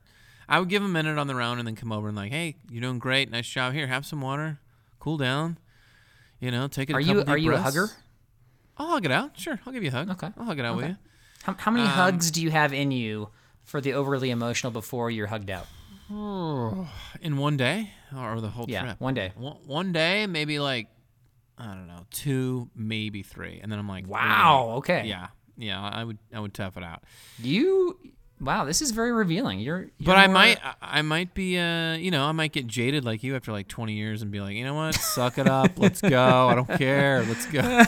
I 0.53 0.59
would 0.59 0.69
give 0.69 0.83
a 0.83 0.87
minute 0.87 1.17
on 1.17 1.25
the 1.25 1.33
round 1.33 1.57
and 1.59 1.67
then 1.67 1.75
come 1.75 1.91
over 1.91 2.07
and 2.07 2.15
like, 2.15 2.31
hey, 2.31 2.57
you're 2.69 2.81
doing 2.81 2.99
great, 2.99 3.31
nice 3.31 3.47
job. 3.47 3.73
Here, 3.73 3.87
have 3.87 4.05
some 4.05 4.21
water, 4.21 4.59
cool 4.99 5.17
down. 5.17 5.57
You 6.39 6.51
know, 6.51 6.67
take 6.67 6.91
it. 6.91 6.93
Are 6.95 6.99
a 6.99 7.03
you 7.03 7.23
are 7.23 7.37
you 7.37 7.49
a 7.49 7.53
breaths. 7.55 7.63
hugger? 7.75 7.89
I'll 8.77 8.87
hug 8.89 9.03
it 9.05 9.11
out. 9.11 9.39
Sure, 9.39 9.59
I'll 9.65 9.73
give 9.73 9.81
you 9.81 9.89
a 9.89 9.93
hug. 9.93 10.11
Okay. 10.11 10.29
I'll 10.37 10.45
hug 10.45 10.59
it 10.59 10.65
out 10.65 10.75
with 10.75 10.89
you. 10.89 10.97
How, 11.41 11.55
how 11.57 11.71
many 11.71 11.85
um, 11.85 11.89
hugs 11.89 12.29
do 12.29 12.41
you 12.43 12.51
have 12.51 12.71
in 12.71 12.91
you 12.91 13.29
for 13.63 13.81
the 13.81 13.93
overly 13.93 14.29
emotional 14.29 14.71
before 14.71 15.09
you're 15.09 15.25
hugged 15.27 15.49
out? 15.49 15.65
In 17.21 17.37
one 17.37 17.57
day 17.57 17.89
or 18.15 18.39
the 18.39 18.49
whole 18.49 18.65
Yeah, 18.67 18.81
trip? 18.83 18.99
one 19.01 19.15
day. 19.15 19.31
One, 19.35 19.57
one 19.65 19.91
day, 19.91 20.27
maybe 20.27 20.59
like 20.59 20.87
I 21.57 21.65
don't 21.65 21.87
know, 21.87 22.05
two, 22.11 22.69
maybe 22.75 23.23
three, 23.23 23.59
and 23.61 23.71
then 23.71 23.79
I'm 23.79 23.87
like, 23.87 24.07
Wow, 24.07 24.73
okay. 24.77 25.05
yeah, 25.07 25.27
yeah. 25.57 25.81
I 25.81 26.03
would, 26.03 26.19
I 26.33 26.39
would 26.39 26.53
tough 26.53 26.77
it 26.77 26.83
out. 26.83 27.03
You, 27.39 27.97
wow, 28.43 28.65
this 28.65 28.81
is 28.81 28.91
very 28.91 29.11
revealing. 29.11 29.59
You're, 29.59 29.79
you're 29.81 29.89
But 30.05 30.17
I 30.17 30.27
more- 30.27 30.33
might, 30.33 30.59
I- 30.81 31.01
might 31.01 31.33
be, 31.33 31.57
uh, 31.57 31.93
you 31.95 32.11
know, 32.11 32.25
I 32.25 32.31
might 32.31 32.51
get 32.51 32.67
jaded 32.67 33.05
like 33.05 33.23
you 33.23 33.35
after 33.35 33.51
like 33.51 33.67
20 33.67 33.93
years 33.93 34.21
and 34.21 34.31
be 34.31 34.39
like, 34.41 34.55
you 34.55 34.63
know 34.63 34.73
what, 34.75 34.95
suck 34.95 35.37
it 35.37 35.47
up, 35.47 35.71
let's 35.77 36.01
go. 36.01 36.47
I 36.49 36.55
don't 36.55 36.67
care, 36.77 37.23
let's 37.23 37.45
go. 37.47 37.83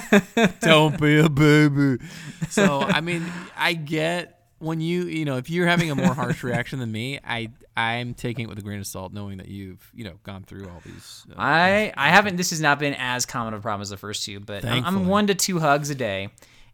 don't 0.61 0.99
be 0.99 1.19
a 1.19 1.29
baby. 1.29 2.03
So 2.49 2.81
I 2.81 3.01
mean, 3.01 3.25
I 3.57 3.73
get 3.73 4.31
when 4.59 4.79
you, 4.81 5.03
you 5.03 5.25
know, 5.25 5.37
if 5.37 5.49
you're 5.49 5.67
having 5.67 5.91
a 5.91 5.95
more 5.95 6.13
harsh 6.13 6.43
reaction 6.49 6.79
than 6.79 6.91
me, 6.91 7.19
I, 7.25 7.49
I'm 7.77 8.13
taking 8.13 8.45
it 8.45 8.47
with 8.49 8.57
a 8.57 8.61
grain 8.61 8.79
of 8.79 8.87
salt, 8.87 9.11
knowing 9.13 9.37
that 9.37 9.49
you've, 9.49 9.91
you 9.93 10.05
know, 10.05 10.13
gone 10.23 10.43
through 10.43 10.69
all 10.69 10.81
these. 10.85 11.25
Uh, 11.29 11.33
I 11.37 11.93
I 11.97 12.09
haven't. 12.09 12.37
This 12.37 12.51
has 12.51 12.61
not 12.61 12.79
been 12.79 12.93
as 12.97 13.25
common 13.25 13.53
of 13.53 13.59
a 13.59 13.61
problem 13.61 13.81
as 13.81 13.89
the 13.89 13.97
first 13.97 14.23
two, 14.23 14.39
but 14.39 14.63
I'm, 14.63 14.85
I'm 14.85 15.07
one 15.07 15.27
to 15.27 15.35
two 15.35 15.59
hugs 15.59 15.89
a 15.89 15.95
day, 15.95 16.29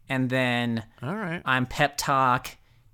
and 0.08 0.30
then 0.30 0.84
all 1.02 1.14
right. 1.16 1.42
I'm 1.44 1.66
pep 1.66 1.96
talk. 1.98 2.50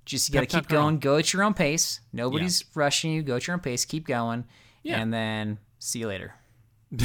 Just 0.09 0.27
you 0.29 0.33
gotta 0.33 0.47
keep 0.47 0.67
going. 0.67 0.97
Go 0.97 1.17
at 1.17 1.31
your 1.33 1.43
own 1.43 1.53
pace. 1.53 1.99
Nobody's 2.11 2.65
rushing 2.73 3.11
you. 3.11 3.21
Go 3.21 3.35
at 3.35 3.45
your 3.45 3.53
own 3.53 3.59
pace. 3.59 3.85
Keep 3.85 4.07
going. 4.07 4.43
Yeah. 4.81 4.99
And 4.99 5.13
then 5.13 5.59
see 5.77 5.99
you 5.99 6.07
later. 6.07 6.33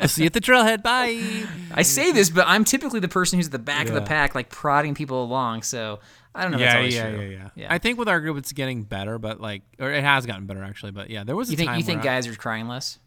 I'll 0.00 0.08
see 0.08 0.22
you 0.22 0.26
at 0.26 0.32
the 0.32 0.40
trailhead. 0.40 0.82
Bye. 0.82 1.46
I 1.72 1.82
say 1.82 2.10
this, 2.10 2.30
but 2.30 2.46
I'm 2.48 2.64
typically 2.64 2.98
the 2.98 3.06
person 3.08 3.38
who's 3.38 3.46
at 3.46 3.52
the 3.52 3.60
back 3.60 3.88
of 3.88 3.94
the 3.94 4.02
pack, 4.02 4.34
like 4.34 4.50
prodding 4.50 4.94
people 4.94 5.22
along. 5.22 5.62
So 5.62 6.00
I 6.34 6.42
don't 6.42 6.50
know. 6.50 6.58
if 6.58 6.64
that's 6.64 6.92
Yeah, 6.94 7.08
yeah, 7.10 7.16
yeah, 7.20 7.28
yeah, 7.28 7.48
Yeah. 7.54 7.66
I 7.72 7.78
think 7.78 7.96
with 7.98 8.08
our 8.08 8.20
group, 8.20 8.36
it's 8.36 8.50
getting 8.52 8.82
better, 8.82 9.18
but 9.18 9.40
like, 9.40 9.62
or 9.78 9.92
it 9.92 10.02
has 10.02 10.26
gotten 10.26 10.46
better 10.46 10.64
actually. 10.64 10.90
But 10.92 11.10
yeah, 11.10 11.22
there 11.22 11.36
was 11.36 11.48
a 11.48 11.52
You 11.52 11.56
think 11.58 11.68
time 11.68 11.78
you 11.78 11.84
think 11.84 12.02
where 12.02 12.12
I- 12.12 12.16
guys 12.16 12.26
are 12.26 12.34
crying 12.34 12.66
less? 12.66 12.98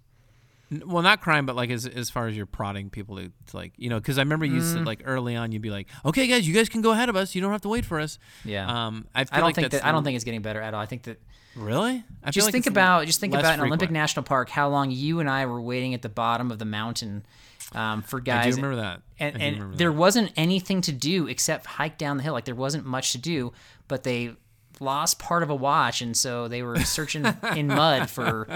Well, 0.85 1.03
not 1.03 1.21
crime, 1.21 1.45
but 1.45 1.55
like 1.55 1.69
as 1.69 1.85
as 1.85 2.09
far 2.09 2.27
as 2.27 2.35
you're 2.37 2.45
prodding 2.45 2.89
people 2.89 3.17
to, 3.17 3.27
to 3.47 3.57
like 3.57 3.73
you 3.77 3.89
know, 3.89 3.99
because 3.99 4.17
I 4.17 4.21
remember 4.21 4.45
you 4.45 4.61
Mm. 4.61 4.73
said 4.73 4.85
like 4.85 5.01
early 5.05 5.35
on, 5.35 5.51
you'd 5.51 5.61
be 5.61 5.69
like, 5.69 5.87
"Okay, 6.05 6.27
guys, 6.27 6.47
you 6.47 6.53
guys 6.53 6.69
can 6.69 6.81
go 6.81 6.91
ahead 6.91 7.09
of 7.09 7.15
us. 7.15 7.35
You 7.35 7.41
don't 7.41 7.51
have 7.51 7.61
to 7.61 7.69
wait 7.69 7.85
for 7.85 7.99
us." 7.99 8.19
Yeah. 8.45 8.67
Um, 8.87 9.07
I, 9.13 9.21
I 9.21 9.23
don't 9.23 9.43
like 9.43 9.55
think 9.55 9.71
that. 9.71 9.85
I 9.85 9.91
don't 9.91 10.03
think 10.03 10.15
it's 10.15 10.23
getting 10.25 10.41
better 10.41 10.61
at 10.61 10.73
all. 10.73 10.81
I 10.81 10.85
think 10.85 11.03
that 11.03 11.21
really. 11.55 12.03
I 12.23 12.31
just 12.31 12.45
like 12.47 12.51
think 12.53 12.67
about 12.67 13.05
just 13.05 13.19
think 13.19 13.33
about 13.33 13.53
in 13.59 13.65
Olympic. 13.65 13.91
National 13.91 14.23
Park 14.23 14.49
how 14.49 14.69
long 14.69 14.89
you 14.91 15.19
and 15.19 15.29
I 15.29 15.45
were 15.45 15.61
waiting 15.61 15.93
at 15.93 16.01
the 16.01 16.09
bottom 16.09 16.51
of 16.51 16.59
the 16.59 16.65
mountain 16.65 17.25
um, 17.73 18.01
for 18.01 18.19
I 18.19 18.23
guys. 18.23 18.55
do 18.55 18.61
remember 18.61 18.81
that. 18.81 19.01
and, 19.19 19.41
and 19.41 19.55
remember 19.57 19.77
there 19.77 19.89
that. 19.91 19.97
wasn't 19.97 20.31
anything 20.35 20.81
to 20.81 20.91
do 20.91 21.27
except 21.27 21.65
hike 21.65 21.97
down 21.97 22.17
the 22.17 22.23
hill. 22.23 22.33
Like 22.33 22.45
there 22.45 22.55
wasn't 22.55 22.85
much 22.85 23.11
to 23.13 23.17
do, 23.17 23.51
but 23.87 24.03
they 24.03 24.35
lost 24.79 25.19
part 25.19 25.43
of 25.43 25.49
a 25.49 25.55
watch, 25.55 26.01
and 26.01 26.17
so 26.17 26.47
they 26.47 26.63
were 26.63 26.79
searching 26.79 27.25
in 27.55 27.67
mud 27.67 28.09
for 28.09 28.47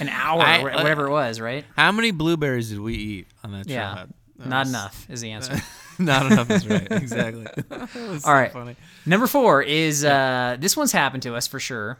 an 0.00 0.08
hour, 0.08 0.42
I- 0.42 0.62
or 0.62 0.70
wh- 0.70 0.74
whatever 0.76 1.06
it 1.06 1.10
was. 1.10 1.40
Right? 1.40 1.64
How 1.76 1.92
many 1.92 2.10
blueberries 2.10 2.70
did 2.70 2.80
we 2.80 2.94
eat 2.94 3.26
on 3.42 3.52
that 3.52 3.68
Yeah, 3.68 3.82
trailhead? 3.94 4.08
That 4.38 4.48
not 4.48 4.60
was- 4.60 4.68
enough 4.70 5.06
is 5.10 5.20
the 5.20 5.30
answer. 5.32 5.56
not 5.98 6.26
enough 6.30 6.50
is 6.50 6.66
right. 6.66 6.86
Exactly. 6.90 7.46
All 7.70 7.86
so 8.18 8.32
right. 8.32 8.52
funny. 8.52 8.76
Number 9.06 9.26
four 9.26 9.62
is 9.62 10.04
uh, 10.04 10.56
this 10.58 10.76
one's 10.76 10.92
happened 10.92 11.22
to 11.24 11.34
us 11.36 11.46
for 11.46 11.60
sure, 11.60 11.98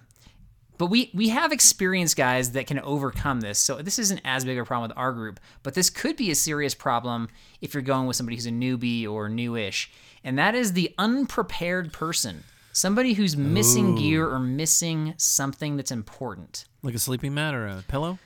but 0.79 0.87
we 0.87 1.11
we 1.14 1.29
have 1.29 1.53
experienced 1.53 2.16
guys 2.16 2.51
that 2.53 2.66
can 2.66 2.81
overcome 2.81 3.40
this. 3.40 3.59
So 3.61 3.81
this 3.83 3.99
isn't 4.01 4.20
as 4.25 4.44
big 4.44 4.59
a 4.59 4.64
problem 4.64 4.88
with 4.90 4.99
our 4.99 5.12
group, 5.12 5.38
but 5.62 5.75
this 5.75 5.90
could 5.90 6.16
be 6.16 6.31
a 6.33 6.35
serious 6.35 6.75
problem 6.75 7.29
if 7.61 7.73
you're 7.73 7.83
going 7.85 8.07
with 8.09 8.16
somebody 8.16 8.37
who's 8.37 8.47
a 8.47 8.51
newbie 8.51 9.07
or 9.09 9.29
newish, 9.29 9.90
and 10.25 10.37
that 10.38 10.57
is 10.57 10.73
the 10.73 10.92
unprepared 10.99 11.92
person, 11.92 12.42
somebody 12.75 13.15
who's 13.15 13.37
missing 13.39 13.95
gear 13.95 14.29
or 14.29 14.39
missing 14.39 15.15
something 15.17 15.77
that's 15.79 15.91
important. 15.91 16.67
Like 16.83 16.95
a 16.95 16.99
sleeping 16.99 17.33
mat 17.33 17.55
or 17.55 17.67
a 17.67 17.83
pillow. 17.89 18.19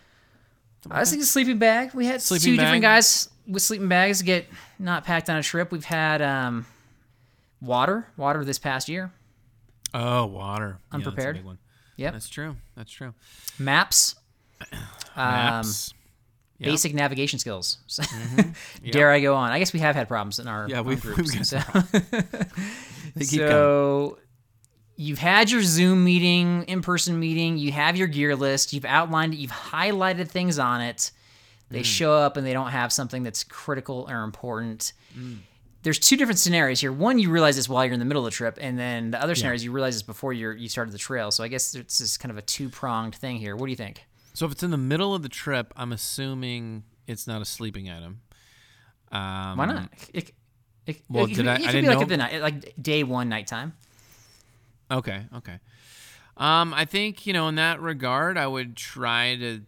I 0.91 1.01
was 1.01 1.11
thinking 1.11 1.25
sleeping 1.27 1.59
bag. 1.59 1.93
We 1.95 2.07
had 2.07 2.21
Sleeping 2.23 2.53
two 2.53 2.57
different 2.57 2.83
guys 2.83 3.29
with 3.47 3.63
sleeping 3.63 3.89
bags 3.89 4.23
get 4.23 4.47
not 4.79 5.05
packed 5.05 5.29
on 5.31 5.37
a 5.37 5.43
trip. 5.43 5.71
We've 5.71 5.85
had 5.85 6.23
um, 6.23 6.67
water, 7.61 8.09
water 8.17 8.45
this 8.45 8.59
past 8.59 8.89
year. 8.89 9.13
Oh, 9.95 10.27
water. 10.27 10.67
Yeah, 10.67 10.75
that's 10.93 10.95
Unprepared? 11.07 11.37
big 11.37 11.45
one. 11.45 11.59
Yep. 11.97 12.13
That's 12.13 12.29
true. 12.29 12.57
That's 12.77 12.91
true. 12.91 13.15
Maps. 13.59 14.15
Um, 15.17 15.25
Maps. 15.35 15.95
Yeah. 16.59 16.67
Mm-hmm. 16.67 16.73
basic 16.75 16.95
navigation 16.95 17.39
skills. 17.41 17.79
So- 17.89 18.03
Dare 18.93 19.11
I 19.11 19.21
go 19.21 19.35
on? 19.35 19.51
I 19.51 19.59
guess 19.59 19.73
we 19.73 19.81
have 19.81 19.97
had 19.97 20.07
problems 20.07 20.39
in 20.39 20.47
our 20.47 20.69
Yeah, 20.69 20.81
we've- 20.83 21.01
groups. 21.01 21.35
we've 21.35 21.45
so 21.47 21.59
They 23.17 23.25
keep 23.25 23.41
coming. 23.41 23.49
so 23.49 24.19
you've 24.99 25.19
had 25.21 25.49
your 25.51 25.63
Zoom 25.63 26.03
meeting, 26.05 26.65
in-person 26.65 27.19
meeting. 27.19 27.57
You 27.57 27.71
have 27.73 27.97
your 27.97 28.09
gear 28.09 28.35
list. 28.37 28.73
You've 28.73 28.85
outlined 28.85 29.33
it. 29.33 29.37
You've 29.39 29.53
highlighted 29.53 30.29
things 30.29 30.59
on 30.59 30.81
it. 30.83 30.97
Mm. 30.99 31.13
They 31.71 31.83
show 31.85 32.13
up 32.15 32.37
and 32.37 32.45
they 32.47 32.53
don't 32.53 32.71
have 32.71 32.93
something 32.93 33.23
that's 33.23 33.45
critical 33.45 34.07
or 34.11 34.25
important. 34.25 34.93
Mm. 35.17 35.39
There's 35.85 36.01
two 36.01 36.17
different 36.17 36.41
scenarios 36.41 36.81
here. 36.81 36.91
One, 36.93 37.21
you 37.21 37.31
realize 37.31 37.55
this 37.55 37.69
while 37.69 37.85
you're 37.85 37.95
in 37.95 38.01
the 38.01 38.05
middle 38.05 38.27
of 38.27 38.33
the 38.33 38.37
trip, 38.37 38.59
and 38.61 38.77
then 38.77 39.13
the 39.13 39.23
other 39.23 39.37
scenario 39.37 39.55
is 39.55 39.65
you 39.65 39.71
realize 39.71 39.95
this 39.95 40.03
before 40.03 40.33
you're 40.33 40.53
you 40.53 40.69
started 40.69 40.93
the 40.93 40.99
trail. 40.99 41.31
So 41.31 41.45
I 41.45 41.49
guess 41.49 41.75
it's 41.77 41.99
this 41.99 42.19
kind 42.19 42.31
of 42.33 42.37
a 42.37 42.43
two 42.43 42.69
pronged 42.69 43.15
thing 43.15 43.37
here. 43.37 43.55
What 43.55 43.67
do 43.67 43.71
you 43.71 43.77
think? 43.77 44.05
So 44.35 44.45
if 44.47 44.53
it's 44.53 44.65
in 44.65 44.73
the 44.73 44.77
middle 44.77 45.15
of 45.15 45.23
the 45.23 45.29
trip, 45.29 45.73
I'm 45.77 45.93
assuming 45.93 46.83
it's 47.07 47.27
not 47.29 47.41
a 47.41 47.45
sleeping 47.45 47.89
item. 47.89 48.21
Um, 49.13 49.57
Why 49.57 49.67
not? 49.67 49.89
It, 50.13 50.33
it, 50.87 51.01
Well, 51.09 51.25
it, 51.27 51.35
did 51.35 51.47
I- 51.47 51.55
It 51.55 51.55
I 51.55 51.59
could 51.59 51.73
didn't 51.73 51.83
be 51.83 51.89
like 51.89 51.97
know- 51.97 52.03
at 52.03 52.09
the 52.09 52.17
night, 52.17 52.43
like 52.43 52.75
day 52.83 53.05
one 53.05 53.29
nighttime. 53.29 53.73
Okay, 54.91 55.27
okay. 55.37 55.59
Um, 56.37 56.73
I 56.73 56.85
think 56.85 57.27
you 57.27 57.33
know 57.33 57.49
in 57.49 57.57
that 57.57 57.81
regard, 57.81 58.39
I 58.39 58.47
would 58.47 58.77
try 58.77 59.37
to. 59.37 59.63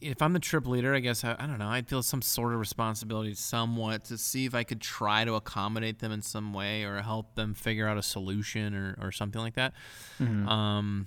If 0.00 0.20
I'm 0.20 0.34
the 0.34 0.40
trip 0.40 0.66
leader, 0.66 0.94
I 0.94 1.00
guess 1.00 1.24
I, 1.24 1.34
I 1.38 1.46
don't 1.46 1.58
know. 1.58 1.68
I'd 1.68 1.88
feel 1.88 2.02
some 2.02 2.20
sort 2.20 2.52
of 2.52 2.60
responsibility, 2.60 3.32
somewhat, 3.34 4.04
to 4.06 4.18
see 4.18 4.44
if 4.44 4.54
I 4.54 4.62
could 4.62 4.80
try 4.80 5.24
to 5.24 5.34
accommodate 5.34 6.00
them 6.00 6.12
in 6.12 6.20
some 6.20 6.52
way 6.52 6.84
or 6.84 7.00
help 7.00 7.36
them 7.36 7.54
figure 7.54 7.88
out 7.88 7.96
a 7.96 8.02
solution 8.02 8.74
or, 8.74 8.96
or 9.00 9.12
something 9.12 9.40
like 9.40 9.54
that. 9.54 9.72
Um, 10.48 11.06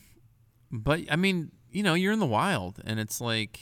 but 0.71 1.01
I 1.11 1.15
mean, 1.15 1.51
you 1.71 1.83
know, 1.83 1.93
you're 1.93 2.13
in 2.13 2.19
the 2.19 2.25
wild, 2.25 2.81
and 2.85 2.99
it's 2.99 3.21
like 3.21 3.59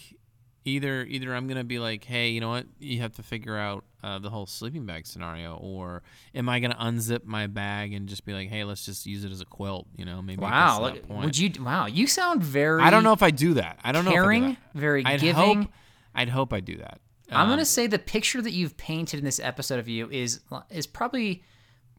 either 0.65 1.03
either 1.03 1.33
I'm 1.33 1.47
gonna 1.47 1.63
be 1.63 1.79
like, 1.79 2.03
hey, 2.03 2.29
you 2.29 2.41
know 2.41 2.49
what, 2.49 2.65
you 2.79 2.99
have 3.01 3.13
to 3.13 3.23
figure 3.23 3.57
out 3.57 3.83
uh, 4.03 4.19
the 4.19 4.29
whole 4.29 4.45
sleeping 4.45 4.85
bag 4.85 5.07
scenario, 5.07 5.55
or 5.57 6.03
am 6.33 6.49
I 6.49 6.59
gonna 6.59 6.75
unzip 6.75 7.25
my 7.25 7.47
bag 7.47 7.93
and 7.93 8.07
just 8.09 8.25
be 8.25 8.33
like, 8.33 8.49
hey, 8.49 8.63
let's 8.63 8.85
just 8.85 9.05
use 9.05 9.23
it 9.23 9.31
as 9.31 9.41
a 9.41 9.45
quilt, 9.45 9.87
you 9.95 10.05
know? 10.05 10.21
Maybe 10.21 10.41
Wow, 10.41 10.81
look, 10.81 11.09
would 11.09 11.37
you? 11.37 11.51
Wow, 11.63 11.85
you 11.85 12.07
sound 12.07 12.43
very. 12.43 12.81
I 12.81 12.89
don't 12.89 13.03
know 13.03 13.13
if 13.13 13.23
I 13.23 13.31
do 13.31 13.53
that. 13.55 13.79
I 13.83 13.91
don't 13.91 14.05
know. 14.05 14.11
caring, 14.11 14.41
do 14.43 14.49
that. 14.49 14.57
very 14.73 15.05
I'd 15.05 15.19
giving. 15.21 15.63
Hope, 15.63 15.71
I'd 16.13 16.29
hope 16.29 16.53
I 16.53 16.59
do 16.59 16.77
that. 16.77 16.99
I'm 17.31 17.41
Um, 17.41 17.49
gonna 17.49 17.65
say 17.65 17.87
the 17.87 17.99
picture 17.99 18.41
that 18.41 18.51
you've 18.51 18.77
painted 18.77 19.19
in 19.19 19.25
this 19.25 19.39
episode 19.39 19.79
of 19.79 19.87
you 19.87 20.09
is 20.11 20.41
is 20.69 20.85
probably 20.87 21.43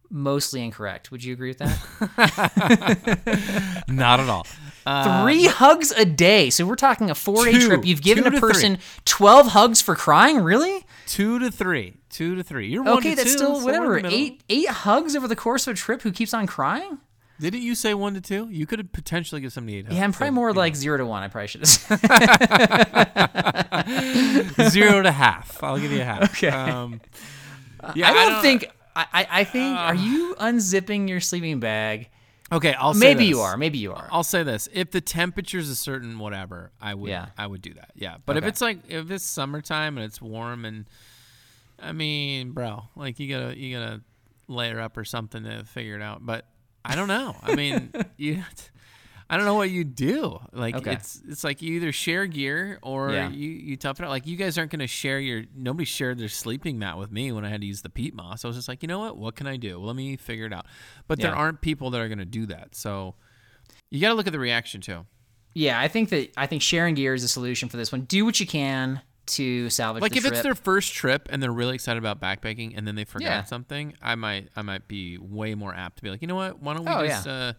mostly 0.09 0.63
incorrect. 0.63 1.11
Would 1.11 1.25
you 1.25 1.33
agree 1.33 1.49
with 1.51 1.59
that? 1.59 3.83
not 3.89 4.21
at 4.21 4.29
all. 4.29 4.47
Uh, 4.87 5.25
Three 5.25 5.47
hugs 5.47 5.91
a 5.91 6.05
day. 6.05 6.49
So 6.49 6.65
we're 6.65 6.77
talking 6.77 7.11
a 7.11 7.15
four 7.15 7.45
day 7.45 7.59
trip. 7.59 7.85
You've 7.85 8.03
given 8.03 8.25
a 8.27 8.31
to 8.31 8.39
three. 8.39 8.53
person 8.53 8.79
12 9.05 9.49
hugs 9.49 9.83
for 9.83 9.97
crying. 9.97 10.39
Really? 10.39 10.85
two 11.07 11.39
to 11.41 11.51
three. 11.51 11.95
Two 12.11 12.35
to 12.37 12.43
three. 12.43 12.69
You're 12.69 12.89
Okay, 12.89 13.15
that's 13.15 13.33
two, 13.33 13.37
still 13.39 13.65
whatever. 13.65 14.01
Eight 14.07 14.43
eight 14.49 14.69
hugs 14.69 15.15
over 15.17 15.27
the 15.29 15.37
course 15.37 15.67
of 15.67 15.75
a 15.75 15.77
trip. 15.77 16.03
Who 16.03 16.13
keeps 16.13 16.33
on 16.33 16.47
crying? 16.47 16.99
Didn't 17.39 17.61
you 17.63 17.75
say 17.75 17.93
one 17.95 18.15
to 18.15 18.21
two? 18.21 18.49
You 18.51 18.65
could 18.67 18.93
potentially 18.93 19.41
give 19.41 19.53
somebody 19.53 19.79
eight. 19.79 19.87
Yeah, 19.91 20.05
I'm 20.05 20.13
probably 20.13 20.29
so, 20.29 20.33
more 20.35 20.49
you 20.49 20.55
know. 20.55 20.61
like 20.61 20.75
zero 20.77 20.97
to 20.99 21.05
one. 21.05 21.23
I 21.23 21.29
probably 21.29 21.49
should 21.49 21.61
have 21.61 21.69
said. 21.69 22.01
zero 24.71 25.03
to 25.03 25.13
half. 25.13 25.63
I'll 25.63 25.79
give 25.79 25.93
you 25.93 26.01
a 26.01 26.05
half. 26.05 26.23
Okay. 26.31 26.49
Um, 26.49 27.01
yeah, 27.95 28.11
I 28.11 28.15
don't 28.15 28.41
think. 28.43 28.71
I, 28.95 29.07
I, 29.13 29.27
I 29.41 29.45
think. 29.45 29.77
are 29.77 29.95
you 29.95 30.35
unzipping 30.41 31.09
your 31.09 31.21
sleeping 31.21 31.61
bag? 31.61 32.09
Okay, 32.53 32.75
I'll 32.75 32.95
say 32.95 33.01
Maybe 33.01 33.25
you 33.27 33.41
are. 33.41 33.57
Maybe 33.57 33.79
you 33.79 33.93
are. 33.93 34.09
I'll 34.11 34.23
say 34.23 34.43
this: 34.43 34.69
if 34.73 34.91
the 34.91 35.01
temperature's 35.01 35.69
a 35.69 35.75
certain 35.75 36.19
whatever, 36.19 36.71
I 36.81 36.95
would. 36.95 37.11
Yeah. 37.11 37.27
I 37.37 37.47
would 37.47 37.61
do 37.61 37.75
that. 37.75 37.91
Yeah, 37.97 38.17
but 38.25 38.37
if 38.37 38.45
it's 38.45 38.61
like 38.61 38.79
if 38.89 39.11
it's 39.11 39.25
summertime 39.25 39.99
and 39.99 40.05
it's 40.05 40.23
warm 40.23 40.65
and, 40.65 40.87
I 41.81 41.93
mean, 41.93 42.53
bro, 42.53 42.85
like 42.95 43.19
you 43.19 43.29
gotta 43.29 43.59
you 43.59 43.77
gotta 43.77 44.01
layer 44.47 44.81
up 44.81 44.97
or 44.97 45.05
something 45.05 45.43
to 45.43 45.65
figure 45.65 45.97
it 45.97 46.03
out. 46.03 46.25
But 46.25 46.47
I 46.85 46.95
don't 46.95 47.09
know. 47.09 47.35
I 47.43 47.57
mean, 47.57 47.93
you. 48.17 48.43
I 49.29 49.37
don't 49.37 49.45
know 49.47 49.55
what 49.55 49.71
you 49.71 49.83
do. 49.85 50.39
Like 50.53 50.77
Okay. 50.77 50.93
it's 50.93 51.21
it's 51.29 51.43
like 51.43 51.61
you 51.63 51.75
either 51.75 51.91
share 51.93 52.27
gear 52.27 52.79
or 52.83 53.13
Yeah. 53.13 53.29
you 53.31 53.51
you 53.51 53.77
tough 53.77 53.99
it 53.99 54.05
out. 54.05 54.11
Like 54.11 54.27
you 54.27 54.37
guys 54.37 54.57
aren't 54.57 54.71
gonna 54.71 54.87
share 54.87 55.19
your 55.19 55.45
nobody 55.55 55.85
shared 55.85 56.19
their 56.19 56.29
sleeping 56.29 56.79
mat 56.79 56.97
with 56.99 57.11
me 57.11 57.33
when 57.33 57.45
I 57.45 57.49
had 57.49 57.61
to 57.63 57.67
use 57.67 57.83
the 57.83 57.91
peat 57.91 58.15
moss. 58.15 58.45
I 58.45 58.49
was 58.49 58.57
just 58.57 58.69
like, 58.69 58.83
you 58.83 58.89
know 58.89 59.01
what? 59.01 59.17
What 59.17 59.35
can 59.35 59.47
I 59.49 59.57
do? 59.57 59.79
Let 59.79 59.97
me 59.97 60.17
figure 60.17 60.47
it 60.47 60.53
out. 60.53 60.67
But 61.09 61.19
there 61.19 61.35
aren't 61.35 61.61
people 61.61 61.91
that 61.91 62.01
are 62.01 62.09
gonna 62.09 62.25
do 62.25 62.47
that. 62.47 62.75
So 62.77 63.15
you 63.91 64.01
got 64.01 64.09
to 64.09 64.15
look 64.15 64.27
at 64.27 64.33
the 64.33 64.39
reaction 64.39 64.81
too. 64.81 65.07
Yeah, 65.55 65.81
I 65.81 65.89
think 65.89 66.11
that 66.11 66.33
I 66.37 66.47
think 66.47 66.63
sharing 66.63 66.95
gear 66.95 67.15
is 67.15 67.25
a 67.25 67.29
solution 67.29 67.69
for 67.69 67.77
this 67.77 67.91
one. 67.91 68.03
Do 68.03 68.25
what 68.25 68.39
you 68.41 68.47
can. 68.47 69.01
to 69.31 69.69
salvage 69.71 70.03
Like 70.03 70.13
the 70.13 70.19
if 70.19 70.23
trip. 70.23 70.35
it's 70.35 70.43
their 70.45 70.55
first 70.55 70.95
trip 70.95 71.27
and 71.33 71.43
they're 71.43 71.51
really 71.51 71.75
excited 71.75 71.99
about 71.99 72.21
backpacking 72.21 72.75
and 72.79 72.87
then 72.87 72.95
they 72.95 73.05
forgot 73.05 73.25
Yeah. 73.27 73.43
something, 73.43 73.95
I 74.01 74.15
might 74.15 74.51
I 74.55 74.63
might 74.63 74.87
be 74.87 75.19
way 75.19 75.57
more 75.57 75.75
apt 75.75 75.97
to 75.97 76.05
be 76.05 76.11
like, 76.11 76.23
you 76.23 76.29
know 76.29 76.37
what? 76.37 76.63
Why 76.63 76.75
don't 76.75 76.85
we 76.85 76.93
Oh, 76.93 77.05
just 77.05 77.27
uh, 77.27 77.55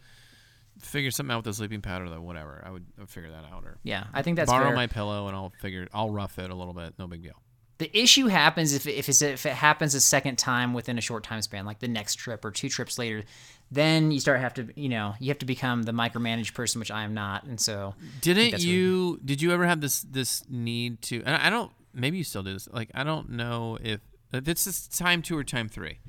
figure 0.79 1.11
something 1.11 1.33
out 1.33 1.37
with 1.37 1.45
the 1.45 1.53
sleeping 1.53 1.81
pad 1.81 2.01
or 2.01 2.09
the 2.09 2.19
whatever? 2.21 2.63
I 2.65 2.71
would, 2.71 2.85
I 2.97 3.01
would 3.01 3.09
figure 3.09 3.29
that 3.31 3.45
out 3.51 3.63
or 3.63 3.77
yeah, 3.83 4.05
I 4.13 4.21
think 4.21 4.35
that's 4.37 4.49
borrow 4.51 4.67
fair. 4.67 4.75
my 4.75 4.87
pillow 4.87 5.27
and 5.27 5.35
I'll 5.35 5.53
figure 5.59 5.87
I'll 5.93 6.09
rough 6.11 6.39
it 6.39 6.49
a 6.49 6.55
little 6.55 6.73
bit. 6.73 6.93
No 6.97 7.07
big 7.07 7.23
deal. 7.23 7.41
The 7.79 7.95
issue 7.95 8.25
happens 8.27 8.73
if 8.73 8.87
if, 8.87 9.07
it's, 9.07 9.21
if 9.21 9.45
it 9.45 9.53
happens 9.53 9.93
a 9.93 9.99
second 10.01 10.37
time 10.37 10.73
within 10.73 10.97
a 10.97 11.01
short 11.01 11.23
time 11.23 11.41
span, 11.43 11.65
like 11.65 11.79
the 11.79 11.87
next 11.87 12.15
trip 12.15 12.43
or 12.43 12.51
two 12.51 12.69
trips 12.69 12.97
later. 12.97 13.23
Then 13.69 14.11
you 14.11 14.19
start 14.19 14.39
have 14.39 14.53
to 14.55 14.69
you 14.75 14.89
know 14.89 15.13
you 15.19 15.27
have 15.27 15.39
to 15.39 15.45
become 15.45 15.83
the 15.83 15.91
micromanaged 15.91 16.53
person, 16.53 16.79
which 16.79 16.89
I 16.89 17.03
am 17.03 17.13
not, 17.13 17.43
and 17.43 17.59
so 17.59 17.93
Didn't 18.21 18.53
what- 18.53 18.61
you? 18.61 19.19
Did 19.23 19.41
you 19.41 19.51
ever 19.51 19.65
have 19.65 19.81
this 19.81 20.01
this 20.01 20.43
need 20.49 21.01
to? 21.03 21.21
And 21.25 21.35
I 21.35 21.49
don't. 21.49 21.71
Maybe 21.93 22.17
you 22.17 22.23
still 22.23 22.43
do 22.43 22.53
this. 22.53 22.67
Like 22.71 22.89
I 22.95 23.03
don't 23.03 23.31
know 23.31 23.77
if 23.83 23.99
this 24.31 24.87
time 24.87 25.21
two 25.21 25.37
or 25.37 25.43
time 25.43 25.67
three. 25.69 25.99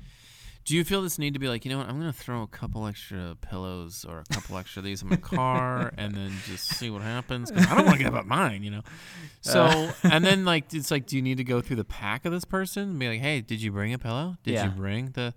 Do 0.65 0.75
you 0.75 0.83
feel 0.83 1.01
this 1.01 1.17
need 1.17 1.33
to 1.33 1.39
be 1.39 1.47
like, 1.47 1.65
you 1.65 1.71
know 1.71 1.79
what? 1.79 1.87
I'm 1.89 1.97
gonna 1.99 2.13
throw 2.13 2.43
a 2.43 2.47
couple 2.47 2.85
extra 2.85 3.35
pillows 3.41 4.05
or 4.07 4.19
a 4.19 4.33
couple 4.33 4.55
extra 4.57 4.81
of 4.81 4.85
these 4.85 5.01
in 5.01 5.09
my 5.09 5.15
car, 5.15 5.91
and 5.97 6.13
then 6.13 6.31
just 6.45 6.67
see 6.67 6.91
what 6.91 7.01
happens. 7.01 7.49
'Cause 7.49 7.65
I 7.67 7.73
don't 7.75 7.85
want 7.85 7.97
to 7.97 8.03
give 8.03 8.13
up 8.15 8.25
mine, 8.25 8.61
you 8.63 8.71
know. 8.71 8.83
So 9.41 9.63
Uh. 9.65 9.91
and 10.03 10.23
then 10.23 10.45
like 10.45 10.71
it's 10.73 10.91
like, 10.91 11.07
do 11.07 11.15
you 11.15 11.21
need 11.23 11.37
to 11.37 11.43
go 11.43 11.59
through 11.61 11.77
the 11.77 11.85
pack 11.85 12.25
of 12.25 12.31
this 12.31 12.45
person 12.45 12.83
and 12.89 12.99
be 12.99 13.07
like, 13.07 13.21
hey, 13.21 13.41
did 13.41 13.61
you 13.61 13.71
bring 13.71 13.93
a 13.93 13.97
pillow? 13.97 14.37
Did 14.43 14.53
Yeah. 14.55 14.65
you 14.65 14.69
bring 14.71 15.11
the? 15.11 15.33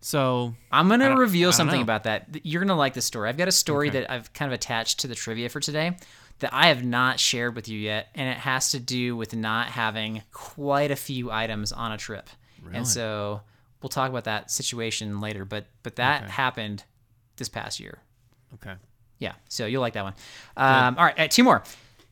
So 0.00 0.54
I'm 0.72 0.88
gonna 0.88 1.14
reveal 1.16 1.52
something 1.52 1.82
about 1.82 2.04
that. 2.04 2.44
You're 2.44 2.62
gonna 2.62 2.74
like 2.74 2.94
this 2.94 3.04
story. 3.04 3.28
I've 3.28 3.36
got 3.36 3.48
a 3.48 3.52
story 3.52 3.88
Okay. 3.88 4.00
that 4.00 4.10
I've 4.10 4.32
kind 4.32 4.50
of 4.50 4.54
attached 4.54 5.00
to 5.00 5.06
the 5.08 5.14
trivia 5.14 5.48
for 5.50 5.60
today 5.60 5.96
that 6.38 6.52
I 6.54 6.68
have 6.68 6.82
not 6.82 7.20
shared 7.20 7.54
with 7.54 7.68
you 7.68 7.78
yet, 7.78 8.08
and 8.14 8.26
it 8.28 8.38
has 8.38 8.70
to 8.70 8.80
do 8.80 9.14
with 9.14 9.34
not 9.36 9.68
having 9.68 10.22
quite 10.32 10.90
a 10.90 10.96
few 10.96 11.30
items 11.30 11.70
on 11.70 11.92
a 11.92 11.98
trip. 11.98 12.30
Really? 12.62 12.78
And 12.78 12.88
so 12.88 13.42
we'll 13.82 13.88
talk 13.90 14.10
about 14.10 14.24
that 14.24 14.50
situation 14.50 15.20
later. 15.20 15.44
But 15.44 15.66
but 15.82 15.96
that 15.96 16.22
Okay. 16.24 16.32
happened 16.32 16.84
this 17.36 17.48
past 17.48 17.80
year. 17.80 17.98
okay, 18.54 18.74
Yeah, 19.18 19.34
so 19.48 19.66
you'll 19.66 19.80
like 19.80 19.94
that 19.94 20.04
one. 20.04 20.14
Um, 20.56 20.98
all 20.98 21.04
right, 21.04 21.18
uh, 21.18 21.28
two 21.28 21.44
more. 21.44 21.62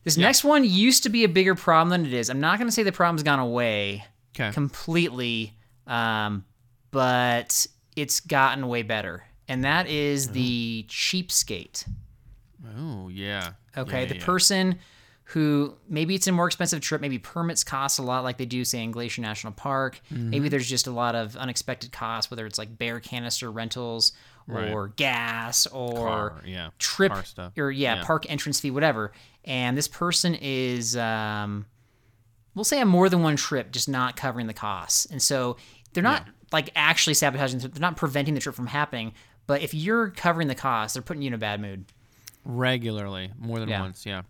This 0.04 0.16
next 0.16 0.44
one 0.44 0.64
used 0.64 1.02
to 1.02 1.08
be 1.10 1.24
a 1.24 1.28
bigger 1.28 1.54
problem 1.54 1.90
than 1.90 2.06
it 2.06 2.14
is. 2.14 2.30
I'm 2.30 2.40
not 2.40 2.58
going 2.58 2.68
to 2.68 2.72
say 2.72 2.82
the 2.82 2.92
problem's 2.92 3.22
gone 3.22 3.40
away 3.40 4.04
okay, 4.34 4.52
completely, 4.52 5.52
um, 5.86 6.44
but 6.90 7.66
it's 7.96 8.20
gotten 8.20 8.68
way 8.68 8.82
better. 8.82 9.24
And 9.48 9.64
that 9.64 9.86
is 9.88 10.28
the 10.28 10.84
cheapskate. 10.88 11.86
oh 12.78 13.08
yeah, 13.08 13.52
Okay, 13.76 14.00
Yeah, 14.02 14.06
the 14.06 14.14
yeah, 14.14 14.20
yeah. 14.20 14.24
person 14.26 14.78
who 15.32 15.74
maybe 15.88 16.14
it's 16.14 16.26
a 16.26 16.32
more 16.32 16.46
expensive 16.46 16.80
trip, 16.80 17.00
maybe 17.02 17.18
permits 17.18 17.62
cost 17.62 17.98
a 17.98 18.02
lot, 18.02 18.24
like 18.24 18.38
they 18.38 18.46
do, 18.46 18.64
say, 18.64 18.82
in 18.82 18.90
Glacier 18.90 19.20
National 19.20 19.52
Park. 19.52 20.00
Mm-hmm. 20.12 20.30
Maybe 20.30 20.48
there's 20.48 20.68
just 20.68 20.86
a 20.86 20.90
lot 20.90 21.14
of 21.14 21.36
unexpected 21.36 21.92
costs, 21.92 22.30
whether 22.30 22.46
it's 22.46 22.58
like 22.58 22.78
bear 22.78 22.98
canister 23.00 23.50
rentals 23.50 24.12
Right. 24.46 24.72
or 24.72 24.88
gas 24.88 25.66
or 25.66 25.92
Car, 25.94 26.42
yeah, 26.46 26.70
trip 26.78 27.12
or 27.58 27.70
yeah, 27.70 27.96
Yeah. 27.96 28.04
park 28.04 28.24
entrance 28.30 28.58
fee, 28.60 28.70
whatever. 28.70 29.12
And 29.44 29.76
this 29.76 29.86
person 29.88 30.34
is, 30.40 30.96
um, 30.96 31.66
we'll 32.54 32.64
say, 32.64 32.80
on 32.80 32.88
more 32.88 33.10
than 33.10 33.22
one 33.22 33.36
trip, 33.36 33.70
just 33.70 33.90
not 33.90 34.16
covering 34.16 34.46
the 34.46 34.54
costs. 34.54 35.04
And 35.04 35.20
so 35.20 35.58
they're 35.92 36.02
not 36.02 36.26
like 36.52 36.70
actually 36.74 37.12
sabotaging. 37.12 37.58
the- 37.60 37.68
They're 37.68 37.80
not 37.82 37.98
preventing 37.98 38.32
the 38.32 38.40
trip 38.40 38.54
from 38.54 38.68
happening. 38.68 39.12
But 39.46 39.60
if 39.60 39.74
you're 39.74 40.08
covering 40.08 40.48
the 40.48 40.54
costs, 40.54 40.94
they're 40.94 41.02
putting 41.02 41.20
you 41.22 41.26
in 41.28 41.34
a 41.34 41.38
bad 41.38 41.60
mood. 41.60 41.84
regularly, 42.44 43.30
more 43.38 43.60
than 43.60 43.68
Yeah. 43.68 43.82
once. 43.82 44.06
Yeah. 44.06 44.22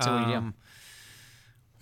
So 0.00 0.12
what 0.12 0.18
do 0.24 0.24
you 0.26 0.32
do? 0.32 0.38
Um, 0.38 0.54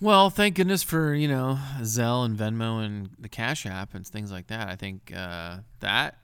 Well, 0.01 0.29
thank 0.29 0.55
goodness 0.55 0.83
for 0.83 1.13
you 1.13 1.27
know 1.27 1.57
Zelle 1.79 2.25
and 2.25 2.37
Venmo 2.37 2.83
and 2.85 3.09
the 3.19 3.29
Cash 3.29 3.65
App 3.65 3.93
and 3.95 4.05
things 4.05 4.31
like 4.31 4.47
that. 4.47 4.67
I 4.67 4.75
think 4.75 5.11
uh, 5.15 5.57
that 5.79 6.17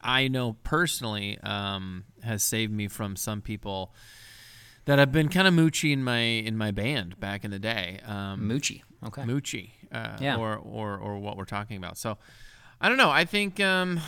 I 0.00 0.28
know 0.28 0.54
personally 0.64 1.38
um, 1.42 2.04
has 2.22 2.42
saved 2.42 2.72
me 2.72 2.88
from 2.88 3.16
some 3.16 3.42
people 3.42 3.94
that 4.86 4.98
have 4.98 5.12
been 5.12 5.28
kind 5.28 5.46
of 5.46 5.52
moochy 5.54 5.92
in 5.92 6.02
my 6.02 6.18
in 6.20 6.56
my 6.56 6.70
band 6.70 7.20
back 7.20 7.44
in 7.44 7.50
the 7.50 7.58
day. 7.58 8.00
Um, 8.06 8.48
Moochie. 8.48 8.82
Okay. 9.06 9.22
Moochie, 9.22 9.70
uh, 9.92 10.16
Yeah. 10.20 10.36
or, 10.36 10.56
or 10.56 10.96
or 10.98 11.18
what 11.18 11.36
we're 11.36 11.44
talking 11.44 11.76
about. 11.76 11.98
So 11.98 12.18
I 12.80 12.88
don't 12.88 12.98
know. 12.98 13.10
I 13.10 13.24
think 13.26 13.60
um, 13.60 14.00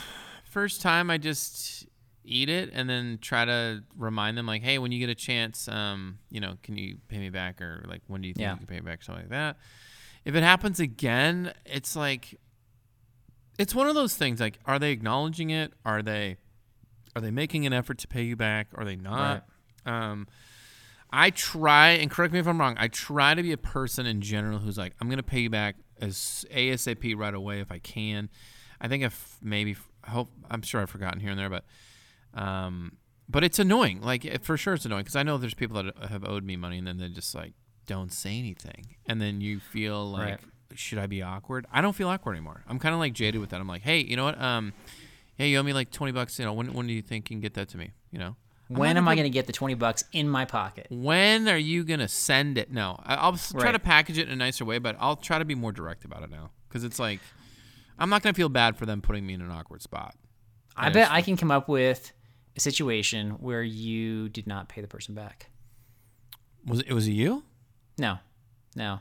first 0.43 0.81
time 0.81 1.09
I 1.11 1.17
just 1.19 1.85
eat 2.25 2.49
it 2.49 2.69
and 2.73 2.89
then 2.89 3.17
try 3.21 3.45
to 3.45 3.83
remind 3.97 4.37
them 4.37 4.45
like, 4.45 4.61
hey, 4.63 4.77
when 4.79 4.91
you 4.91 4.99
get 4.99 5.09
a 5.09 5.15
chance, 5.15 5.67
um, 5.67 6.19
you 6.29 6.39
know, 6.39 6.55
can 6.63 6.77
you 6.77 6.97
pay 7.07 7.17
me 7.19 7.29
back 7.29 7.61
or 7.61 7.83
like 7.87 8.01
when 8.07 8.21
do 8.21 8.27
you 8.27 8.33
think 8.33 8.43
Yeah. 8.43 8.51
you 8.53 8.57
can 8.57 8.67
pay 8.67 8.75
me 8.75 8.81
back, 8.81 9.03
something 9.03 9.23
like 9.25 9.31
that. 9.31 9.57
If 10.25 10.35
it 10.35 10.43
happens 10.43 10.79
again, 10.79 11.53
it's 11.65 11.95
like 11.95 12.39
it's 13.59 13.75
one 13.75 13.87
of 13.87 13.95
those 13.95 14.15
things. 14.15 14.39
Like, 14.39 14.59
are 14.65 14.79
they 14.79 14.91
acknowledging 14.91 15.49
it? 15.49 15.73
Are 15.85 16.01
they 16.01 16.37
are 17.15 17.21
they 17.21 17.31
making 17.31 17.65
an 17.65 17.73
effort 17.73 17.97
to 17.99 18.07
pay 18.07 18.23
you 18.23 18.35
back? 18.35 18.67
Are 18.75 18.85
they 18.85 18.95
not? 18.95 19.45
Um, 19.85 20.27
I 21.11 21.29
try, 21.29 21.89
and 21.89 22.09
correct 22.09 22.33
me 22.33 22.39
if 22.39 22.47
I'm 22.47 22.59
wrong. 22.59 22.75
I 22.79 22.87
try 22.87 23.35
to 23.35 23.43
be 23.43 23.51
a 23.51 23.57
person 23.57 24.07
in 24.07 24.21
general 24.21 24.57
who's 24.57 24.77
like, 24.79 24.93
I'm 24.99 25.09
gonna 25.09 25.21
pay 25.21 25.41
you 25.41 25.49
back 25.49 25.75
as 26.01 26.43
ASAP 26.51 27.15
right 27.15 27.33
away 27.33 27.59
if 27.59 27.71
I 27.71 27.77
can. 27.79 28.29
I 28.81 28.87
think 28.87 29.03
if 29.03 29.37
maybe 29.41 29.75
hope 30.05 30.31
I'm 30.49 30.61
sure 30.63 30.81
I've 30.81 30.89
forgotten 30.89 31.19
here 31.19 31.29
and 31.29 31.39
there, 31.39 31.49
but 31.49 31.65
um, 32.33 32.97
but 33.29 33.43
it's 33.43 33.59
annoying. 33.59 34.01
Like 34.01 34.25
it- 34.25 34.43
for 34.43 34.57
sure, 34.57 34.73
it's 34.75 34.85
annoying 34.85 35.03
because 35.03 35.15
I 35.15 35.23
know 35.23 35.37
there's 35.37 35.53
people 35.53 35.81
that 35.81 36.09
have 36.09 36.23
owed 36.27 36.43
me 36.43 36.55
money 36.55 36.77
and 36.77 36.87
then 36.87 36.97
they 36.97 37.09
just 37.09 37.33
like 37.35 37.53
don't 37.85 38.11
say 38.13 38.37
anything, 38.39 38.95
and 39.05 39.21
then 39.21 39.41
you 39.41 39.59
feel 39.59 40.09
like. 40.11 40.29
Right. 40.29 40.39
Should 40.75 40.97
I 40.97 41.05
be 41.05 41.21
awkward? 41.21 41.67
I 41.71 41.81
don't 41.81 41.93
feel 41.93 42.07
awkward 42.09 42.31
anymore. 42.33 42.63
I'm 42.67 42.79
kind 42.79 42.95
of 42.95 42.99
like 42.99 43.13
jaded 43.13 43.39
with 43.39 43.51
that. 43.51 43.61
I'm 43.61 43.67
like, 43.67 43.83
hey, 43.83 43.99
you 43.99 44.15
know 44.15 44.23
what? 44.23 44.41
Um, 44.41 44.73
hey, 45.35 45.49
you 45.49 45.59
owe 45.59 45.63
me 45.63 45.71
like 45.71 45.91
twenty 45.91 46.11
bucks. 46.11 46.39
You 46.39 46.45
know, 46.45 46.53
when 46.53 46.73
when 46.73 46.87
do 46.87 46.93
you 46.93 47.03
think 47.03 47.29
you 47.29 47.35
can 47.35 47.41
get 47.41 47.53
that 47.53 47.69
to 47.69 47.77
me? 47.77 47.91
You 48.09 48.17
know, 48.17 48.35
I'm 48.71 48.77
When 48.77 48.97
am 48.97 49.07
I 49.07 49.11
gonna- 49.11 49.17
going 49.21 49.31
to 49.31 49.33
get 49.33 49.45
the 49.45 49.53
20 49.53 49.75
bucks 49.75 50.03
in 50.13 50.27
my 50.27 50.45
pocket? 50.45 50.87
when 50.89 51.47
are 51.47 51.57
you 51.59 51.83
gonna 51.83 52.07
send 52.07 52.57
it? 52.57 52.71
No, 52.71 52.99
I- 53.03 53.15
I'll 53.15 53.33
try 53.37 53.65
Right. 53.65 53.71
to 53.73 53.79
package 53.79 54.17
it 54.17 54.27
in 54.27 54.33
a 54.33 54.35
nicer 54.35 54.65
way, 54.65 54.79
but 54.79 54.95
I'll 54.99 55.15
try 55.15 55.37
to 55.37 55.45
be 55.45 55.53
more 55.53 55.71
direct 55.71 56.05
about 56.05 56.23
it 56.23 56.31
now 56.31 56.49
because 56.67 56.83
it's 56.83 56.97
like 56.97 57.19
I'm 57.99 58.09
not 58.09 58.23
gonna 58.23 58.33
feel 58.33 58.49
bad 58.49 58.75
for 58.75 58.87
them 58.87 58.99
putting 58.99 59.27
me 59.27 59.35
in 59.35 59.41
an 59.41 59.51
awkward 59.51 59.83
spot. 59.83 60.15
I 60.75 60.85
And 60.87 60.93
bet 60.95 61.11
I 61.11 61.21
can 61.21 61.37
come 61.37 61.51
up 61.51 61.67
with 61.69 62.13
a 62.55 62.59
situation 62.59 63.31
where 63.39 63.63
you 63.63 64.29
did 64.29 64.47
not 64.47 64.69
pay 64.69 64.81
the 64.81 64.87
person 64.87 65.15
back. 65.15 65.49
Was 66.65 66.79
it, 66.81 66.93
was 66.93 67.07
it 67.07 67.11
you? 67.11 67.43
No, 67.97 68.17
no. 68.75 68.99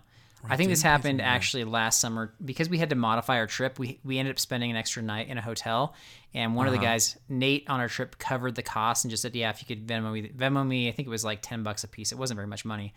I 0.48 0.56
think 0.56 0.70
this 0.70 0.82
happened 0.82 1.22
actually 1.22 1.62
last 1.62 2.00
summer 2.00 2.34
because 2.44 2.68
we 2.68 2.76
had 2.78 2.90
to 2.90 2.96
modify 2.96 3.36
our 3.36 3.46
trip. 3.46 3.78
We 3.78 4.00
we 4.04 4.18
ended 4.18 4.34
up 4.34 4.40
spending 4.40 4.72
an 4.72 4.76
extra 4.76 5.00
night 5.00 5.28
in 5.28 5.38
a 5.38 5.40
hotel, 5.40 5.94
and 6.34 6.56
one 6.56 6.66
of 6.66 6.72
the 6.72 6.78
Uh-huh. 6.80 6.86
guys, 6.88 7.16
Nate, 7.28 7.70
on 7.70 7.78
our 7.78 7.88
trip 7.88 8.18
covered 8.18 8.56
the 8.56 8.62
cost 8.64 9.04
and 9.04 9.10
just 9.10 9.22
said, 9.22 9.36
"Yeah, 9.36 9.50
if 9.50 9.62
you 9.62 9.68
could 9.72 9.86
Venmo 9.86 10.12
me, 10.12 10.28
Venmo 10.30 10.66
me." 10.66 10.88
I 10.88 10.92
think 10.92 11.06
it 11.06 11.10
was 11.12 11.24
like 11.24 11.42
ten 11.42 11.62
bucks 11.62 11.84
a 11.84 11.88
piece. 11.88 12.10
It 12.10 12.18
wasn't 12.18 12.38
very 12.38 12.48
much 12.48 12.64
money, 12.64 12.92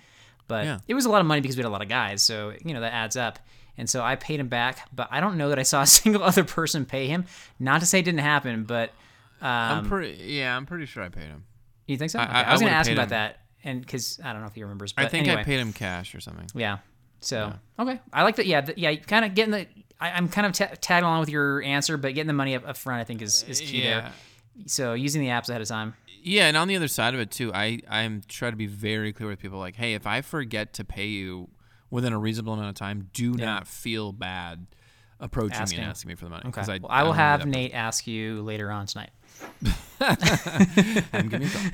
but 0.47 0.65
Yeah. 0.65 0.79
it 0.87 0.95
was 0.95 1.05
a 1.05 1.09
lot 1.09 1.21
of 1.21 1.27
money 1.27 1.39
because 1.39 1.55
we 1.55 1.61
had 1.61 1.67
a 1.67 1.71
lot 1.71 1.83
of 1.83 1.87
guys. 1.87 2.23
So 2.23 2.53
you 2.65 2.73
know 2.73 2.81
that 2.81 2.93
adds 2.93 3.15
up. 3.15 3.37
And 3.77 3.87
so 3.87 4.01
I 4.01 4.15
paid 4.15 4.39
him 4.39 4.47
back, 4.47 4.87
but 4.91 5.09
I 5.11 5.19
don't 5.19 5.37
know 5.37 5.49
that 5.49 5.59
I 5.59 5.63
saw 5.63 5.83
a 5.83 5.87
single 6.01 6.23
other 6.23 6.43
person 6.45 6.83
pay 6.85 7.05
him. 7.05 7.25
Not 7.59 7.81
to 7.81 7.85
say 7.85 7.99
it 7.99 8.05
didn't 8.05 8.21
happen, 8.21 8.63
but 8.63 8.91
I'm 9.41 9.79
um, 9.79 9.89
pretty. 9.89 10.23
Yeah, 10.23 10.55
I'm 10.55 10.65
pretty 10.65 10.85
sure 10.85 11.03
I 11.03 11.09
paid 11.09 11.23
him. 11.27 11.45
you 11.87 11.97
think 11.97 12.11
so? 12.11 12.19
I- 12.19 12.23
Okay. 12.23 12.31
I- 12.33 12.43
I, 12.43 12.51
was 12.51 12.61
going 12.61 12.71
to 12.71 12.77
ask 12.77 12.89
him 12.89 12.95
about 12.95 13.03
him. 13.05 13.09
that, 13.09 13.39
and 13.63 13.81
because 13.81 14.19
I 14.23 14.31
don't 14.33 14.41
know 14.41 14.47
if 14.47 14.55
he 14.55 14.63
remembers. 14.63 14.93
But 14.93 15.05
I 15.05 15.07
think 15.09 15.27
anyway. 15.27 15.41
I 15.41 15.43
paid 15.43 15.59
him 15.59 15.73
cash 15.73 16.15
or 16.15 16.19
something. 16.19 16.47
Yeah. 16.55 16.79
So 17.19 17.53
okay, 17.79 17.99
I 18.13 18.23
like 18.23 18.35
that. 18.35 18.45
Yeah, 18.45 18.61
th- 18.61 18.77
yeah. 18.77 18.95
Kind 18.95 19.25
of 19.25 19.33
getting 19.33 19.51
the. 19.51 19.67
I, 19.99 20.11
I'm 20.11 20.27
kind 20.27 20.45
of 20.45 20.53
ta 20.53 20.75
tagging 20.79 21.05
along 21.05 21.21
with 21.21 21.29
your 21.29 21.61
answer, 21.63 21.97
but 21.97 22.13
getting 22.13 22.27
the 22.27 22.33
money 22.33 22.55
up, 22.55 22.67
up 22.67 22.77
front, 22.77 23.01
I 23.01 23.03
think 23.03 23.21
is 23.21 23.43
is 23.47 23.61
key 23.61 23.83
yeah. 23.83 24.01
there. 24.01 24.11
So 24.67 24.93
using 24.93 25.21
the 25.21 25.29
apps 25.29 25.49
ahead 25.49 25.61
of 25.61 25.67
time. 25.67 25.95
Yeah, 26.21 26.47
and 26.47 26.57
on 26.57 26.67
the 26.67 26.75
other 26.75 26.87
side 26.87 27.13
of 27.13 27.19
it 27.19 27.31
too, 27.31 27.51
I 27.53 27.79
I'm 27.89 28.21
try 28.27 28.49
to 28.49 28.55
be 28.55 28.67
very 28.67 29.13
clear 29.13 29.29
with 29.29 29.39
people 29.39 29.59
like, 29.59 29.75
hey, 29.75 29.93
if 29.93 30.05
I 30.05 30.21
forget 30.21 30.73
to 30.73 30.83
pay 30.83 31.07
you 31.07 31.49
within 31.89 32.13
a 32.13 32.19
reasonable 32.19 32.53
amount 32.53 32.69
of 32.69 32.75
time, 32.75 33.09
do 33.13 33.33
not 33.33 33.67
feel 33.67 34.11
bad 34.11 34.67
approaching 35.19 35.53
Asking. 35.61 35.77
me 35.77 35.83
and 35.83 35.91
asking 35.91 36.09
me 36.09 36.15
for 36.15 36.25
the 36.25 36.31
money. 36.31 36.43
Okay. 36.47 36.51
'cause 36.51 36.67
well, 36.67 36.87
I 36.89 37.03
will 37.03 37.13
have 37.13 37.45
Nate 37.45 37.73
ask 37.73 38.05
you 38.05 38.41
later 38.41 38.69
on 38.71 38.85
tonight. 38.85 39.11
Person. 39.99 41.29
Give 41.29 41.39
me 41.39 41.45
a 41.45 41.49
call. 41.49 41.61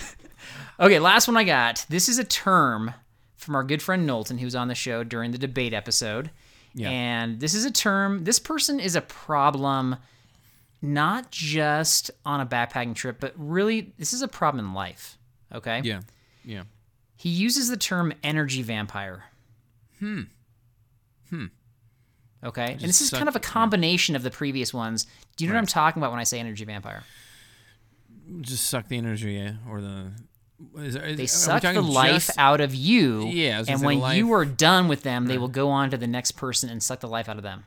Okay, 0.80 0.98
last 0.98 1.28
one 1.28 1.38
I 1.38 1.44
got. 1.44 1.86
This 1.90 2.10
is 2.10 2.18
a 2.18 2.24
term 2.24 2.96
from 3.36 3.56
our 3.56 3.64
good 3.64 3.84
friend 3.84 4.08
Knowlton, 4.08 4.40
who 4.40 4.46
was 4.46 4.56
on 4.56 4.68
the 4.68 4.74
show 4.74 5.04
during 5.04 5.30
the 5.30 5.38
debate 5.38 5.76
episode. 5.76 6.32
Yeah. 6.74 6.90
And 6.90 7.40
this 7.40 7.54
is 7.54 7.66
a 7.66 7.72
term, 7.72 8.24
this 8.24 8.40
person 8.40 8.80
is 8.80 8.96
a 8.96 9.02
problem 9.02 9.98
not 10.82 11.30
just 11.30 12.10
on 12.26 12.42
a 12.42 12.46
backpacking 12.46 12.96
trip, 12.96 13.18
but 13.20 13.34
really, 13.38 13.94
this 14.00 14.14
is 14.14 14.24
a 14.24 14.28
problem 14.28 14.66
in 14.66 14.74
life. 14.74 15.20
Okay? 15.54 15.82
Yeah, 15.84 16.02
yeah. 16.44 16.64
He 17.16 17.30
uses 17.30 17.70
the 17.70 17.78
term 17.78 18.14
energy 18.24 18.64
vampire. 18.64 19.26
Hmm. 20.00 20.22
Hmm. 21.30 21.46
Okay. 22.44 22.72
and 22.72 22.82
this 22.82 23.02
is 23.02 23.12
kind 23.12 23.30
of 23.30 23.36
a 23.36 23.40
combination 23.40 24.16
of 24.16 24.24
the 24.24 24.32
previous 24.32 24.74
ones. 24.74 25.06
Do 25.38 25.44
you 25.44 25.50
know 25.50 25.54
what 25.54 25.60
I'm 25.60 25.68
talking 25.68 26.02
about 26.02 26.10
when 26.10 26.20
I 26.20 26.24
say 26.24 26.40
energy 26.40 26.66
vampire? 26.66 27.04
Just 28.42 28.68
suck 28.68 28.88
the 28.88 28.98
energy 28.98 29.38
or 29.70 29.82
the 29.82 30.12
Is, 30.78 30.96
is, 30.96 31.18
They 31.18 31.26
suck 31.28 31.64
the 31.64 31.82
life 31.82 32.28
just- 32.28 32.38
out 32.38 32.62
of 32.62 32.74
you. 32.76 33.26
Yeah, 33.28 33.56
I 33.56 33.60
was 33.60 33.68
gonna 33.68 33.78
and 33.78 33.86
when 33.86 34.00
the 34.00 34.16
you 34.18 34.32
are 34.34 34.46
done 34.46 34.88
with 34.88 35.04
them, 35.04 35.26
they 35.26 35.38
will 35.38 35.48
go 35.48 35.70
on 35.70 35.90
to 35.92 35.98
the 35.98 36.08
next 36.08 36.32
person 36.34 36.70
and 36.70 36.82
suck 36.82 37.00
the 37.00 37.08
life 37.08 37.28
out 37.28 37.38
of 37.38 37.44
them. 37.44 37.66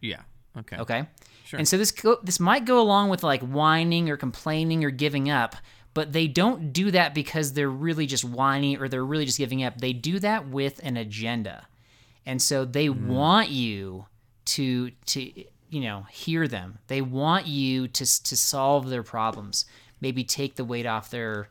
Yeah. 0.00 0.20
Okay. 0.56 0.76
Okay. 0.78 1.06
Sure. 1.44 1.58
And 1.58 1.68
so 1.68 1.76
this 1.76 1.90
go, 1.92 2.18
this 2.22 2.40
might 2.40 2.64
go 2.64 2.80
along 2.80 3.08
with 3.10 3.22
like 3.22 3.42
whining 3.42 4.08
or 4.10 4.16
complaining 4.16 4.84
or 4.84 4.90
giving 4.90 5.28
up, 5.30 5.54
but 5.94 6.12
they 6.12 6.26
don't 6.28 6.72
do 6.72 6.90
that 6.90 7.14
because 7.14 7.52
they're 7.52 7.70
really 7.70 8.06
just 8.06 8.24
whiny 8.24 8.76
or 8.76 8.88
they're 8.88 9.04
really 9.04 9.26
just 9.26 9.38
giving 9.38 9.62
up. 9.62 9.78
They 9.80 9.92
do 9.92 10.18
that 10.20 10.48
with 10.48 10.80
an 10.82 10.96
agenda, 10.96 11.66
and 12.24 12.40
so 12.42 12.64
they 12.64 12.86
Mm-hmm. 12.88 13.08
want 13.08 13.48
you 13.50 14.06
to 14.46 14.90
to 15.06 15.20
you 15.68 15.80
know 15.80 16.06
hear 16.10 16.46
them. 16.48 16.78
They 16.86 17.00
want 17.02 17.46
you 17.46 17.88
to 17.88 18.04
to 18.24 18.36
solve 18.36 18.88
their 18.88 19.02
problems. 19.02 19.66
Maybe 20.00 20.24
take 20.24 20.56
the 20.56 20.64
weight 20.64 20.86
off 20.86 21.10
their 21.10 21.48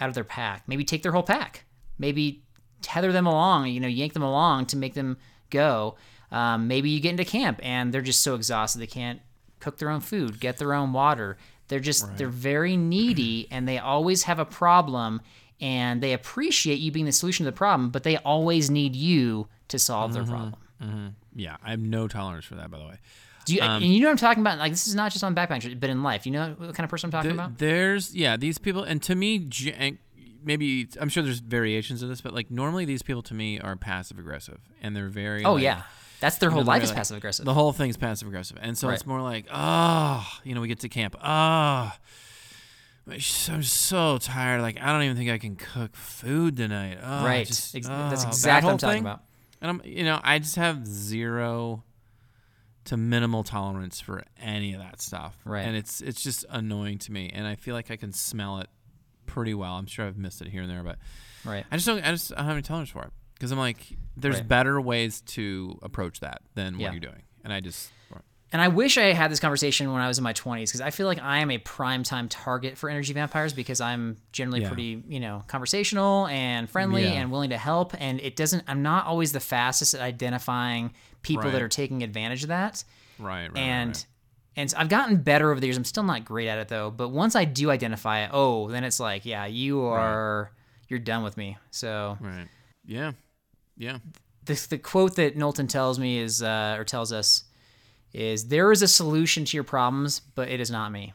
out 0.00 0.08
of 0.08 0.14
their 0.14 0.24
pack. 0.24 0.62
Maybe 0.66 0.84
take 0.84 1.02
their 1.02 1.12
whole 1.12 1.22
pack. 1.22 1.64
Maybe 1.98 2.44
tether 2.82 3.12
them 3.12 3.26
along. 3.26 3.68
You 3.68 3.80
know, 3.80 3.88
yank 3.88 4.12
them 4.12 4.22
along 4.22 4.66
to 4.66 4.76
make 4.76 4.94
them 4.94 5.16
go. 5.50 5.96
Um, 6.30 6.68
maybe 6.68 6.90
you 6.90 7.00
get 7.00 7.10
into 7.10 7.24
camp 7.24 7.58
and 7.62 7.92
they're 7.92 8.02
just 8.02 8.20
so 8.20 8.34
exhausted 8.34 8.80
they 8.80 8.86
can't 8.86 9.20
cook 9.60 9.78
their 9.78 9.90
own 9.90 10.00
food, 10.00 10.40
get 10.40 10.58
their 10.58 10.74
own 10.74 10.92
water. 10.92 11.36
They're 11.68 11.80
just 11.80 12.16
they're 12.16 12.28
very 12.28 12.76
needy 12.76 13.48
and 13.50 13.66
they 13.66 13.78
always 13.78 14.22
have 14.24 14.38
a 14.38 14.44
problem 14.44 15.20
and 15.60 16.00
they 16.02 16.12
appreciate 16.12 16.78
you 16.78 16.92
being 16.92 17.06
the 17.06 17.12
solution 17.12 17.44
to 17.44 17.50
the 17.50 17.56
problem, 17.56 17.90
but 17.90 18.04
they 18.04 18.16
always 18.18 18.70
need 18.70 18.94
you 18.94 19.48
to 19.68 19.78
solve 19.78 20.12
their 20.12 20.22
problem. 20.24 20.54
Yeah, 21.34 21.56
I 21.62 21.70
have 21.70 21.80
no 21.80 22.08
tolerance 22.08 22.44
for 22.44 22.54
that. 22.54 22.70
By 22.70 22.78
the 22.78 22.84
way, 22.84 22.98
Do 23.48 23.54
you, 23.56 23.62
um, 23.62 23.82
and 23.82 23.92
you 23.92 24.00
know 24.00 24.06
what 24.06 24.12
I'm 24.12 24.16
talking 24.18 24.42
about? 24.42 24.58
Like 24.58 24.72
this 24.72 24.86
is 24.86 24.94
not 24.94 25.10
just 25.12 25.24
on 25.24 25.34
backpacking, 25.34 25.80
but 25.80 25.90
in 25.90 26.02
life. 26.02 26.24
You 26.26 26.32
know 26.32 26.54
what 26.58 26.74
kind 26.74 26.84
of 26.84 26.90
person 26.90 27.08
I'm 27.08 27.12
talking 27.12 27.30
Th- 27.30 27.34
about? 27.34 27.58
there's 27.58 28.14
yeah 28.14 28.36
these 28.36 28.58
people, 28.58 28.82
and 28.84 29.02
to 29.02 29.14
me, 29.14 29.48
maybe 30.44 30.88
I'm 31.00 31.08
sure 31.08 31.22
there's 31.22 31.40
variations 31.40 32.02
of 32.02 32.08
this, 32.08 32.20
but 32.20 32.32
like 32.34 32.50
normally 32.50 32.84
these 32.84 33.02
people 33.02 33.22
to 33.22 33.34
me 33.34 33.58
are 33.60 33.74
passive 33.76 34.18
aggressive, 34.18 34.60
and 34.80 34.94
they're 34.94 35.08
very 35.08 35.44
Oh 35.44 35.54
like, 35.54 35.62
yeah, 35.64 35.82
that's 36.20 36.38
their 36.38 36.50
whole 36.50 36.60
you 36.60 36.64
know, 36.64 36.68
life 36.68 36.82
is 36.82 36.90
like- 36.90 36.96
passive 36.98 37.16
aggressive. 37.16 37.44
The 37.44 37.54
whole 37.54 37.72
thing's 37.72 37.96
passive 37.96 38.28
aggressive, 38.28 38.58
and 38.60 38.76
so 38.78 38.88
it's 38.90 39.06
more 39.06 39.20
like, 39.20 39.46
oh, 39.52 40.26
you 40.44 40.54
know, 40.54 40.60
we 40.60 40.68
get 40.68 40.80
to 40.80 40.88
camp, 40.88 41.16
oh, 41.22 41.92
I'm 43.10 43.62
so 43.62 44.18
tired. 44.18 44.60
Like 44.60 44.80
I 44.80 44.92
don't 44.92 45.02
even 45.02 45.16
think 45.16 45.30
I 45.30 45.38
can 45.38 45.56
cook 45.56 45.96
food 45.96 46.56
tonight. 46.56 46.98
Oh, 47.02 47.24
right. 47.24 47.46
just- 47.46 47.74
oh, 47.74 47.80
that's 47.80 48.22
that 48.24 48.28
exactly 48.28 48.66
what 48.66 48.72
I'm 48.72 48.78
talking 48.78 48.94
thing. 48.96 49.02
about. 49.02 49.22
And 49.60 49.70
I'm, 49.70 49.82
you 49.84 50.04
know, 50.04 50.20
I 50.22 50.38
just 50.38 50.54
have 50.56 50.86
zero 50.86 51.82
to 52.88 52.96
minimal 52.96 53.44
tolerance 53.44 54.00
for 54.00 54.22
any 54.40 54.74
of 54.74 54.80
that 54.80 55.00
stuff. 55.00 55.36
Right. 55.44 55.64
And 55.66 55.76
it's 55.76 56.00
it's 56.00 56.22
just 56.22 56.44
annoying 56.50 56.98
to 56.98 57.12
me, 57.12 57.30
and 57.32 57.46
I 57.46 57.54
feel 57.54 57.74
like 57.74 57.90
I 57.90 57.96
can 57.96 58.12
smell 58.12 58.58
it 58.58 58.68
pretty 59.26 59.54
well. 59.54 59.74
I'm 59.74 59.86
sure 59.86 60.06
I've 60.06 60.18
missed 60.18 60.40
it 60.42 60.48
here 60.48 60.62
and 60.62 60.70
there, 60.70 60.82
but 60.82 60.98
Right. 61.44 61.64
I 61.70 61.76
just 61.76 61.86
don't. 61.86 62.04
I 62.04 62.10
just 62.10 62.32
I 62.32 62.36
don't 62.36 62.46
have 62.46 62.54
any 62.54 62.62
tolerance 62.62 62.90
for 62.90 63.02
it 63.04 63.12
because 63.34 63.52
I'm 63.52 63.58
like, 63.58 63.78
there's 64.16 64.36
Right. 64.36 64.48
better 64.48 64.80
ways 64.80 65.20
to 65.22 65.78
approach 65.82 66.20
that 66.20 66.42
than 66.54 66.78
Yeah. 66.78 66.86
what 66.88 66.92
you're 66.94 67.00
doing, 67.12 67.22
and 67.44 67.52
I 67.52 67.60
just. 67.60 67.90
And 68.50 68.62
I 68.62 68.68
wish 68.68 68.96
I 68.96 69.12
had 69.12 69.30
this 69.30 69.40
conversation 69.40 69.92
when 69.92 70.00
I 70.00 70.08
was 70.08 70.16
in 70.16 70.24
my 70.24 70.32
20s 70.32 70.70
because 70.70 70.80
I 70.80 70.88
feel 70.88 71.06
like 71.06 71.18
I 71.20 71.40
am 71.40 71.50
a 71.50 71.58
prime 71.58 72.02
time 72.02 72.30
target 72.30 72.78
for 72.78 72.88
energy 72.88 73.12
vampires 73.12 73.52
because 73.52 73.78
I'm 73.78 74.16
generally 74.32 74.62
Yeah. 74.62 74.68
pretty, 74.68 75.04
you 75.06 75.20
know, 75.20 75.44
conversational 75.48 76.26
and 76.28 76.66
friendly 76.70 77.02
Yeah. 77.02 77.10
and 77.20 77.30
willing 77.30 77.50
to 77.50 77.58
help. 77.58 77.92
And 78.00 78.18
it 78.22 78.36
doesn't, 78.36 78.64
I'm 78.66 78.82
not 78.82 79.04
always 79.04 79.32
the 79.32 79.40
fastest 79.40 79.92
at 79.92 80.00
identifying 80.00 80.94
people 81.22 81.50
that 81.50 81.62
are 81.62 81.68
taking 81.68 82.02
advantage 82.02 82.42
of 82.42 82.48
that. 82.48 82.84
Right. 83.18 83.48
Right. 83.48 83.56
and 83.56 83.90
right. 83.90 84.06
and 84.56 84.70
so 84.70 84.76
I've 84.78 84.88
gotten 84.88 85.16
better 85.16 85.50
over 85.50 85.60
the 85.60 85.66
years. 85.66 85.76
I'm 85.76 85.84
still 85.84 86.02
not 86.04 86.24
great 86.24 86.48
at 86.48 86.58
it 86.58 86.68
though. 86.68 86.90
But 86.90 87.08
once 87.08 87.34
I 87.36 87.44
do 87.44 87.70
identify 87.70 88.20
it, 88.20 88.30
oh, 88.32 88.68
then 88.68 88.84
it's 88.84 89.00
like, 89.00 89.26
yeah, 89.26 89.46
you 89.46 89.82
are, 89.82 90.52
you're 90.88 91.00
done 91.00 91.22
with 91.22 91.36
me. 91.36 91.56
So 91.70 92.16
right. 92.20 92.48
Yeah. 92.86 93.12
Yeah. 93.76 93.98
the, 94.44 94.66
the 94.70 94.78
quote 94.78 95.16
that 95.16 95.36
Knowlton 95.36 95.68
tells 95.68 95.98
me 95.98 96.18
is 96.18 96.42
uh, 96.42 96.76
or 96.78 96.84
tells 96.84 97.12
us 97.12 97.44
is 98.12 98.48
there 98.48 98.72
is 98.72 98.82
a 98.82 98.88
solution 98.88 99.44
to 99.44 99.56
your 99.56 99.64
problems, 99.64 100.20
but 100.34 100.48
it 100.48 100.60
is 100.60 100.70
not 100.70 100.90
me. 100.90 101.12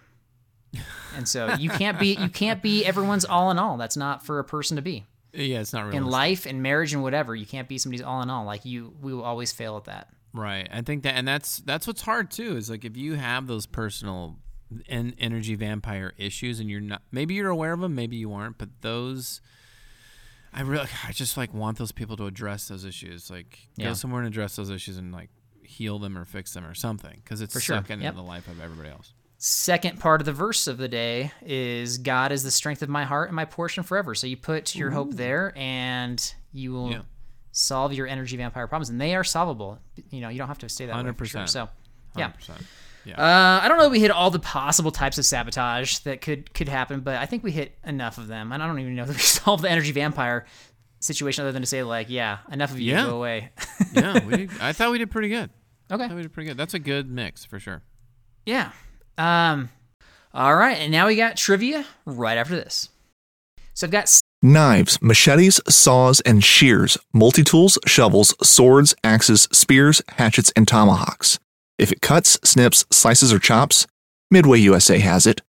And 1.15 1.27
so 1.27 1.53
you 1.53 1.69
can't 1.69 1.99
be 1.99 2.15
you 2.15 2.29
can't 2.29 2.61
be 2.61 2.85
everyone's 2.85 3.25
all 3.25 3.51
in 3.51 3.59
all. 3.59 3.77
That's 3.77 3.97
not 3.97 4.25
for 4.25 4.39
a 4.39 4.43
person 4.43 4.75
to 4.77 4.81
be 4.81 5.05
Yeah. 5.33 5.59
It's 5.61 5.73
not 5.73 5.85
really 5.85 5.97
in 5.97 6.05
life 6.05 6.45
and 6.45 6.61
marriage 6.61 6.93
and 6.93 7.01
whatever. 7.03 7.35
You 7.35 7.45
can't 7.45 7.67
be 7.67 7.77
somebody's 7.77 8.03
all 8.05 8.21
in 8.21 8.29
all. 8.29 8.45
Like 8.45 8.65
you, 8.65 8.93
we 9.01 9.13
will 9.13 9.23
always 9.23 9.51
fail 9.51 9.77
at 9.77 9.85
that. 9.85 10.09
Right. 10.33 10.67
I 10.71 10.81
think 10.81 11.03
that, 11.03 11.15
and 11.15 11.27
that's 11.27 11.57
that's 11.57 11.85
what's 11.87 12.01
hard 12.01 12.31
too. 12.31 12.55
Is 12.57 12.69
like 12.69 12.85
if 12.85 12.97
you 12.97 13.15
have 13.15 13.47
those 13.47 13.65
personal 13.65 14.37
en- 14.87 15.13
energy 15.19 15.55
vampire 15.55 16.13
issues, 16.17 16.59
and 16.59 16.69
you're 16.69 16.81
not, 16.81 17.01
maybe 17.11 17.33
you're 17.35 17.49
aware 17.49 17.73
of 17.73 17.79
them, 17.81 17.93
maybe 17.95 18.15
you 18.17 18.33
aren't, 18.33 18.57
but 18.57 18.69
those, 18.81 19.41
I 20.53 20.61
really, 20.61 20.87
I 21.07 21.11
just 21.11 21.37
like 21.37 21.53
want 21.53 21.77
those 21.77 21.91
people 21.91 22.15
to 22.17 22.25
address 22.25 22.67
those 22.67 22.85
issues. 22.85 23.29
Like 23.29 23.59
Yeah. 23.75 23.89
go 23.89 23.93
somewhere 23.93 24.21
and 24.21 24.27
address 24.27 24.55
those 24.55 24.69
issues, 24.69 24.97
and 24.97 25.11
like 25.11 25.29
heal 25.63 25.97
them 25.99 26.17
or 26.17 26.25
fix 26.25 26.53
them 26.53 26.65
or 26.65 26.73
something, 26.73 27.21
because 27.23 27.41
it's 27.41 27.53
For 27.53 27.59
sure. 27.59 27.77
sucking 27.77 28.01
Yep. 28.01 28.11
into 28.13 28.21
the 28.23 28.27
life 28.27 28.47
of 28.47 28.59
everybody 28.61 28.89
else. 28.89 29.13
Second 29.45 29.99
part 29.99 30.21
of 30.21 30.25
the 30.25 30.31
verse 30.31 30.67
of 30.67 30.77
the 30.77 30.87
day 30.87 31.33
is 31.41 31.97
God 31.97 32.31
is 32.31 32.43
the 32.43 32.51
strength 32.51 32.81
of 32.81 32.87
my 32.87 33.03
heart 33.03 33.27
and 33.27 33.35
my 33.35 33.43
portion 33.43 33.83
forever. 33.83 34.15
So 34.15 34.25
you 34.25 34.37
put 34.37 34.73
your 34.73 34.89
hope 34.91 35.11
there 35.15 35.51
and 35.57 36.33
you 36.53 36.71
will 36.71 36.91
Yeah. 36.91 37.01
solve 37.51 37.91
your 37.91 38.07
energy 38.07 38.37
vampire 38.37 38.67
problems. 38.67 38.89
And 38.89 39.01
they 39.01 39.15
are 39.15 39.23
solvable. 39.25 39.79
You 40.11 40.21
know, 40.21 40.29
you 40.29 40.37
don't 40.37 40.47
have 40.47 40.59
to 40.59 40.69
stay 40.69 40.85
that 40.85 40.95
100%. 40.95 41.27
Sure. 41.27 41.47
So, 41.47 41.67
yeah. 42.15 42.29
100%. 42.31 42.61
Yeah. 43.03 43.15
Uh, 43.19 43.59
I 43.61 43.67
don't 43.67 43.77
know 43.79 43.87
if 43.87 43.91
we 43.91 43.99
hit 43.99 44.11
all 44.11 44.31
the 44.31 44.39
possible 44.39 44.91
types 44.91 45.17
of 45.17 45.25
sabotage 45.25 45.97
that 45.99 46.21
could 46.21 46.53
could 46.53 46.69
happen, 46.69 47.01
but 47.01 47.17
I 47.17 47.25
think 47.25 47.43
we 47.43 47.51
hit 47.51 47.77
enough 47.83 48.17
of 48.17 48.27
them. 48.29 48.53
And 48.53 48.63
I 48.63 48.67
don't 48.67 48.79
even 48.79 48.95
know 48.95 49.03
that 49.07 49.11
we 49.13 49.19
solved 49.21 49.65
the 49.65 49.69
energy 49.69 49.91
vampire 49.91 50.45
situation 51.01 51.41
other 51.43 51.51
than 51.51 51.63
to 51.63 51.67
say 51.67 51.83
like, 51.83 52.09
yeah, 52.09 52.37
enough 52.49 52.71
of 52.71 52.79
you 52.79 52.91
Yeah. 52.93 53.07
go 53.07 53.17
away. 53.17 53.51
yeah. 53.91 54.23
We 54.25 54.37
did, 54.37 54.51
I 54.61 54.71
thought 54.71 54.91
we 54.91 54.99
did 54.99 55.11
pretty 55.11 55.27
good. 55.27 55.49
I 55.89 55.95
okay. 55.95 56.07
thought 56.07 56.15
we 56.15 56.21
did 56.21 56.31
pretty 56.31 56.47
good. 56.47 56.55
That's 56.55 56.73
a 56.75 56.79
good 56.79 57.11
mix 57.11 57.43
for 57.43 57.59
sure. 57.59 57.81
Yeah. 58.45 58.71
Um. 59.17 59.69
All 60.33 60.55
right, 60.55 60.77
and 60.77 60.91
now 60.91 61.07
we 61.07 61.15
got 61.15 61.37
trivia 61.37 61.85
right 62.05 62.37
after 62.37 62.55
this. 62.55 62.89
So 63.75 63.85
I've 63.85 63.91
got 63.91 64.09
Knives, 64.41 65.01
machetes, 65.01 65.61
saws, 65.69 66.19
and 66.21 66.43
shears, 66.43 66.97
multi 67.13 67.43
tools, 67.43 67.77
shovels, 67.85 68.35
swords, 68.45 68.93
axes, 69.03 69.43
spears, 69.53 70.01
hatchets, 70.09 70.51
and 70.55 70.67
tomahawks. 70.67 71.39
If 71.79 71.91
it 71.91 72.01
cuts, 72.01 72.37
snips, 72.43 72.85
slices, 72.91 73.31
or 73.31 73.39
chops, 73.39 73.87
Midway 74.29 74.59
USA 74.59 74.99
has 74.99 75.25
it. 75.25 75.41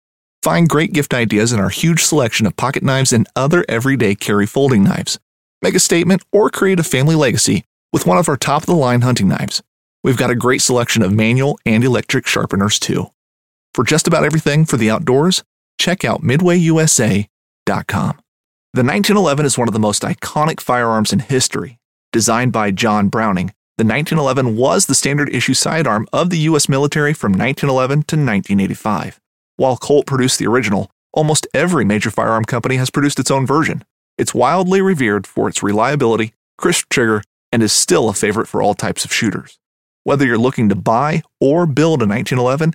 Find 0.43 0.69
great 0.69 0.93
gift 0.93 1.15
ideas 1.15 1.53
in 1.53 1.61
our 1.61 1.71
huge 1.71 2.03
selection 2.03 2.47
of 2.47 2.57
pocket 2.57 2.83
knives 2.83 3.13
and 3.13 3.27
other 3.35 3.65
everyday 3.69 4.15
carry 4.15 4.45
folding 4.45 4.83
knives. 4.83 5.19
Make 5.63 5.75
a 5.75 5.81
statement 5.81 6.23
or 6.33 6.51
create 6.51 6.81
a 6.81 6.85
family 6.85 7.15
legacy 7.15 7.65
with 7.93 8.07
one 8.07 8.19
of 8.19 8.29
our 8.29 8.37
top 8.37 8.63
of 8.63 8.67
the 8.67 8.75
line 8.75 9.03
hunting 9.03 9.29
knives. 9.29 9.63
We've 10.03 10.17
got 10.19 10.31
a 10.31 10.35
great 10.35 10.61
selection 10.61 11.03
of 11.03 11.15
manual 11.15 11.59
and 11.65 11.85
electric 11.85 12.27
sharpeners 12.27 12.79
too. 12.79 13.07
For 13.75 13.85
just 13.85 14.07
about 14.07 14.25
everything 14.25 14.67
for 14.67 14.77
the 14.77 14.91
outdoors, 14.91 15.43
check 15.79 16.05
out 16.05 16.23
midwayusa.com. 16.23 17.27
The 18.75 18.85
1911 18.85 19.47
is 19.47 19.59
one 19.59 19.69
of 19.69 19.75
the 19.75 19.81
most 19.81 20.03
iconic 20.03 20.61
firearms 20.61 21.13
in 21.13 21.21
history. 21.21 21.79
Designed 22.13 22.53
by 22.53 22.71
John 22.71 23.09
Browning, 23.09 23.55
the 23.79 23.85
1911 23.85 24.57
was 24.57 24.85
the 24.85 24.95
standard 24.95 25.35
issue 25.35 25.55
sidearm 25.55 26.07
of 26.13 26.29
the 26.29 26.39
U.S. 26.41 26.69
military 26.69 27.15
from 27.15 27.33
1911 27.33 28.03
to 28.05 28.17
1985. 28.17 29.19
While 29.57 29.79
Colt 29.79 30.07
produced 30.07 30.39
the 30.39 30.47
original, 30.47 30.91
almost 31.15 31.47
every 31.55 31.87
major 31.87 32.11
firearm 32.11 32.45
company 32.45 32.77
has 32.77 32.91
produced 32.91 33.19
its 33.19 33.31
own 33.31 33.47
version. 33.47 33.85
It's 34.19 34.35
wildly 34.35 34.83
revered 34.83 35.27
for 35.27 35.49
its 35.49 35.63
reliability, 35.63 36.35
crisp 36.59 36.91
trigger, 36.91 37.23
and 37.51 37.63
is 37.63 37.73
still 37.73 38.11
a 38.11 38.15
favorite 38.15 38.49
for 38.49 38.63
all 38.63 38.75
types 38.75 39.07
of 39.07 39.13
shooters. 39.13 39.59
Whether 40.05 40.27
you're 40.27 40.37
looking 40.37 40.69
to 40.69 40.75
buy 40.75 41.23
or 41.41 41.67
build 41.67 42.03
a 42.03 42.07
1911 42.07 42.75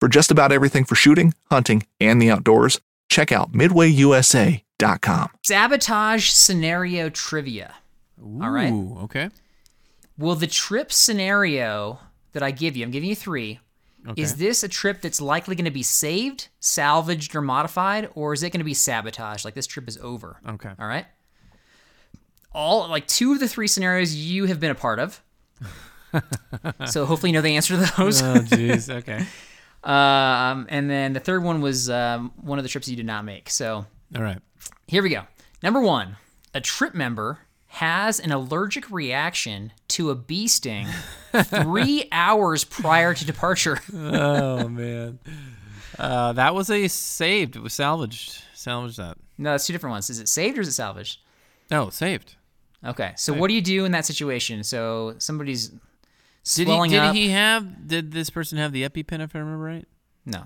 For 0.00 0.08
just 0.08 0.30
about 0.30 0.52
everything 0.52 0.84
for 0.84 0.94
shooting, 0.94 1.34
hunting, 1.50 1.84
and 2.00 2.22
the 2.22 2.30
outdoors, 2.30 2.80
check 3.08 3.32
out 3.32 3.52
midwayusa.com. 3.52 5.28
sabotage 5.44 6.28
scenario 6.30 7.08
trivia. 7.10 7.74
All 8.22 8.50
right. 8.50 8.72
Ooh, 8.72 8.98
Okay. 9.04 9.30
Will 10.16 10.34
the 10.34 10.46
trip 10.48 10.90
scenario 10.92 12.00
that 12.32 12.42
I 12.42 12.50
give 12.50 12.76
you, 12.76 12.84
I'm 12.84 12.90
giving 12.90 13.08
you 13.08 13.14
three, 13.14 13.60
Okay. 14.08 14.22
is 14.22 14.34
this 14.36 14.62
a 14.64 14.68
trip 14.68 15.00
that's 15.00 15.20
likely 15.20 15.54
going 15.54 15.64
to 15.64 15.70
be 15.70 15.82
saved, 15.84 16.48
salvaged, 16.60 17.34
or 17.36 17.40
modified, 17.42 18.08
or 18.14 18.32
is 18.32 18.42
it 18.42 18.50
going 18.50 18.58
to 18.60 18.64
be 18.64 18.74
sabotaged? 18.74 19.44
Like 19.44 19.54
this 19.54 19.66
trip 19.66 19.86
is 19.88 19.96
over. 19.98 20.40
okay. 20.48 20.70
All 20.78 20.86
right. 20.88 21.06
all 22.52 22.88
like 22.88 23.06
two 23.06 23.32
of 23.32 23.40
the 23.40 23.48
three 23.48 23.66
scenarios 23.68 24.14
you 24.14 24.46
have 24.46 24.58
been 24.60 24.70
a 24.70 24.74
part 24.74 24.98
of. 24.98 25.22
so 26.86 27.04
hopefully 27.06 27.30
you 27.30 27.34
know 27.34 27.40
the 27.42 27.54
answer 27.56 27.74
to 27.74 27.92
those. 27.96 28.22
Oh, 28.22 28.34
jeez. 28.40 28.88
Okay. 28.92 29.24
Um, 29.84 30.66
and 30.68 30.90
then 30.90 31.12
the 31.12 31.20
third 31.20 31.42
one 31.42 31.60
was 31.60 31.88
um, 31.88 32.32
one 32.36 32.58
of 32.58 32.62
the 32.64 32.68
trips 32.68 32.88
you 32.88 32.96
did 32.96 33.06
not 33.06 33.24
make. 33.24 33.48
So 33.50 33.86
All 34.16 34.22
right. 34.22 34.38
here 34.86 35.02
we 35.02 35.08
go. 35.10 35.22
Number 35.62 35.80
one, 35.80 36.16
a 36.54 36.60
trip 36.60 36.94
member 36.94 37.38
has 37.72 38.18
an 38.18 38.32
allergic 38.32 38.90
reaction 38.90 39.72
to 39.88 40.10
a 40.10 40.14
bee 40.14 40.48
sting 40.48 40.86
three 41.44 42.08
hours 42.10 42.64
prior 42.64 43.14
to 43.14 43.24
departure. 43.24 43.78
Oh 43.94 44.68
man. 44.68 45.18
Uh, 45.98 46.32
that 46.32 46.54
was 46.54 46.70
a 46.70 46.86
saved. 46.88 47.56
It 47.56 47.62
was 47.62 47.74
salvaged. 47.74 48.42
Salvaged 48.54 48.98
that. 48.98 49.16
No, 49.36 49.50
that's 49.52 49.66
two 49.66 49.72
different 49.72 49.92
ones. 49.92 50.10
Is 50.10 50.20
it 50.20 50.28
saved 50.28 50.56
or 50.58 50.60
is 50.60 50.68
it 50.68 50.72
salvaged? 50.72 51.18
No, 51.70 51.90
saved. 51.90 52.36
Okay, 52.84 53.12
so 53.16 53.32
what 53.32 53.48
do 53.48 53.54
you 53.54 53.60
do 53.60 53.84
in 53.84 53.90
that 53.92 54.06
situation? 54.06 54.62
So 54.62 55.16
somebody's 55.18 55.72
Did 56.54 56.68
he? 56.68 56.88
Did 56.88 57.14
he 57.14 57.28
have? 57.30 57.86
Did 57.88 58.12
this 58.12 58.30
person 58.30 58.58
have 58.58 58.72
the 58.72 58.88
EpiPen? 58.88 59.20
If 59.20 59.34
I 59.34 59.38
remember 59.40 59.64
right. 59.64 59.86
No, 60.26 60.44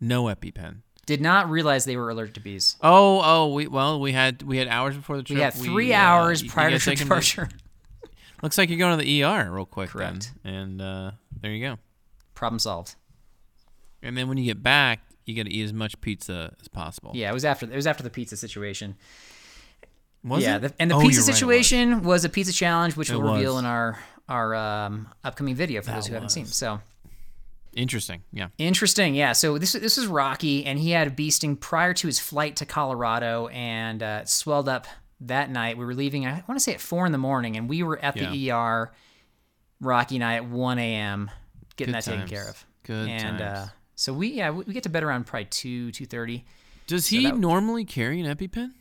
No 0.00 0.24
EpiPen. 0.24 0.82
did 1.06 1.20
not 1.20 1.50
realize 1.50 1.84
they 1.84 1.96
were 1.96 2.10
allergic 2.10 2.34
to 2.34 2.40
bees. 2.40 2.76
Oh, 2.82 3.20
oh, 3.22 3.52
we 3.52 3.66
well, 3.66 4.00
we 4.00 4.12
had 4.12 4.42
we 4.42 4.56
had 4.58 4.68
hours 4.68 4.96
before 4.96 5.16
the 5.16 5.22
trip. 5.22 5.36
We 5.36 5.42
had 5.42 5.54
three 5.54 5.92
uh, 5.92 5.98
hours 5.98 6.42
you 6.42 6.50
prior 6.50 6.78
to 6.78 6.94
departure. 6.94 7.48
Looks 8.42 8.56
like 8.56 8.68
you're 8.68 8.78
going 8.78 8.96
to 8.98 9.04
the 9.04 9.24
ER 9.24 9.50
real 9.50 9.66
quick 9.66 9.90
Correct. 9.90 10.32
then, 10.44 10.54
and 10.54 10.80
uh, 10.82 11.10
there 11.40 11.50
you 11.52 11.64
go. 11.66 11.78
Problem 12.34 12.58
solved. 12.60 12.94
And 14.02 14.16
then 14.16 14.28
when 14.28 14.38
you 14.38 14.44
get 14.44 14.62
back, 14.62 15.00
you 15.26 15.34
got 15.34 15.46
to 15.46 15.52
eat 15.52 15.64
as 15.64 15.72
much 15.72 16.00
pizza 16.00 16.54
as 16.60 16.68
possible. 16.68 17.10
Yeah, 17.14 17.30
it 17.30 17.34
was 17.34 17.44
after 17.44 17.66
it 17.66 17.74
was 17.74 17.86
after 17.86 18.02
the 18.04 18.10
pizza 18.10 18.36
situation. 18.36 18.94
Was 20.24 20.42
yeah, 20.42 20.56
it? 20.56 20.60
the, 20.60 20.74
and 20.78 20.90
the 20.90 20.94
Oh, 20.94 21.00
pizza 21.00 21.20
you're 21.20 21.22
right, 21.22 21.28
was. 21.28 21.36
situation 21.36 22.02
was. 22.02 22.24
a 22.24 22.28
pizza 22.28 22.52
challenge, 22.52 22.96
which 22.96 23.10
It 23.10 23.16
we'll 23.18 23.34
reveal 23.34 23.58
in 23.58 23.64
our 23.64 23.98
our 24.28 24.54
um, 24.54 25.08
upcoming 25.24 25.54
video 25.54 25.82
for 25.82 25.90
those 25.90 26.06
who 26.06 26.14
haven't 26.14 26.26
was. 26.26 26.32
seen. 26.34 26.46
So 26.46 26.80
Interesting. 27.74 28.22
Yeah. 28.32 28.48
interesting, 28.58 29.14
yeah. 29.14 29.32
So 29.32 29.58
this 29.58 29.72
this 29.72 29.98
is 29.98 30.06
Rocky, 30.06 30.64
and 30.64 30.78
he 30.78 30.90
had 30.90 31.06
a 31.06 31.10
bee 31.10 31.30
sting 31.30 31.56
prior 31.56 31.94
to 31.94 32.06
his 32.06 32.18
flight 32.18 32.56
to 32.56 32.66
Colorado, 32.66 33.46
and 33.48 34.02
uh, 34.02 34.20
it 34.22 34.28
swelled 34.28 34.68
up 34.68 34.86
that 35.20 35.50
night. 35.50 35.76
We 35.78 35.84
were 35.84 35.94
leaving. 35.94 36.26
I 36.26 36.42
want 36.48 36.58
to 36.58 36.60
say 36.60 36.74
at 36.74 36.80
four 36.80 37.06
in 37.06 37.12
the 37.12 37.18
morning, 37.18 37.56
and 37.56 37.68
we 37.68 37.82
were 37.82 37.98
at 37.98 38.14
the 38.14 38.50
ER. 38.50 38.92
Rocky 39.80 40.16
and 40.16 40.24
I 40.24 40.34
at 40.34 40.48
one 40.48 40.78
a.m. 40.78 41.30
getting 41.76 41.94
Good 41.94 42.02
that 42.02 42.10
taken 42.10 42.26
care 42.26 42.48
of. 42.48 42.66
Good 42.82 43.08
and 43.08 43.40
uh, 43.40 43.66
so 43.94 44.12
we 44.12 44.28
yeah 44.28 44.50
we 44.50 44.64
we 44.64 44.72
get 44.74 44.82
to 44.84 44.88
bed 44.88 45.04
around 45.04 45.26
probably 45.26 45.44
two 45.44 45.92
two 45.92 46.06
thirty. 46.06 46.44
Does 46.88 47.06
he 47.06 47.24
that- 47.24 47.36
normally 47.36 47.84
carry 47.84 48.20
an 48.20 48.34
EpiPen? 48.36 48.72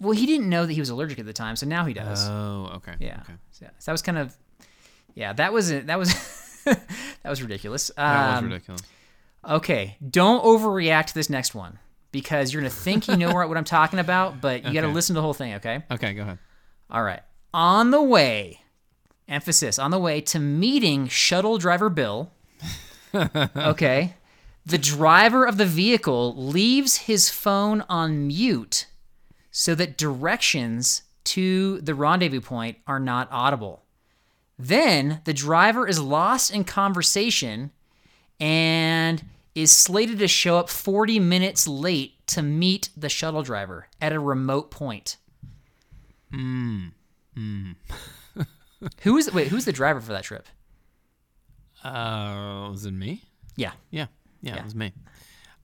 Well, 0.00 0.10
he 0.12 0.26
didn't 0.26 0.48
know 0.48 0.66
that 0.66 0.72
he 0.72 0.80
was 0.80 0.90
allergic 0.90 1.20
at 1.20 1.26
the 1.26 1.32
time, 1.32 1.54
so 1.54 1.66
now 1.66 1.84
he 1.84 1.94
does. 1.94 2.28
Oh, 2.28 2.72
okay. 2.76 2.94
yeah. 2.98 3.20
Okay. 3.20 3.34
So, 3.52 3.66
so 3.78 3.84
that 3.86 3.92
was 3.92 4.02
kind 4.02 4.18
of 4.18 4.36
yeah. 5.14 5.32
That 5.32 5.52
was 5.52 5.70
it. 5.70 5.86
That 5.86 5.98
was 5.98 6.12
that 6.64 6.80
was 7.30 7.42
ridiculous. 7.42 7.90
That 7.96 8.32
was 8.34 8.38
Um, 8.38 8.50
ridiculous. 8.50 8.82
Okay, 9.48 9.96
don't 10.08 10.42
overreact 10.44 11.06
to 11.06 11.14
this 11.14 11.28
next 11.28 11.54
one 11.54 11.78
because 12.12 12.52
you're 12.52 12.62
gonna 12.62 12.70
think 12.70 13.08
you 13.08 13.16
know 13.16 13.32
what 13.32 13.48
what 13.48 13.58
I'm 13.58 13.64
talking 13.64 13.98
about, 13.98 14.40
but 14.40 14.64
you 14.64 14.72
got 14.72 14.82
to 14.82 14.88
listen 14.88 15.14
to 15.14 15.18
the 15.18 15.22
whole 15.22 15.34
thing. 15.34 15.54
Okay. 15.54 15.82
Okay, 15.90 16.14
go 16.14 16.22
ahead. 16.22 16.38
All 16.90 17.02
right. 17.02 17.20
On 17.52 17.90
the 17.90 18.02
way, 18.02 18.60
emphasis 19.28 19.78
on 19.78 19.90
the 19.90 19.98
way 19.98 20.20
to 20.22 20.38
meeting 20.38 21.08
shuttle 21.08 21.58
driver 21.58 21.88
Bill. 21.90 22.32
okay. 23.14 24.14
The 24.66 24.78
driver 24.78 25.44
of 25.44 25.58
the 25.58 25.66
vehicle 25.66 26.34
leaves 26.36 26.96
his 26.96 27.28
phone 27.30 27.84
on 27.88 28.26
mute 28.28 28.86
so 29.50 29.74
that 29.74 29.98
directions 29.98 31.02
to 31.24 31.80
the 31.82 31.94
rendezvous 31.94 32.40
point 32.40 32.78
are 32.86 32.98
not 32.98 33.28
audible. 33.30 33.83
Then 34.58 35.20
the 35.24 35.32
driver 35.34 35.86
is 35.88 36.00
lost 36.00 36.52
in 36.52 36.64
conversation 36.64 37.72
and 38.40 39.24
is 39.54 39.70
slated 39.72 40.18
to 40.20 40.28
show 40.28 40.58
up 40.58 40.68
40 40.68 41.18
minutes 41.20 41.66
late 41.66 42.26
to 42.28 42.42
meet 42.42 42.88
the 42.96 43.08
shuttle 43.08 43.42
driver 43.42 43.88
at 44.00 44.12
a 44.12 44.18
remote 44.20 44.70
point. 44.70 45.16
Who 46.32 46.92
is 49.16 49.32
wait? 49.32 49.48
Who's 49.48 49.64
the 49.64 49.72
driver 49.72 50.00
for 50.00 50.12
that 50.12 50.24
trip? 50.24 50.46
Uh, 51.82 52.68
was 52.70 52.84
it 52.86 52.92
me? 52.92 53.22
Yeah. 53.56 53.72
Yeah. 53.90 54.06
Yeah, 54.40 54.54
Yeah. 54.54 54.60
it 54.60 54.64
was 54.64 54.74
me. 54.74 54.92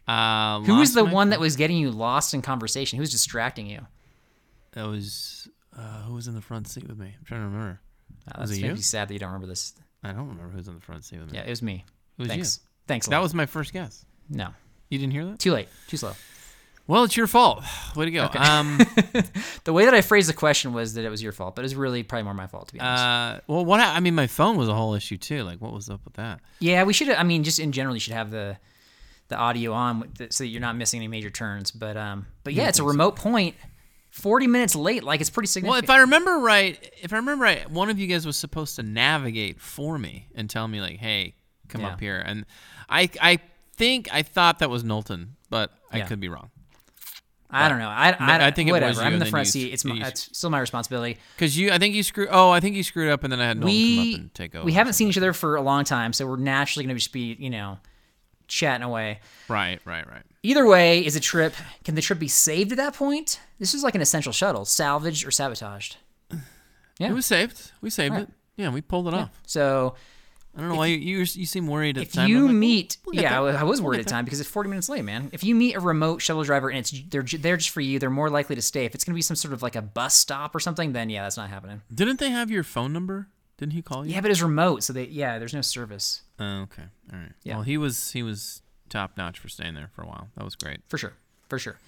Uh, 0.06 0.60
Who 0.62 0.76
was 0.76 0.94
the 0.94 1.04
one 1.04 1.30
that 1.30 1.40
was 1.40 1.56
getting 1.56 1.76
you 1.76 1.90
lost 1.90 2.34
in 2.34 2.42
conversation? 2.42 2.96
Who 2.96 3.00
was 3.00 3.10
distracting 3.12 3.66
you? 3.66 3.86
That 4.72 4.86
was 4.86 5.48
uh, 5.76 6.02
who 6.02 6.14
was 6.14 6.28
in 6.28 6.34
the 6.34 6.40
front 6.40 6.68
seat 6.68 6.86
with 6.86 6.98
me? 6.98 7.14
I'm 7.18 7.24
trying 7.24 7.40
to 7.42 7.46
remember. 7.46 7.80
Was 8.38 8.50
that's 8.50 8.58
it 8.58 8.62
maybe 8.62 8.76
you? 8.76 8.82
sad 8.82 9.08
that 9.08 9.14
you 9.14 9.20
don't 9.20 9.28
remember 9.30 9.46
this. 9.46 9.74
I 10.02 10.08
don't 10.12 10.28
remember 10.28 10.48
who's 10.54 10.68
in 10.68 10.74
the 10.74 10.80
front 10.80 11.04
seat 11.04 11.18
with 11.18 11.30
me. 11.32 11.38
Yeah, 11.38 11.44
it 11.44 11.50
was 11.50 11.62
me. 11.62 11.84
It 12.18 12.22
was 12.22 12.28
Thanks. 12.28 12.60
you. 12.62 12.68
Thanks. 12.86 13.06
That 13.08 13.20
was 13.22 13.34
my 13.34 13.46
first 13.46 13.72
guess. 13.72 14.04
no. 14.28 14.48
You 14.88 14.98
didn't 14.98 15.12
hear 15.12 15.24
that? 15.26 15.38
Too 15.38 15.52
late. 15.52 15.68
Too 15.86 15.96
slow. 15.96 16.14
Well, 16.88 17.04
it's 17.04 17.16
your 17.16 17.28
fault. 17.28 17.62
Way 17.96 18.06
to 18.06 18.10
go. 18.10 18.28
Um, 18.36 18.80
The 19.64 19.72
way 19.72 19.84
that 19.84 19.94
I 19.94 20.00
phrased 20.00 20.28
the 20.28 20.32
question 20.34 20.72
was 20.72 20.94
that 20.94 21.04
it 21.04 21.10
was 21.10 21.22
your 21.22 21.30
fault, 21.30 21.54
but 21.54 21.62
it 21.62 21.66
was 21.66 21.76
really 21.76 22.02
probably 22.02 22.24
more 22.24 22.34
my 22.34 22.48
fault 22.48 22.66
to 22.68 22.74
be 22.74 22.80
honest. 22.80 23.04
uh, 23.04 23.40
well, 23.46 23.64
what? 23.64 23.78
I 23.78 23.94
I 23.96 24.00
mean, 24.00 24.16
my 24.16 24.26
phone 24.26 24.56
was 24.56 24.68
a 24.68 24.74
whole 24.74 24.94
issue 24.94 25.16
too. 25.16 25.44
Like, 25.44 25.60
what 25.60 25.72
was 25.72 25.88
up 25.88 26.00
with 26.04 26.14
that? 26.14 26.40
yeah, 26.58 26.82
we 26.82 26.92
should. 26.92 27.08
I 27.10 27.22
mean, 27.22 27.44
just 27.44 27.60
in 27.60 27.70
general, 27.70 27.94
you 27.94 28.00
should 28.00 28.14
have 28.14 28.32
the 28.32 28.56
the 29.28 29.36
audio 29.36 29.72
on 29.72 30.10
so 30.30 30.42
that 30.42 30.48
you're 30.48 30.60
not 30.60 30.74
missing 30.76 30.98
any 30.98 31.06
major 31.06 31.30
turns. 31.30 31.70
But 31.70 31.96
um, 31.96 32.26
but 32.42 32.52
yeah, 32.54 32.66
it's 32.68 32.80
a 32.80 32.84
remote 32.84 33.14
point. 33.14 33.54
Forty 34.10 34.46
minutes 34.46 34.74
late, 34.74 35.04
like 35.04 35.20
it's 35.20 35.30
pretty 35.30 35.46
significant. 35.46 35.88
Well, 35.88 35.94
if 35.96 35.98
I 35.98 36.00
remember 36.02 36.38
right, 36.40 36.92
if 37.00 37.12
I 37.12 37.16
remember 37.16 37.44
right, 37.44 37.70
one 37.70 37.90
of 37.90 37.98
you 37.98 38.06
guys 38.08 38.26
was 38.26 38.36
supposed 38.36 38.76
to 38.76 38.82
navigate 38.82 39.60
for 39.60 39.98
me 39.98 40.26
and 40.34 40.50
tell 40.50 40.66
me 40.66 40.80
like, 40.80 40.98
"Hey, 40.98 41.34
come 41.68 41.82
Yeah. 41.82 41.88
up 41.90 42.00
here." 42.00 42.18
And 42.18 42.44
I, 42.88 43.08
I 43.20 43.38
think 43.76 44.08
I 44.12 44.22
thought 44.22 44.58
that 44.58 44.68
was 44.68 44.82
Knowlton, 44.82 45.36
but 45.48 45.72
I 45.92 45.98
Yeah. 45.98 46.06
could 46.06 46.18
be 46.20 46.28
wrong. 46.28 46.50
I 47.52 47.68
don't 47.68 47.78
know. 47.80 47.88
I, 47.88 48.10
I, 48.18 48.46
I 48.46 48.50
think 48.52 48.68
it 48.68 48.72
was 48.72 48.80
whatever. 48.80 49.00
you, 49.00 49.06
I'm 49.08 49.12
in 49.14 49.18
the 49.18 49.26
front 49.26 49.46
you- 49.46 49.50
seat. 49.52 49.72
It's 49.72 49.84
my, 49.84 50.06
it's 50.06 50.36
still 50.36 50.50
my 50.50 50.60
responsibility. 50.60 51.18
Because 51.36 51.56
you, 51.58 51.72
I 51.72 51.78
think 51.78 51.96
you 51.96 52.04
screwed. 52.04 52.28
Oh, 52.30 52.50
I 52.50 52.60
think 52.60 52.76
you 52.76 52.84
screwed 52.84 53.10
up, 53.10 53.24
and 53.24 53.32
then 53.32 53.40
I 53.40 53.46
had 53.46 53.58
Knowlton 53.58 53.96
come 53.96 54.14
up 54.14 54.20
and 54.20 54.34
take 54.34 54.54
over. 54.54 54.64
we 54.64 54.72
haven't 54.72 54.92
seen 54.92 55.08
each 55.08 55.16
other 55.18 55.32
for 55.32 55.56
a 55.56 55.60
long 55.62 55.82
time, 55.84 56.12
so 56.12 56.26
we're 56.26 56.36
naturally 56.36 56.84
going 56.84 56.94
to 56.94 57.00
just 57.00 57.12
be, 57.12 57.36
you 57.40 57.50
know, 57.50 57.78
chatting 58.50 58.84
away. 58.84 59.20
Right, 59.48 59.80
right, 59.86 60.06
right. 60.06 60.22
Either 60.42 60.66
way, 60.66 61.04
is 61.04 61.16
a 61.16 61.20
trip. 61.20 61.54
Can 61.84 61.94
the 61.94 62.02
trip 62.02 62.18
be 62.18 62.28
saved 62.28 62.72
at 62.72 62.76
that 62.76 62.94
point? 62.94 63.40
This 63.58 63.74
is 63.74 63.82
like 63.82 63.94
an 63.94 64.00
essential 64.02 64.32
shuttle, 64.32 64.64
salvaged 64.64 65.26
or 65.26 65.30
sabotaged. 65.30 65.96
Yeah. 66.98 67.08
It 67.10 67.12
was 67.14 67.26
saved. 67.26 67.72
We 67.80 67.88
saved 67.90 68.14
Right. 68.14 68.22
it. 68.24 68.28
Yeah, 68.56 68.70
we 68.70 68.82
pulled 68.82 69.08
it 69.08 69.14
off. 69.14 69.30
So 69.46 69.94
I 70.54 70.60
don't 70.60 70.68
know 70.68 70.74
why 70.74 70.86
you, 70.86 70.96
you 70.98 71.18
you 71.20 71.46
seem 71.46 71.66
worried 71.66 71.96
at 71.96 72.02
if 72.02 72.10
the 72.12 72.16
time. 72.18 72.28
you 72.28 72.46
like, 72.46 72.54
meet, 72.54 72.96
we'll 73.06 73.14
yeah, 73.14 73.40
I 73.40 73.62
was 73.62 73.80
We'll 73.80 73.88
worried 73.88 74.00
at 74.00 74.04
the 74.06 74.10
time 74.10 74.24
because 74.26 74.40
it's 74.40 74.50
40 74.50 74.68
minutes 74.68 74.88
late, 74.90 75.04
man. 75.04 75.30
If 75.32 75.42
you 75.44 75.54
meet 75.54 75.76
a 75.76 75.80
remote 75.80 76.20
shuttle 76.20 76.42
driver 76.42 76.68
and 76.68 76.80
it's 76.80 76.90
they're 77.08 77.22
they're 77.22 77.56
just 77.56 77.70
for 77.70 77.80
you, 77.80 77.98
they're 77.98 78.10
more 78.10 78.28
likely 78.28 78.56
to 78.56 78.62
stay. 78.62 78.84
If 78.84 78.94
it's 78.94 79.04
going 79.04 79.14
to 79.14 79.16
be 79.16 79.22
some 79.22 79.36
sort 79.36 79.54
of 79.54 79.62
like 79.62 79.76
a 79.76 79.82
bus 79.82 80.14
stop 80.14 80.54
or 80.54 80.60
something, 80.60 80.92
then 80.92 81.08
yeah, 81.08 81.22
that's 81.22 81.36
not 81.38 81.48
happening. 81.48 81.80
Didn't 81.94 82.18
they 82.18 82.30
have 82.30 82.50
your 82.50 82.64
phone 82.64 82.92
number? 82.92 83.28
Didn't 83.60 83.74
he 83.74 83.82
call 83.82 84.04
you? 84.06 84.14
Yeah, 84.14 84.22
but 84.22 84.30
it's 84.30 84.40
remote, 84.42 84.82
so 84.82 84.92
they 84.92 85.04
yeah, 85.04 85.38
there's 85.38 85.54
no 85.54 85.60
service 85.60 86.22
Oh, 86.40 86.62
okay. 86.62 86.82
All 87.12 87.18
right. 87.18 87.32
Yeah. 87.44 87.56
Well, 87.56 87.62
he 87.62 87.76
was 87.76 88.10
he 88.12 88.22
was 88.22 88.62
top 88.88 89.16
notch 89.16 89.38
for 89.38 89.48
staying 89.48 89.74
there 89.74 89.90
for 89.94 90.02
a 90.02 90.06
while. 90.06 90.28
That 90.36 90.44
was 90.44 90.56
great. 90.56 90.80
for 90.88 90.96
sure, 90.98 91.12
for 91.48 91.58
sure. 91.58 91.78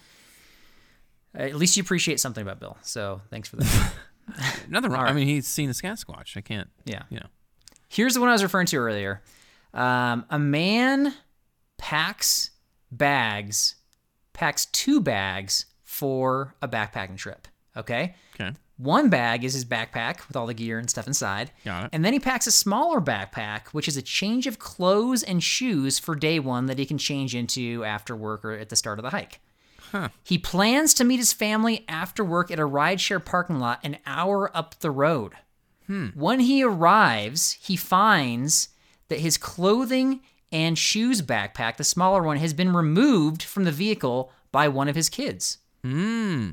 At 1.35 1.55
least 1.57 1.77
you 1.79 1.83
appreciate 1.83 2.21
something 2.21 2.43
about 2.43 2.61
Bill, 2.61 2.77
so 2.83 3.23
thanks 3.31 3.49
for 3.49 3.57
that. 3.57 3.93
Nothing 4.69 4.91
wrong. 4.91 5.05
All 5.05 5.09
I 5.09 5.13
mean, 5.15 5.27
he's 5.27 5.47
seen 5.49 5.71
a 5.71 5.73
Sasquatch. 5.73 6.37
I 6.37 6.43
can't. 6.43 6.69
yeah. 6.85 7.03
You 7.11 7.19
know. 7.21 7.27
Here's 7.89 8.15
the 8.15 8.21
one 8.21 8.29
I 8.29 8.33
was 8.33 8.43
referring 8.43 8.67
to 8.67 8.77
earlier. 8.77 9.23
Um, 9.75 10.27
a 10.31 10.39
man 10.39 11.15
packs 11.79 12.51
bags, 12.91 13.77
packs 14.35 14.67
two 14.67 15.01
bags 15.01 15.65
for 15.83 16.55
a 16.63 16.69
backpacking 16.69 17.17
trip. 17.17 17.49
Okay. 17.77 18.15
Okay. 18.35 18.53
One 18.83 19.11
bag 19.11 19.45
is 19.45 19.55
his 19.55 19.65
backpack 19.65 20.27
with 20.27 20.37
all 20.37 20.47
the 20.47 20.55
gear 20.55 20.79
and 20.79 20.91
stuff 20.91 21.07
inside. 21.07 21.53
Got 21.65 21.85
it. 21.85 21.91
And 21.93 22.05
then 22.05 22.13
he 22.13 22.19
packs 22.19 22.47
a 22.47 22.53
smaller 22.53 23.01
backpack, 23.01 23.69
which 23.69 23.87
is 23.87 23.97
a 23.97 24.03
change 24.03 24.47
of 24.47 24.59
clothes 24.59 25.23
and 25.23 25.43
shoes 25.43 25.99
for 25.99 26.15
day 26.15 26.41
one 26.41 26.67
that 26.67 26.79
he 26.79 26.87
can 26.87 26.99
change 26.99 27.35
into 27.35 27.85
after 27.85 28.17
work 28.17 28.45
or 28.45 28.53
at 28.53 28.71
the 28.71 28.77
start 28.77 28.99
of 28.99 29.05
the 29.05 29.11
hike. 29.11 29.41
He 30.25 30.39
plans 30.39 30.95
to 30.95 31.05
meet 31.05 31.19
his 31.19 31.35
family 31.35 31.85
after 31.87 32.25
work 32.25 32.51
at 32.51 32.59
a 32.59 32.67
rideshare 32.67 33.23
parking 33.23 33.59
lot 33.59 33.79
an 33.85 33.99
hour 34.07 34.51
up 34.57 34.81
the 34.81 34.91
road. 34.91 35.35
When 36.15 36.41
he 36.41 36.63
arrives, 36.65 37.59
he 37.61 37.77
finds 37.77 38.71
that 39.09 39.21
his 39.21 39.37
clothing 39.37 40.21
and 40.51 40.79
shoes 40.79 41.21
backpack, 41.21 41.77
the 41.77 41.85
smaller 41.85 42.23
one, 42.23 42.39
has 42.39 42.55
been 42.55 42.73
removed 42.73 43.43
from 43.43 43.65
the 43.65 43.71
vehicle 43.71 44.33
by 44.51 44.67
one 44.69 44.89
of 44.89 44.97
his 44.97 45.11
kids. 45.11 45.59
Hmm. 45.83 46.53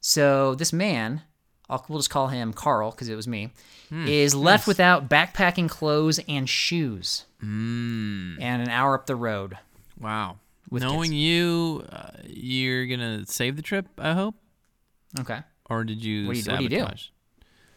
So 0.00 0.54
this 0.56 0.72
man, 0.72 1.22
I'll, 1.68 1.84
we'll 1.88 1.98
just 1.98 2.10
call 2.10 2.28
him 2.28 2.52
Carl 2.52 2.90
because 2.92 3.08
it 3.08 3.16
was 3.16 3.26
me, 3.26 3.50
is 3.90 4.34
left 4.34 4.66
without 4.66 5.08
backpacking 5.08 5.68
clothes 5.68 6.20
and 6.28 6.48
shoes, 6.48 7.24
Mm. 7.42 8.40
and 8.40 8.62
an 8.62 8.68
hour 8.68 8.94
up 8.94 9.06
the 9.06 9.16
road. 9.16 9.58
Wow. 10.00 10.38
With 10.70 10.82
Knowing 10.82 11.10
kids. 11.10 11.14
you, 11.20 11.84
uh, 11.90 12.10
you're 12.24 12.86
gonna 12.86 13.24
save 13.26 13.56
the 13.56 13.62
trip. 13.62 13.86
I 13.98 14.12
hope. 14.14 14.34
Okay. 15.20 15.40
Or 15.70 15.84
did 15.84 16.04
you? 16.04 16.26
What 16.26 16.34
do 16.34 16.40
you- 16.40 16.50
what 16.50 16.58
do 16.58 16.62
you 16.64 16.68
do? 16.70 16.86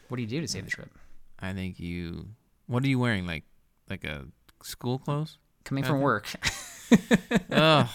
What 0.08 0.16
do 0.16 0.22
you 0.22 0.28
do 0.28 0.40
to 0.40 0.48
save 0.48 0.64
the 0.64 0.70
trip? 0.70 0.90
I 1.38 1.52
think 1.52 1.78
you. 1.80 2.28
What 2.66 2.84
are 2.84 2.88
you 2.88 2.98
wearing? 2.98 3.26
Like, 3.26 3.44
like 3.88 4.04
a 4.04 4.24
school 4.62 4.98
clothes? 4.98 5.38
Coming 5.64 5.84
from 5.84 6.00
work. 6.00 6.28
Ugh. 7.52 7.88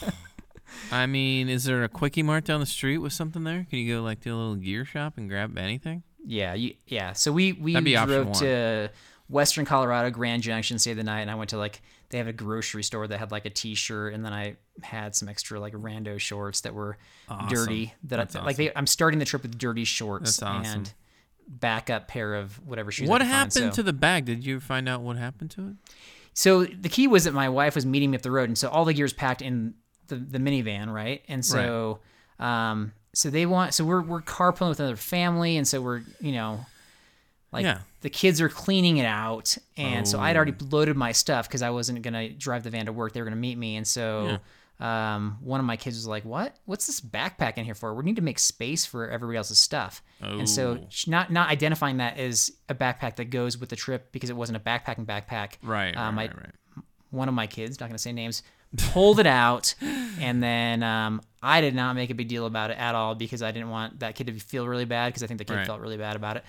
I 0.91 1.05
mean, 1.05 1.49
is 1.49 1.63
there 1.63 1.83
a 1.83 1.89
quickie 1.89 2.23
mart 2.23 2.45
down 2.45 2.59
the 2.59 2.65
street 2.65 2.99
with 2.99 3.13
something 3.13 3.43
there? 3.43 3.65
Can 3.69 3.79
you 3.79 3.95
go 3.95 4.01
like 4.03 4.21
to 4.21 4.29
a 4.29 4.35
little 4.35 4.55
gear 4.55 4.85
shop 4.85 5.13
and 5.17 5.29
grab 5.29 5.57
anything? 5.57 6.03
Yeah, 6.25 6.53
you, 6.53 6.75
yeah. 6.87 7.13
So 7.13 7.31
we 7.31 7.53
we 7.53 7.73
drove 7.73 8.33
to 8.39 8.89
Western 9.29 9.65
Colorado, 9.65 10.09
Grand 10.11 10.43
Junction, 10.43 10.77
stayed 10.79 10.93
the 10.93 11.03
night, 11.03 11.21
and 11.21 11.31
I 11.31 11.35
went 11.35 11.49
to 11.51 11.57
like 11.57 11.81
they 12.09 12.17
have 12.19 12.27
a 12.27 12.33
grocery 12.33 12.83
store 12.83 13.07
that 13.07 13.17
had 13.17 13.31
like 13.31 13.45
a 13.45 13.49
T-shirt, 13.49 14.13
and 14.13 14.23
then 14.23 14.33
I 14.33 14.57
had 14.83 15.15
some 15.15 15.27
extra 15.29 15.59
like 15.59 15.73
rando 15.73 16.19
shorts 16.19 16.61
that 16.61 16.73
were 16.73 16.97
Awesome. 17.29 17.49
dirty. 17.49 17.93
That 18.05 18.17
That's 18.17 18.35
I, 18.35 18.43
like 18.43 18.55
they, 18.57 18.71
I'm 18.75 18.87
starting 18.87 19.19
the 19.19 19.25
trip 19.25 19.41
with 19.41 19.57
dirty 19.57 19.83
shorts 19.85 20.41
awesome. 20.41 20.65
and 20.71 20.93
backup 21.47 22.07
pair 22.07 22.35
of 22.35 22.55
whatever 22.67 22.91
shoes. 22.91 23.07
I 23.07 23.11
What 23.11 23.21
could 23.21 23.27
find, 23.27 23.33
happened 23.53 23.73
so. 23.73 23.75
to 23.77 23.83
the 23.83 23.93
bag? 23.93 24.25
Did 24.25 24.45
you 24.45 24.59
find 24.59 24.87
out 24.89 25.01
what 25.01 25.17
happened 25.17 25.51
to 25.51 25.67
it? 25.69 25.75
So 26.33 26.65
the 26.65 26.89
key 26.89 27.07
was 27.07 27.23
that 27.23 27.33
my 27.33 27.49
wife 27.49 27.75
was 27.75 27.85
meeting 27.85 28.11
me 28.11 28.17
up 28.17 28.21
the 28.23 28.31
road, 28.31 28.49
and 28.49 28.57
so 28.57 28.67
all 28.69 28.83
the 28.85 28.93
gear's 28.93 29.13
packed 29.13 29.41
in 29.41 29.73
the, 30.07 30.15
the 30.15 30.39
minivan, 30.39 30.91
right? 30.93 31.23
And 31.27 31.45
so, 31.45 31.99
um, 32.39 32.93
so 33.13 33.29
they 33.29 33.45
want, 33.45 33.73
so 33.73 33.85
we're 33.85 34.01
we're 34.01 34.21
carpooling 34.21 34.69
with 34.69 34.79
another 34.79 34.95
family, 34.97 35.57
and 35.57 35.67
so 35.67 35.81
we're 35.81 36.01
you 36.19 36.31
know, 36.33 36.65
like 37.51 37.63
Yeah. 37.63 37.79
the 38.01 38.09
kids 38.09 38.41
are 38.41 38.49
cleaning 38.49 38.97
it 38.97 39.05
out, 39.05 39.57
and 39.77 40.07
so 40.07 40.19
I'd 40.19 40.35
already 40.35 40.53
Oh. 40.61 40.65
loaded 40.69 40.97
my 40.97 41.11
stuff 41.11 41.47
because 41.47 41.61
I 41.61 41.69
wasn't 41.69 42.01
gonna 42.01 42.29
drive 42.29 42.63
the 42.63 42.69
van 42.69 42.87
to 42.87 42.91
work; 42.93 43.13
they 43.13 43.21
were 43.21 43.25
gonna 43.27 43.35
meet 43.37 43.57
me, 43.57 43.75
and 43.77 43.87
so. 43.87 44.39
Um, 44.77 45.37
one 45.39 45.61
of 45.61 45.65
my 45.65 45.77
kids 45.77 45.95
was 45.95 46.05
like, 46.05 46.25
"What? 46.25 46.57
What's 46.65 46.85
this 46.85 46.99
backpack 46.99 47.57
in 47.57 47.63
here 47.63 47.75
for? 47.75 47.93
We 47.95 48.03
need 48.03 48.17
to 48.17 48.21
make 48.21 48.37
space 48.37 48.85
for 48.85 49.07
everybody 49.09 49.37
else's 49.37 49.57
stuff." 49.57 50.03
And 50.19 50.49
so, 50.49 50.79
Oh. 50.83 50.87
not 51.07 51.31
not 51.31 51.47
identifying 51.49 51.95
that 51.97 52.17
as 52.17 52.51
a 52.67 52.75
backpack 52.75 53.15
that 53.15 53.29
goes 53.29 53.57
with 53.57 53.69
the 53.69 53.77
trip 53.77 54.11
because 54.11 54.29
it 54.29 54.35
wasn't 54.35 54.57
a 54.57 54.59
backpacking 54.59 55.05
backpack. 55.05 55.53
Right, 55.63 55.95
Um, 55.95 56.17
right, 56.17 56.29
I- 56.29 56.33
right, 56.33 56.45
right. 56.75 56.83
one 57.09 57.29
of 57.29 57.33
my 57.33 57.47
kids, 57.47 57.79
not 57.79 57.85
going 57.87 57.95
to 57.95 58.01
say 58.01 58.11
names, 58.11 58.43
pulled 58.77 59.19
it 59.19 59.27
out. 59.27 59.75
And 60.19 60.41
then 60.41 60.83
um, 60.83 61.21
I 61.41 61.61
did 61.61 61.75
not 61.75 61.95
make 61.95 62.09
a 62.09 62.13
big 62.15 62.27
deal 62.27 62.45
about 62.45 62.71
it 62.71 62.77
at 62.77 62.95
all 62.95 63.15
because 63.15 63.41
I 63.41 63.51
didn't 63.51 63.69
want 63.69 63.99
that 63.99 64.15
kid 64.15 64.27
to 64.27 64.33
feel 64.39 64.67
really 64.67 64.85
bad 64.85 65.07
because 65.09 65.23
I 65.23 65.27
think 65.27 65.37
the 65.39 65.45
kid 65.45 65.55
Right. 65.55 65.67
felt 65.67 65.81
really 65.81 65.97
bad 65.97 66.15
about 66.15 66.37
it. 66.37 66.43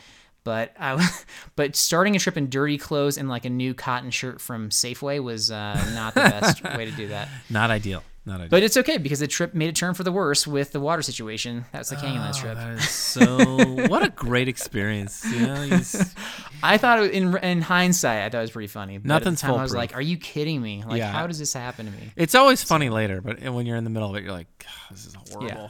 But 0.45 0.73
I, 0.79 1.05
but 1.57 1.75
starting 1.77 2.15
a 2.15 2.19
trip 2.21 2.37
in 2.37 2.49
dirty 2.51 2.79
clothes 2.79 3.19
and 3.19 3.29
like 3.29 3.45
a 3.45 3.51
new 3.51 3.75
cotton 3.75 4.11
shirt 4.11 4.41
from 4.41 4.71
Safeway 4.71 5.23
was 5.23 5.51
uh, 5.51 5.75
not 5.95 6.15
the 6.15 6.21
best 6.21 6.63
way 6.77 6.85
to 6.85 6.93
do 6.93 7.09
that. 7.09 7.29
Not 7.51 7.71
ideal. 7.71 8.03
But 8.27 8.63
it's 8.65 8.77
okay 8.77 8.99
because 8.99 9.21
the 9.21 9.29
trip 9.29 9.55
made 9.55 9.69
a 9.69 9.73
turn 9.73 9.95
for 9.95 10.03
the 10.03 10.11
worse 10.11 10.47
with 10.49 10.73
the 10.73 10.81
water 10.81 11.01
situation. 11.03 11.65
That's 11.71 11.91
the 11.91 11.97
Canyonlands 11.97 12.39
Oh, 12.39 12.41
trip. 12.41 12.55
that 12.57 12.71
is 12.73 12.89
so. 12.91 13.87
what 13.89 14.03
a 14.05 14.09
great 14.09 14.49
experience. 14.49 15.25
You 15.25 15.47
know, 15.47 15.69
just- 15.69 16.17
I 16.63 16.77
thought 16.77 17.01
it, 17.05 17.13
in 17.13 17.37
in 17.39 17.63
hindsight, 17.63 18.23
I 18.25 18.29
thought 18.31 18.39
it 18.39 18.41
was 18.43 18.51
pretty 18.51 18.67
funny. 18.67 18.99
But 18.99 19.07
Nothing's 19.07 19.43
at 19.45 19.47
the 19.47 19.53
time, 19.53 19.61
I 19.61 19.63
was 19.63 19.75
like, 19.75 19.95
"Are 19.95 20.01
you 20.03 20.17
kidding 20.17 20.61
me? 20.61 20.83
Like, 20.85 20.99
Yeah. 20.99 21.13
how 21.13 21.27
does 21.29 21.39
this 21.39 21.53
happen 21.53 21.87
to 21.87 21.93
me?" 21.93 22.11
it's 22.17 22.35
always 22.35 22.65
funny 22.65 22.89
later, 22.91 23.21
but 23.21 23.41
when 23.51 23.65
you're 23.67 23.77
in 23.77 23.85
the 23.85 23.91
middle 23.91 24.11
of 24.11 24.17
it, 24.17 24.25
you're 24.25 24.33
like, 24.33 24.49
this 24.91 25.07
is 25.07 25.15
horrible. 25.15 25.47
Yeah. 25.49 25.69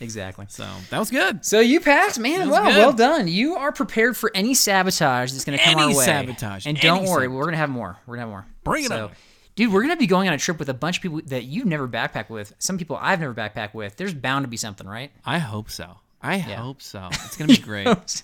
Exactly. 0.00 0.44
So 0.50 0.66
that 0.90 0.98
was 0.98 1.10
good. 1.10 1.44
So 1.46 1.60
you 1.60 1.80
passed, 1.80 2.18
man. 2.18 2.50
Wow, 2.50 2.64
good. 2.64 2.76
well 2.76 2.92
done. 2.92 3.28
You 3.28 3.54
are 3.54 3.72
prepared 3.72 4.16
for 4.16 4.30
any 4.34 4.52
sabotage 4.52 5.32
that's 5.32 5.44
going 5.44 5.56
to 5.56 5.64
come 5.64 5.78
Any 5.78 5.92
our 5.92 5.98
way. 5.98 6.04
sabotage, 6.04 6.66
And 6.66 6.78
don't 6.78 7.04
worry, 7.04 7.22
sabotage. 7.26 7.28
we're 7.30 7.42
going 7.44 7.52
to 7.52 7.58
have 7.58 7.70
more. 7.70 7.96
We're 8.04 8.16
going 8.16 8.26
to 8.26 8.32
have 8.32 8.44
more. 8.44 8.46
Bring 8.64 8.84
it 8.84 8.88
so, 8.88 9.04
on. 9.04 9.10
Dude, 9.56 9.72
we're 9.72 9.82
going 9.82 9.94
to 9.94 9.98
be 9.98 10.06
going 10.06 10.26
on 10.28 10.34
a 10.34 10.38
trip 10.38 10.58
with 10.58 10.68
a 10.68 10.74
bunch 10.74 10.96
of 10.96 11.02
people 11.02 11.20
that 11.26 11.44
you've 11.44 11.66
never 11.66 11.86
backpacked 11.86 12.28
with. 12.28 12.52
Some 12.58 12.76
people 12.76 12.98
I've 13.00 13.20
never 13.20 13.34
backpacked 13.34 13.74
with. 13.74 13.96
There's 13.96 14.14
bound 14.14 14.44
to 14.44 14.48
be 14.48 14.56
something, 14.56 14.86
right? 14.86 15.12
I 15.24 15.38
hope 15.38 15.70
so. 15.70 15.98
I 16.20 16.38
hope 16.38 16.80
so. 16.80 17.08
It's 17.12 17.36
gonna 17.36 17.48
be 17.48 17.58
great. 17.58 18.22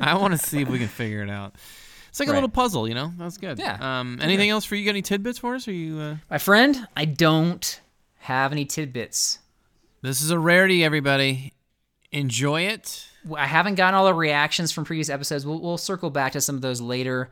I 0.00 0.16
want 0.16 0.32
to 0.32 0.38
see 0.38 0.62
if 0.62 0.68
we 0.68 0.78
can 0.78 0.88
figure 0.88 1.22
it 1.22 1.28
out. 1.28 1.54
It's 2.08 2.18
like 2.18 2.28
a 2.28 2.32
little 2.32 2.48
puzzle, 2.48 2.88
you 2.88 2.94
know. 2.94 3.12
That's 3.18 3.38
good. 3.38 3.58
Yeah. 3.58 4.00
Um. 4.00 4.18
Anything 4.20 4.50
else 4.50 4.64
for 4.64 4.74
you? 4.74 4.84
Got 4.84 4.90
any 4.90 5.02
tidbits 5.02 5.38
for 5.38 5.54
us? 5.54 5.68
Are 5.68 5.72
you? 5.72 5.98
Uh... 5.98 6.16
My 6.30 6.38
friend, 6.38 6.88
I 6.96 7.04
don't 7.04 7.80
have 8.18 8.52
any 8.52 8.64
tidbits. 8.64 9.38
This 10.02 10.20
is 10.20 10.30
a 10.30 10.38
rarity, 10.38 10.84
everybody. 10.84 11.52
Enjoy 12.10 12.62
it. 12.62 13.06
I 13.34 13.46
haven't 13.46 13.76
gotten 13.76 13.94
all 13.94 14.04
the 14.04 14.14
reactions 14.14 14.72
from 14.72 14.84
previous 14.84 15.08
episodes. 15.08 15.46
We'll, 15.46 15.60
we'll 15.60 15.78
circle 15.78 16.10
back 16.10 16.32
to 16.32 16.40
some 16.40 16.56
of 16.56 16.62
those 16.62 16.80
later. 16.80 17.30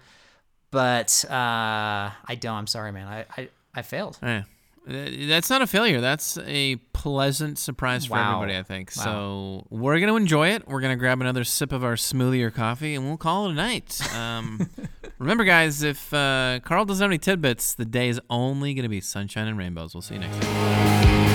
But 0.71 1.25
uh, 1.29 2.11
I 2.25 2.35
don't. 2.39 2.55
I'm 2.57 2.67
sorry, 2.67 2.93
man. 2.93 3.07
I, 3.09 3.25
I, 3.37 3.49
I 3.75 3.83
failed. 3.83 4.19
Yeah. 4.23 4.45
That's 4.87 5.51
not 5.51 5.63
a 5.63 5.67
failure. 5.67 6.01
That's 6.01 6.39
a 6.47 6.77
pleasant 6.95 7.59
surprise 7.59 8.07
for 8.07 8.15
Wow. 8.15 8.37
everybody, 8.43 8.59
I 8.59 8.63
think. 8.63 8.91
Wow. 8.97 9.03
So 9.05 9.67
we're 9.71 9.99
going 10.01 10.09
to 10.09 10.17
enjoy 10.17 10.49
it. 10.49 10.67
We're 10.67 10.81
going 10.81 10.93
to 10.93 10.99
grab 10.99 11.21
another 11.21 11.45
sip 11.45 11.71
of 11.73 11.85
our 11.85 11.95
smoothie 11.95 12.43
or 12.43 12.51
coffee, 12.51 12.95
and 12.95 13.07
we'll 13.07 13.19
call 13.19 13.47
it 13.47 13.51
a 13.51 13.55
night. 13.55 14.01
Um, 14.17 14.71
remember, 15.19 15.45
guys, 15.45 15.83
if 15.83 16.13
uh, 16.15 16.61
Carl 16.65 16.87
doesn't 16.87 17.03
have 17.05 17.11
any 17.11 17.19
tidbits, 17.19 17.75
the 17.75 17.85
day 17.85 18.09
is 18.09 18.21
only 18.31 18.73
going 18.75 18.85
to 18.85 18.89
be 18.89 19.01
sunshine 19.01 19.47
and 19.49 19.59
rainbows. 19.59 19.95
We'll 19.95 20.03
see 20.03 20.15
you 20.15 20.21
next 20.21 20.41
time. 20.41 21.31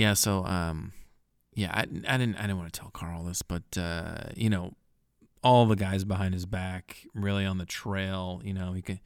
Yeah, 0.00 0.14
so 0.14 0.46
um 0.46 0.92
yeah, 1.52 1.70
I, 1.74 1.80
I 1.80 2.16
didn't 2.16 2.36
I 2.36 2.42
didn't 2.42 2.56
want 2.56 2.72
to 2.72 2.80
tell 2.80 2.88
Carl 2.88 3.22
this, 3.24 3.42
but 3.42 3.76
uh, 3.76 4.30
you 4.34 4.48
know, 4.48 4.72
all 5.44 5.66
the 5.66 5.76
guys 5.76 6.04
behind 6.04 6.32
his 6.32 6.46
back, 6.46 7.04
really 7.14 7.44
on 7.44 7.58
the 7.58 7.66
trail, 7.66 8.40
you 8.42 8.54
know, 8.54 8.72
he 8.72 8.80
could 8.80 9.00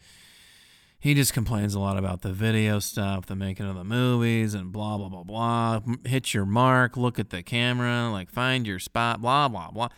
he 1.01 1.13
just 1.15 1.35
complains 1.35 1.75
a 1.75 1.81
lot 1.81 1.99
about 1.99 2.23
the 2.23 2.33
video 2.33 2.79
stuff, 2.79 3.27
the 3.27 3.35
making 3.35 3.67
of 3.67 3.75
the 3.75 3.83
movies, 3.83 4.55
and 4.55 4.71
blah 4.71 4.97
blah 4.97 5.09
blah 5.09 5.25
blah. 5.25 5.81
Hit 6.05 6.33
your 6.33 6.47
mark, 6.47 6.97
look 6.97 7.19
at 7.19 7.31
the 7.31 7.43
camera, 7.43 8.09
like 8.13 8.31
find 8.31 8.65
your 8.65 8.79
spot, 8.79 9.21
blah 9.21 9.49
blah 9.49 9.73
blah. 9.73 9.89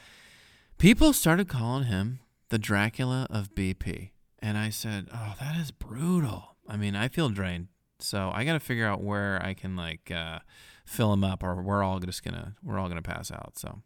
People 0.79 1.13
started 1.13 1.47
calling 1.47 1.85
him 1.85 2.21
the 2.49 2.59
Dracula 2.59 3.27
of 3.29 3.55
BP, 3.55 4.13
and 4.39 4.57
I 4.57 4.71
said, 4.71 5.09
"Oh, 5.13 5.35
that 5.41 5.59
is 5.59 5.73
brutal." 5.73 6.57
I 6.67 6.79
mean, 6.79 6.97
I 6.97 7.09
feel 7.09 7.29
drained, 7.29 7.69
so 7.99 8.31
I 8.35 8.45
got 8.45 8.55
to 8.55 8.61
figure 8.61 8.87
out 8.87 9.03
where 9.03 9.43
I 9.45 9.53
can 9.53 9.77
like 9.77 10.11
uh, 10.11 10.39
fill 10.87 11.13
him 11.13 11.25
up, 11.25 11.43
or 11.43 11.61
we're 11.61 11.83
all 11.83 11.99
just 11.99 12.25
gonna 12.25 12.55
we're 12.63 12.79
all 12.79 12.89
gonna 12.89 13.03
pass 13.03 13.31
out. 13.31 13.59
So, 13.59 13.83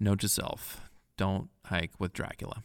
note 0.00 0.20
to 0.20 0.28
self: 0.28 0.80
don't 1.16 1.50
hike 1.66 1.92
with 2.00 2.12
Dracula. 2.12 2.64